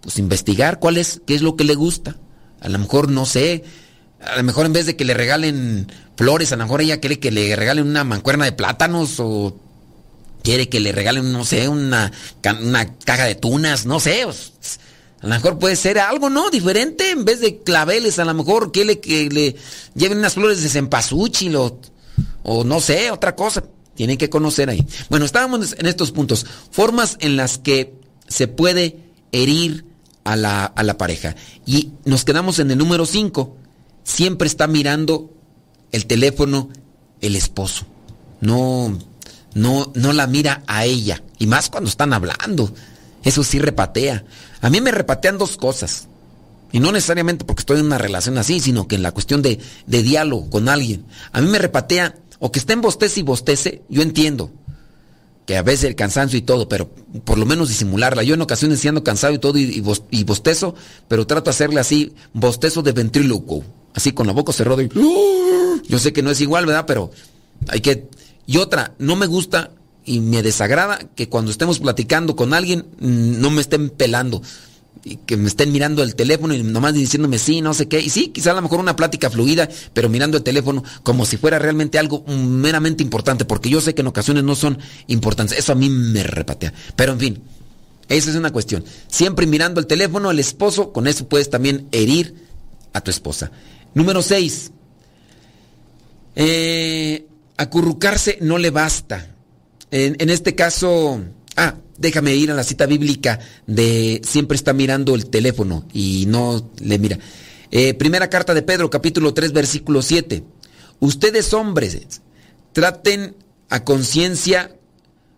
pues 0.00 0.18
investigar 0.18 0.78
cuál 0.78 0.96
es, 0.96 1.20
qué 1.26 1.34
es 1.34 1.42
lo 1.42 1.56
que 1.56 1.64
le 1.64 1.74
gusta. 1.74 2.16
A 2.60 2.68
lo 2.68 2.78
mejor 2.78 3.10
no 3.10 3.26
sé, 3.26 3.64
a 4.20 4.36
lo 4.36 4.42
mejor 4.42 4.66
en 4.66 4.72
vez 4.72 4.86
de 4.86 4.96
que 4.96 5.04
le 5.04 5.12
regalen 5.14 5.90
flores, 6.16 6.52
a 6.52 6.56
lo 6.56 6.64
mejor 6.64 6.80
ella 6.80 7.00
quiere 7.00 7.18
que 7.18 7.30
le 7.30 7.54
regalen 7.56 7.86
una 7.86 8.04
mancuerna 8.04 8.44
de 8.46 8.52
plátanos 8.52 9.16
o 9.18 9.58
quiere 10.42 10.68
que 10.68 10.80
le 10.80 10.92
regalen, 10.92 11.32
no 11.32 11.44
sé, 11.44 11.68
una, 11.68 12.12
ca- 12.40 12.58
una 12.62 12.94
caja 12.98 13.24
de 13.24 13.34
tunas, 13.34 13.84
no 13.86 13.98
sé. 14.00 14.22
a 14.22 14.26
lo 15.22 15.28
mejor 15.28 15.58
puede 15.58 15.74
ser 15.76 15.98
algo, 15.98 16.28
¿no? 16.30 16.50
Diferente, 16.50 17.10
en 17.10 17.24
vez 17.24 17.40
de 17.40 17.62
claveles, 17.62 18.18
a 18.18 18.24
lo 18.24 18.34
mejor 18.34 18.70
quiere 18.72 19.00
que 19.00 19.28
le 19.30 19.56
lleven 19.94 20.18
unas 20.18 20.34
flores 20.34 20.62
de 20.62 20.68
cempasúchil 20.68 21.56
o, 21.56 21.78
o 22.42 22.64
no 22.64 22.80
sé, 22.80 23.10
otra 23.10 23.34
cosa. 23.34 23.64
Tienen 23.94 24.18
que 24.18 24.30
conocer 24.30 24.70
ahí. 24.70 24.84
Bueno, 25.08 25.24
estábamos 25.24 25.74
en 25.78 25.86
estos 25.86 26.10
puntos. 26.10 26.46
Formas 26.70 27.16
en 27.20 27.36
las 27.36 27.58
que 27.58 27.94
se 28.26 28.48
puede 28.48 28.98
herir 29.30 29.84
a 30.24 30.36
la, 30.36 30.64
a 30.64 30.82
la 30.82 30.98
pareja. 30.98 31.36
Y 31.64 31.92
nos 32.04 32.24
quedamos 32.24 32.58
en 32.58 32.70
el 32.70 32.78
número 32.78 33.06
5. 33.06 33.56
Siempre 34.02 34.48
está 34.48 34.66
mirando 34.66 35.30
el 35.92 36.06
teléfono 36.06 36.70
el 37.20 37.36
esposo. 37.36 37.86
No, 38.40 38.98
no, 39.54 39.92
no 39.94 40.12
la 40.12 40.26
mira 40.26 40.62
a 40.66 40.84
ella. 40.84 41.22
Y 41.38 41.46
más 41.46 41.70
cuando 41.70 41.88
están 41.88 42.12
hablando. 42.12 42.74
Eso 43.22 43.44
sí 43.44 43.58
repatea. 43.58 44.24
A 44.60 44.70
mí 44.70 44.80
me 44.80 44.90
repatean 44.90 45.38
dos 45.38 45.56
cosas. 45.56 46.08
Y 46.74 46.80
no 46.80 46.90
necesariamente 46.90 47.44
porque 47.44 47.60
estoy 47.60 47.78
en 47.78 47.86
una 47.86 47.98
relación 47.98 48.36
así, 48.36 48.58
sino 48.58 48.88
que 48.88 48.96
en 48.96 49.04
la 49.04 49.12
cuestión 49.12 49.42
de, 49.42 49.60
de 49.86 50.02
diálogo 50.02 50.50
con 50.50 50.68
alguien. 50.68 51.04
A 51.30 51.40
mí 51.40 51.48
me 51.48 51.60
repatea, 51.60 52.16
o 52.40 52.50
que 52.50 52.58
estén 52.58 52.80
bostece 52.80 53.20
y 53.20 53.22
bostece, 53.22 53.82
yo 53.88 54.02
entiendo. 54.02 54.50
Que 55.46 55.56
a 55.56 55.62
veces 55.62 55.84
el 55.84 55.94
cansancio 55.94 56.36
y 56.36 56.42
todo, 56.42 56.68
pero 56.68 56.88
por 57.24 57.38
lo 57.38 57.46
menos 57.46 57.68
disimularla. 57.68 58.24
Yo 58.24 58.34
en 58.34 58.40
ocasiones 58.42 58.80
sí 58.80 58.88
ando 58.88 59.04
cansado 59.04 59.32
y 59.32 59.38
todo 59.38 59.56
y, 59.56 59.62
y 59.62 59.80
bos- 59.82 60.02
y 60.10 60.24
bostezo, 60.24 60.74
pero 61.06 61.28
trato 61.28 61.44
de 61.44 61.50
hacerle 61.50 61.78
así, 61.78 62.12
bostezo 62.32 62.82
de 62.82 62.90
ventríloco. 62.90 63.62
Así 63.94 64.10
con 64.10 64.26
la 64.26 64.32
boca 64.32 64.52
cerrada 64.52 64.82
y... 64.82 64.88
Yo 65.88 65.98
sé 66.00 66.12
que 66.12 66.22
no 66.24 66.30
es 66.32 66.40
igual, 66.40 66.66
¿verdad? 66.66 66.86
Pero 66.86 67.12
hay 67.68 67.82
que... 67.82 68.08
Y 68.46 68.56
otra, 68.56 68.94
no 68.98 69.14
me 69.14 69.26
gusta 69.26 69.70
y 70.04 70.18
me 70.18 70.42
desagrada 70.42 70.98
que 71.14 71.28
cuando 71.28 71.52
estemos 71.52 71.78
platicando 71.78 72.34
con 72.34 72.52
alguien 72.52 72.80
mm, 72.98 73.40
no 73.40 73.50
me 73.50 73.60
estén 73.60 73.90
pelando. 73.90 74.42
Y 75.04 75.16
que 75.16 75.36
me 75.36 75.48
estén 75.48 75.70
mirando 75.70 76.02
el 76.02 76.14
teléfono 76.14 76.54
y 76.54 76.62
nomás 76.62 76.94
diciéndome 76.94 77.38
sí, 77.38 77.60
no 77.60 77.74
sé 77.74 77.88
qué. 77.88 78.00
Y 78.00 78.08
sí, 78.08 78.28
quizá 78.28 78.52
a 78.52 78.54
lo 78.54 78.62
mejor 78.62 78.80
una 78.80 78.96
plática 78.96 79.28
fluida, 79.28 79.68
pero 79.92 80.08
mirando 80.08 80.38
el 80.38 80.42
teléfono 80.42 80.82
como 81.02 81.26
si 81.26 81.36
fuera 81.36 81.58
realmente 81.58 81.98
algo 81.98 82.24
meramente 82.26 83.02
importante, 83.02 83.44
porque 83.44 83.68
yo 83.68 83.82
sé 83.82 83.94
que 83.94 84.00
en 84.00 84.06
ocasiones 84.06 84.44
no 84.44 84.54
son 84.54 84.78
importantes. 85.06 85.58
Eso 85.58 85.72
a 85.72 85.74
mí 85.74 85.90
me 85.90 86.22
repatea. 86.22 86.72
Pero 86.96 87.12
en 87.12 87.20
fin, 87.20 87.42
esa 88.08 88.30
es 88.30 88.36
una 88.36 88.50
cuestión. 88.50 88.84
Siempre 89.08 89.46
mirando 89.46 89.78
el 89.78 89.86
teléfono, 89.86 90.30
el 90.30 90.38
esposo, 90.38 90.92
con 90.92 91.06
eso 91.06 91.28
puedes 91.28 91.50
también 91.50 91.86
herir 91.92 92.34
a 92.94 93.02
tu 93.02 93.10
esposa. 93.10 93.50
Número 93.92 94.22
6. 94.22 94.70
acurrucarse 97.58 98.38
no 98.40 98.56
le 98.56 98.70
basta. 98.70 99.28
En, 99.90 100.16
en 100.18 100.30
este 100.30 100.54
caso, 100.54 101.20
ah, 101.56 101.74
déjame 101.98 102.34
ir 102.34 102.50
a 102.50 102.54
la 102.54 102.64
cita 102.64 102.86
bíblica 102.86 103.40
de 103.66 104.20
siempre 104.24 104.56
está 104.56 104.72
mirando 104.72 105.14
el 105.14 105.26
teléfono 105.26 105.86
y 105.92 106.24
no 106.26 106.70
le 106.80 106.98
mira. 106.98 107.18
Eh, 107.70 107.94
primera 107.94 108.30
carta 108.30 108.54
de 108.54 108.62
Pedro, 108.62 108.90
capítulo 108.90 109.34
3, 109.34 109.52
versículo 109.52 110.02
7. 110.02 110.44
Ustedes 111.00 111.52
hombres, 111.52 112.20
traten 112.72 113.36
a 113.68 113.84
conciencia 113.84 114.76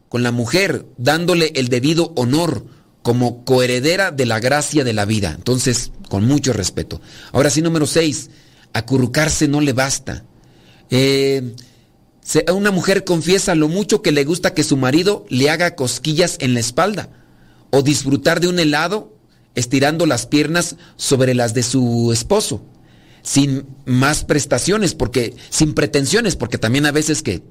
con 0.09 0.23
la 0.23 0.33
mujer, 0.33 0.87
dándole 0.99 1.53
el 1.55 1.69
debido 1.69 2.13
honor 2.17 2.67
como 3.03 3.45
coheredera 3.45 4.11
de 4.11 4.27
la 4.27 4.41
gracia 4.41 4.85
de 4.85 4.93
la 4.93 5.05
vida. 5.05 5.33
Entonces, 5.35 5.93
con 6.09 6.27
mucho 6.27 6.53
respeto. 6.53 7.01
Ahora 7.33 7.51
sí, 7.51 7.63
número 7.63 7.87
6. 7.87 8.31
Acurrucarse 8.73 9.49
no 9.49 9.61
le 9.61 9.73
basta. 9.73 10.25
Eh, 10.91 11.55
una 12.53 12.71
mujer 12.71 13.05
confiesa 13.05 13.55
lo 13.55 13.69
mucho 13.69 14.03
que 14.03 14.13
le 14.13 14.25
gusta 14.25 14.55
que 14.55 14.65
su 14.65 14.77
marido 14.77 15.27
le 15.29 15.51
haga 15.51 15.77
cosquillas 15.77 16.37
en 16.41 16.55
la 16.55 16.61
espalda 16.61 17.11
o 17.71 17.83
disfrutar 17.83 18.41
de 18.41 18.49
un 18.49 18.59
helado 18.59 19.15
estirando 19.55 20.07
las 20.07 20.27
piernas 20.27 20.77
sobre 20.97 21.35
las 21.35 21.55
de 21.55 21.63
su 21.63 22.11
esposo, 22.13 22.63
sin 23.23 23.67
más 23.87 24.25
prestaciones, 24.25 24.95
porque 24.95 25.35
sin 25.51 25.75
pretensiones, 25.75 26.37
porque 26.37 26.59
también 26.59 26.87
a 26.87 26.93
veces 26.93 27.23
que 27.23 27.43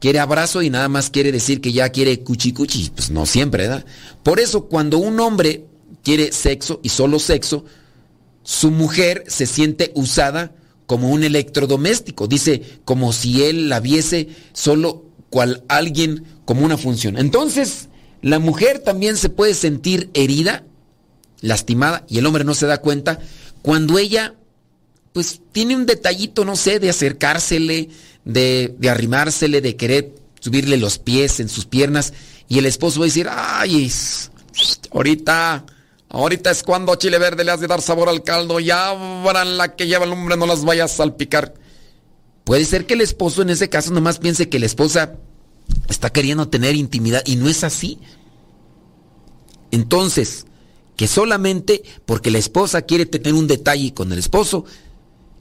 quiere 0.00 0.20
abrazo 0.20 0.62
y 0.62 0.70
nada 0.70 0.88
más 0.88 1.10
quiere 1.10 1.32
decir 1.32 1.60
que 1.60 1.72
ya 1.72 1.88
quiere 1.88 2.20
cuchi 2.20 2.52
cuchi, 2.52 2.90
pues 2.94 3.10
no 3.10 3.26
siempre, 3.26 3.64
¿verdad? 3.64 3.84
Por 4.22 4.38
eso 4.38 4.66
cuando 4.66 4.98
un 4.98 5.18
hombre 5.18 5.66
quiere 6.02 6.30
sexo 6.32 6.80
y 6.82 6.90
solo 6.90 7.18
sexo, 7.18 7.64
su 8.42 8.70
mujer 8.70 9.24
se 9.26 9.46
siente 9.46 9.90
usada 9.94 10.52
como 10.94 11.10
un 11.10 11.24
electrodoméstico. 11.24 12.28
Dice, 12.28 12.62
como 12.84 13.12
si 13.12 13.42
él 13.42 13.68
la 13.68 13.80
viese 13.80 14.28
solo 14.52 15.02
cual 15.28 15.64
alguien 15.66 16.24
como 16.44 16.64
una 16.64 16.78
función. 16.78 17.18
Entonces, 17.18 17.88
la 18.22 18.38
mujer 18.38 18.78
también 18.78 19.16
se 19.16 19.28
puede 19.28 19.54
sentir 19.54 20.08
herida, 20.14 20.62
lastimada, 21.40 22.06
y 22.08 22.18
el 22.18 22.26
hombre 22.26 22.44
no 22.44 22.54
se 22.54 22.68
da 22.68 22.80
cuenta 22.80 23.18
cuando 23.60 23.98
ella, 23.98 24.36
pues, 25.12 25.40
tiene 25.50 25.74
un 25.74 25.84
detallito, 25.84 26.44
no 26.44 26.54
sé, 26.54 26.78
de 26.78 26.90
acercársele, 26.90 27.88
de, 28.24 28.72
de 28.78 28.88
arrimársele, 28.88 29.60
de 29.60 29.74
querer 29.74 30.14
subirle 30.38 30.76
los 30.76 31.00
pies 31.00 31.40
en 31.40 31.48
sus 31.48 31.64
piernas, 31.64 32.12
y 32.48 32.58
el 32.58 32.66
esposo 32.66 33.00
va 33.00 33.06
a 33.06 33.08
decir, 33.08 33.26
ay, 33.28 33.90
ahorita, 34.92 35.66
ahorita 36.20 36.50
es 36.50 36.62
cuando 36.62 36.94
chile 36.94 37.18
verde 37.18 37.44
le 37.44 37.50
has 37.50 37.60
de 37.60 37.66
dar 37.66 37.82
sabor 37.82 38.08
al 38.08 38.22
caldo, 38.22 38.60
ya 38.60 38.90
abran 38.90 39.56
la 39.56 39.74
que 39.74 39.86
lleva 39.86 40.04
el 40.04 40.12
hombre, 40.12 40.36
no 40.36 40.46
las 40.46 40.64
vayas 40.64 40.92
a 40.92 40.96
salpicar. 40.96 41.54
Puede 42.44 42.64
ser 42.64 42.86
que 42.86 42.94
el 42.94 43.00
esposo 43.00 43.42
en 43.42 43.50
ese 43.50 43.68
caso 43.68 43.90
nomás 43.90 44.18
piense 44.18 44.48
que 44.48 44.58
la 44.58 44.66
esposa 44.66 45.16
está 45.88 46.10
queriendo 46.10 46.48
tener 46.48 46.76
intimidad 46.76 47.22
y 47.26 47.36
no 47.36 47.48
es 47.48 47.64
así. 47.64 47.98
Entonces, 49.70 50.46
que 50.96 51.08
solamente 51.08 51.82
porque 52.06 52.30
la 52.30 52.38
esposa 52.38 52.82
quiere 52.82 53.06
tener 53.06 53.34
un 53.34 53.48
detalle 53.48 53.92
con 53.92 54.12
el 54.12 54.18
esposo, 54.18 54.64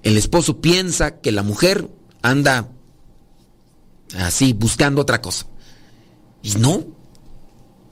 el 0.01 0.17
esposo 0.17 0.59
piensa 0.59 1.19
que 1.19 1.32
la 1.32 1.43
mujer 1.43 1.89
anda 2.21 2.69
así 4.17 4.53
buscando 4.53 5.01
otra 5.01 5.21
cosa. 5.21 5.45
Y 6.41 6.51
no. 6.55 7.02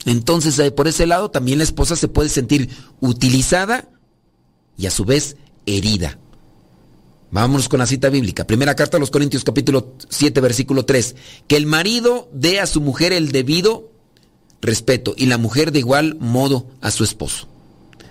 Entonces, 0.06 0.58
eh, 0.60 0.72
por 0.72 0.88
ese 0.88 1.06
lado, 1.06 1.32
también 1.32 1.60
la 1.60 1.64
esposa 1.64 1.96
se 1.96 2.08
puede 2.08 2.30
sentir 2.30 2.70
utilizada 3.00 3.90
y 4.78 4.88
a 4.88 4.92
su 4.92 5.06
vez 5.06 5.38
herida. 5.66 6.18
Vámonos 7.32 7.70
con 7.70 7.80
la 7.80 7.88
cita 7.88 8.10
bíblica. 8.10 8.46
Primera 8.46 8.76
carta 8.76 8.98
a 8.98 9.00
los 9.00 9.12
Corintios 9.12 9.44
capítulo 9.44 9.94
7 10.10 10.42
versículo 10.42 10.86
3. 10.86 11.16
Que 11.48 11.56
el 11.56 11.66
marido 11.66 12.30
dé 12.34 12.60
a 12.60 12.68
su 12.68 12.82
mujer 12.82 13.14
el 13.14 13.32
debido 13.32 13.90
respeto 14.62 15.14
y 15.18 15.28
la 15.28 15.38
mujer 15.38 15.72
de 15.72 15.80
igual 15.80 16.18
modo 16.20 16.66
a 16.82 16.92
su 16.92 17.04
esposo. 17.04 17.48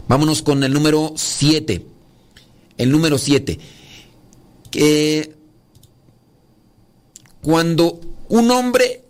Vámonos 0.09 0.43
con 0.43 0.65
el 0.65 0.73
número 0.73 1.13
7. 1.17 1.85
El 2.79 2.91
número 2.91 3.19
7. 3.19 3.59
Que 4.71 5.37
cuando 7.43 8.01
un 8.29 8.51
hombre 8.51 9.05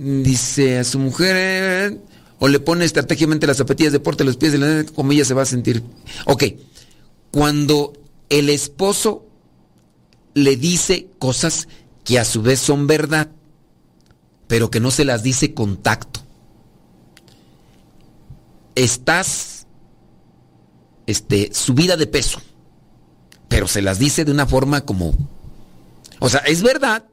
dice 0.00 0.78
a 0.78 0.84
su 0.84 0.98
mujer 0.98 2.00
o 2.38 2.48
le 2.48 2.60
pone 2.60 2.84
estratégicamente 2.84 3.46
las 3.46 3.58
zapatillas 3.58 3.92
de 3.92 4.00
porte 4.00 4.24
los 4.24 4.36
pies 4.36 4.52
de 4.52 4.58
la 4.58 4.84
como 4.92 5.12
ella 5.12 5.24
se 5.24 5.34
va 5.34 5.42
a 5.42 5.46
sentir. 5.46 5.82
Ok. 6.26 6.44
Cuando 7.30 7.92
el 8.28 8.50
esposo 8.50 9.26
le 10.34 10.56
dice 10.56 11.08
cosas 11.18 11.68
que 12.04 12.18
a 12.18 12.24
su 12.24 12.42
vez 12.42 12.60
son 12.60 12.86
verdad, 12.86 13.30
pero 14.48 14.70
que 14.70 14.80
no 14.80 14.90
se 14.90 15.04
las 15.04 15.22
dice 15.22 15.54
con 15.54 15.76
tacto. 15.76 16.20
Estás 18.74 19.66
este, 21.06 21.52
subida 21.52 21.96
de 21.96 22.06
peso, 22.06 22.40
pero 23.48 23.68
se 23.68 23.82
las 23.82 23.98
dice 23.98 24.24
de 24.24 24.32
una 24.32 24.46
forma 24.46 24.82
como... 24.82 25.14
O 26.18 26.28
sea, 26.28 26.40
es 26.40 26.62
verdad, 26.62 27.04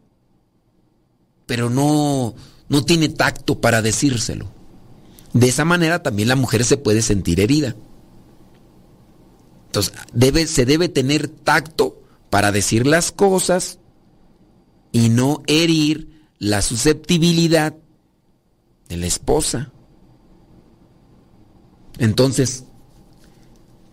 pero 1.46 1.70
no, 1.70 2.36
no 2.70 2.86
tiene 2.86 3.10
tacto 3.10 3.60
para 3.60 3.82
decírselo. 3.82 4.48
De 5.34 5.48
esa 5.48 5.66
manera 5.66 6.02
también 6.02 6.30
la 6.30 6.36
mujer 6.36 6.64
se 6.64 6.78
puede 6.78 7.02
sentir 7.02 7.40
herida. 7.40 7.76
Entonces, 9.68 10.50
se 10.50 10.66
debe 10.66 10.90
tener 10.90 11.28
tacto 11.28 12.02
para 12.30 12.52
decir 12.52 12.88
las 12.88 13.12
cosas 13.12 13.80
y 14.92 15.10
no 15.10 15.44
herir 15.46 16.24
la 16.40 16.62
susceptibilidad 16.62 17.76
de 18.88 18.98
la 18.98 19.06
esposa. 19.06 19.72
Entonces, 22.00 22.64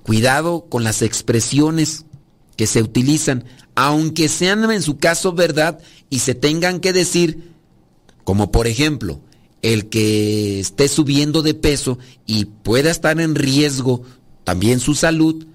cuidado 0.03 0.67
con 0.69 0.85
las 0.85 1.03
expresiones 1.03 2.07
que 2.57 2.67
se 2.67 2.81
utilizan, 2.81 3.45
aunque 3.75 4.29
sean 4.29 4.71
en 4.71 4.81
su 4.81 4.97
caso 4.97 5.33
verdad 5.33 5.79
y 6.09 6.21
se 6.21 6.35
tengan 6.35 6.81
que 6.81 6.95
decir, 6.95 7.56
como 8.27 8.51
por 8.51 8.67
ejemplo, 8.67 9.21
el 9.63 9.89
que 9.89 10.59
esté 10.59 10.89
subiendo 10.89 11.43
de 11.43 11.55
peso 11.55 11.97
y 12.27 12.47
pueda 12.47 12.91
estar 12.91 13.21
en 13.21 13.37
riesgo 13.37 14.03
también 14.43 14.81
su 14.81 14.97
salud, 14.97 15.47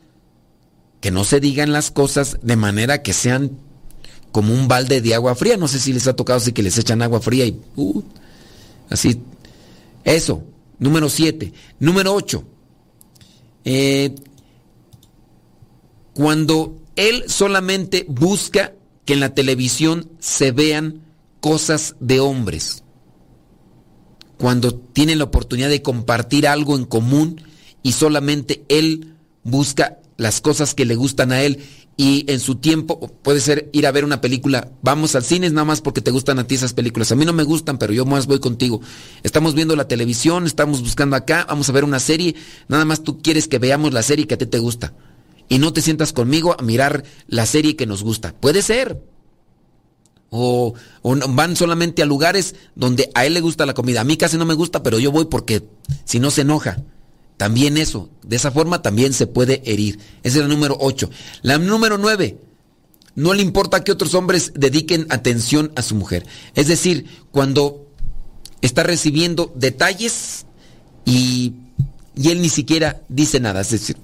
que 1.02 1.12
no 1.12 1.26
se 1.26 1.42
digan 1.42 1.74
las 1.74 1.92
cosas 1.92 2.38
de 2.42 2.56
manera 2.56 3.02
que 3.04 3.12
sean 3.12 3.52
como 4.32 4.54
un 4.54 4.70
balde 4.70 5.02
de 5.02 5.14
agua 5.14 5.36
fría. 5.36 5.58
No 5.58 5.68
sé 5.68 5.82
si 5.82 5.92
les 5.92 6.08
ha 6.08 6.16
tocado 6.16 6.38
así 6.38 6.54
que 6.54 6.64
les 6.64 6.78
echan 6.78 7.02
agua 7.02 7.20
fría 7.20 7.46
y 7.46 7.60
uh, 7.76 8.02
así. 8.90 9.22
Eso, 10.06 10.42
número 10.80 11.10
7. 11.10 11.52
Número 11.78 12.16
8. 12.16 12.42
Eh, 13.66 14.16
cuando 16.14 16.80
él 16.96 17.26
solamente 17.28 18.06
busca 18.08 18.72
que 19.04 19.12
en 19.12 19.20
la 19.20 19.34
televisión 19.36 20.10
se 20.20 20.54
vean 20.54 21.11
cosas 21.42 21.96
de 22.00 22.20
hombres. 22.20 22.84
Cuando 24.38 24.74
tiene 24.74 25.16
la 25.16 25.26
oportunidad 25.26 25.70
de 25.70 25.82
compartir 25.82 26.48
algo 26.48 26.76
en 26.76 26.86
común 26.86 27.42
y 27.84 27.92
solamente 27.92 28.64
él 28.70 29.16
busca 29.44 30.00
las 30.18 30.40
cosas 30.40 30.74
que 30.74 30.86
le 30.86 30.96
gustan 30.96 31.32
a 31.32 31.42
él 31.42 31.60
y 31.98 32.26
en 32.32 32.40
su 32.40 32.56
tiempo 32.56 33.00
puede 33.22 33.42
ser 33.42 33.70
ir 33.74 33.86
a 33.86 33.92
ver 33.92 34.06
una 34.06 34.22
película. 34.22 34.72
Vamos 34.82 35.16
al 35.16 35.24
cine 35.24 35.50
nada 35.50 35.66
más 35.66 35.82
porque 35.82 36.02
te 36.02 36.12
gustan 36.12 36.40
a 36.40 36.48
ti 36.48 36.56
esas 36.56 36.74
películas. 36.74 37.12
A 37.12 37.16
mí 37.16 37.26
no 37.26 37.34
me 37.34 37.44
gustan, 37.44 37.78
pero 37.78 37.94
yo 37.94 38.06
más 38.06 38.28
voy 38.28 38.40
contigo. 38.40 38.82
Estamos 39.24 39.54
viendo 39.54 39.76
la 39.76 39.88
televisión, 39.88 40.46
estamos 40.46 40.82
buscando 40.82 41.16
acá, 41.16 41.46
vamos 41.48 41.70
a 41.70 41.74
ver 41.74 41.84
una 41.84 42.00
serie. 42.00 42.36
Nada 42.68 42.86
más 42.86 43.04
tú 43.04 43.22
quieres 43.22 43.48
que 43.48 43.60
veamos 43.60 43.94
la 43.94 44.04
serie 44.04 44.26
que 44.26 44.36
a 44.36 44.38
ti 44.38 44.46
te 44.46 44.60
gusta. 44.60 44.94
Y 45.50 45.60
no 45.60 45.74
te 45.74 45.82
sientas 45.82 46.14
conmigo 46.14 46.56
a 46.58 46.64
mirar 46.64 47.04
la 47.28 47.46
serie 47.46 47.76
que 47.76 47.86
nos 47.86 48.04
gusta. 48.04 48.34
Puede 48.34 48.62
ser. 48.62 49.11
O, 50.34 50.74
van 51.04 51.58
solamente 51.58 52.02
a 52.02 52.06
lugares 52.06 52.56
donde 52.74 53.12
a 53.16 53.26
él 53.26 53.34
le 53.34 53.42
gusta 53.42 53.66
la 53.66 53.74
comida. 53.74 54.00
A 54.00 54.06
mí 54.06 54.16
casi 54.16 54.38
no 54.38 54.46
me 54.46 54.54
gusta, 54.54 54.82
pero 54.82 54.98
yo 54.98 55.12
voy 55.12 55.26
porque 55.26 55.68
si 56.06 56.20
no 56.20 56.32
se 56.32 56.42
enoja. 56.42 56.82
También 57.36 57.76
eso, 57.76 58.10
de 58.24 58.38
esa 58.38 58.52
forma 58.52 58.82
también 58.82 59.12
se 59.12 59.28
puede 59.28 59.62
herir. 59.66 60.00
Esa 60.24 60.38
es 60.38 60.44
la 60.44 60.48
número 60.48 60.78
8. 60.80 61.10
La 61.42 61.58
número 61.58 61.98
9, 61.98 62.38
no 63.16 63.34
le 63.34 63.42
importa 63.42 63.84
que 63.84 63.92
otros 63.92 64.14
hombres 64.14 64.54
dediquen 64.56 65.06
atención 65.10 65.74
a 65.76 65.82
su 65.82 65.96
mujer. 65.96 66.26
Es 66.56 66.68
decir, 66.68 67.08
cuando 67.32 67.88
está 68.62 68.84
recibiendo 68.84 69.52
detalles 69.56 70.46
y, 71.04 71.56
y 72.16 72.30
él 72.30 72.42
ni 72.42 72.50
siquiera 72.50 73.02
dice 73.10 73.42
nada. 73.42 73.62
Es 73.62 73.72
decir, 73.72 73.98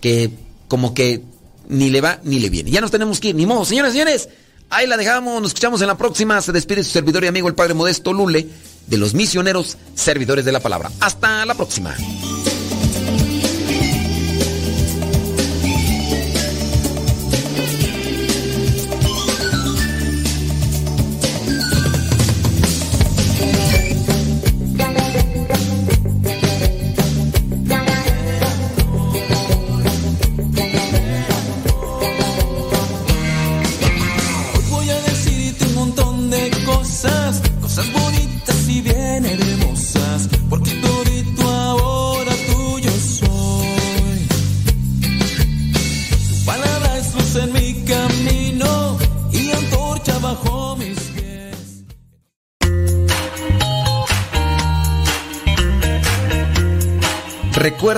que 0.00 0.30
como 0.66 0.94
que 0.94 1.22
ni 1.68 1.90
le 1.90 2.00
va 2.00 2.20
ni 2.24 2.40
le 2.40 2.50
viene. 2.50 2.72
Ya 2.72 2.80
nos 2.80 2.90
tenemos 2.90 3.20
que 3.20 3.28
ir, 3.28 3.34
ni 3.36 3.46
modo. 3.46 3.64
Señores, 3.64 3.92
señores, 3.92 4.28
ahí 4.70 4.86
la 4.86 4.96
dejamos. 4.96 5.42
Nos 5.42 5.50
escuchamos 5.50 5.80
en 5.82 5.88
la 5.88 5.96
próxima. 5.96 6.40
Se 6.40 6.52
despide 6.52 6.82
su 6.82 6.90
servidor 6.90 7.24
y 7.24 7.26
amigo, 7.26 7.48
el 7.48 7.54
Padre 7.54 7.74
Modesto 7.74 8.12
Lule, 8.12 8.48
de 8.86 8.96
los 8.96 9.14
misioneros 9.14 9.76
servidores 9.94 10.44
de 10.44 10.52
la 10.52 10.60
palabra. 10.60 10.90
Hasta 11.00 11.44
la 11.44 11.54
próxima. 11.54 11.94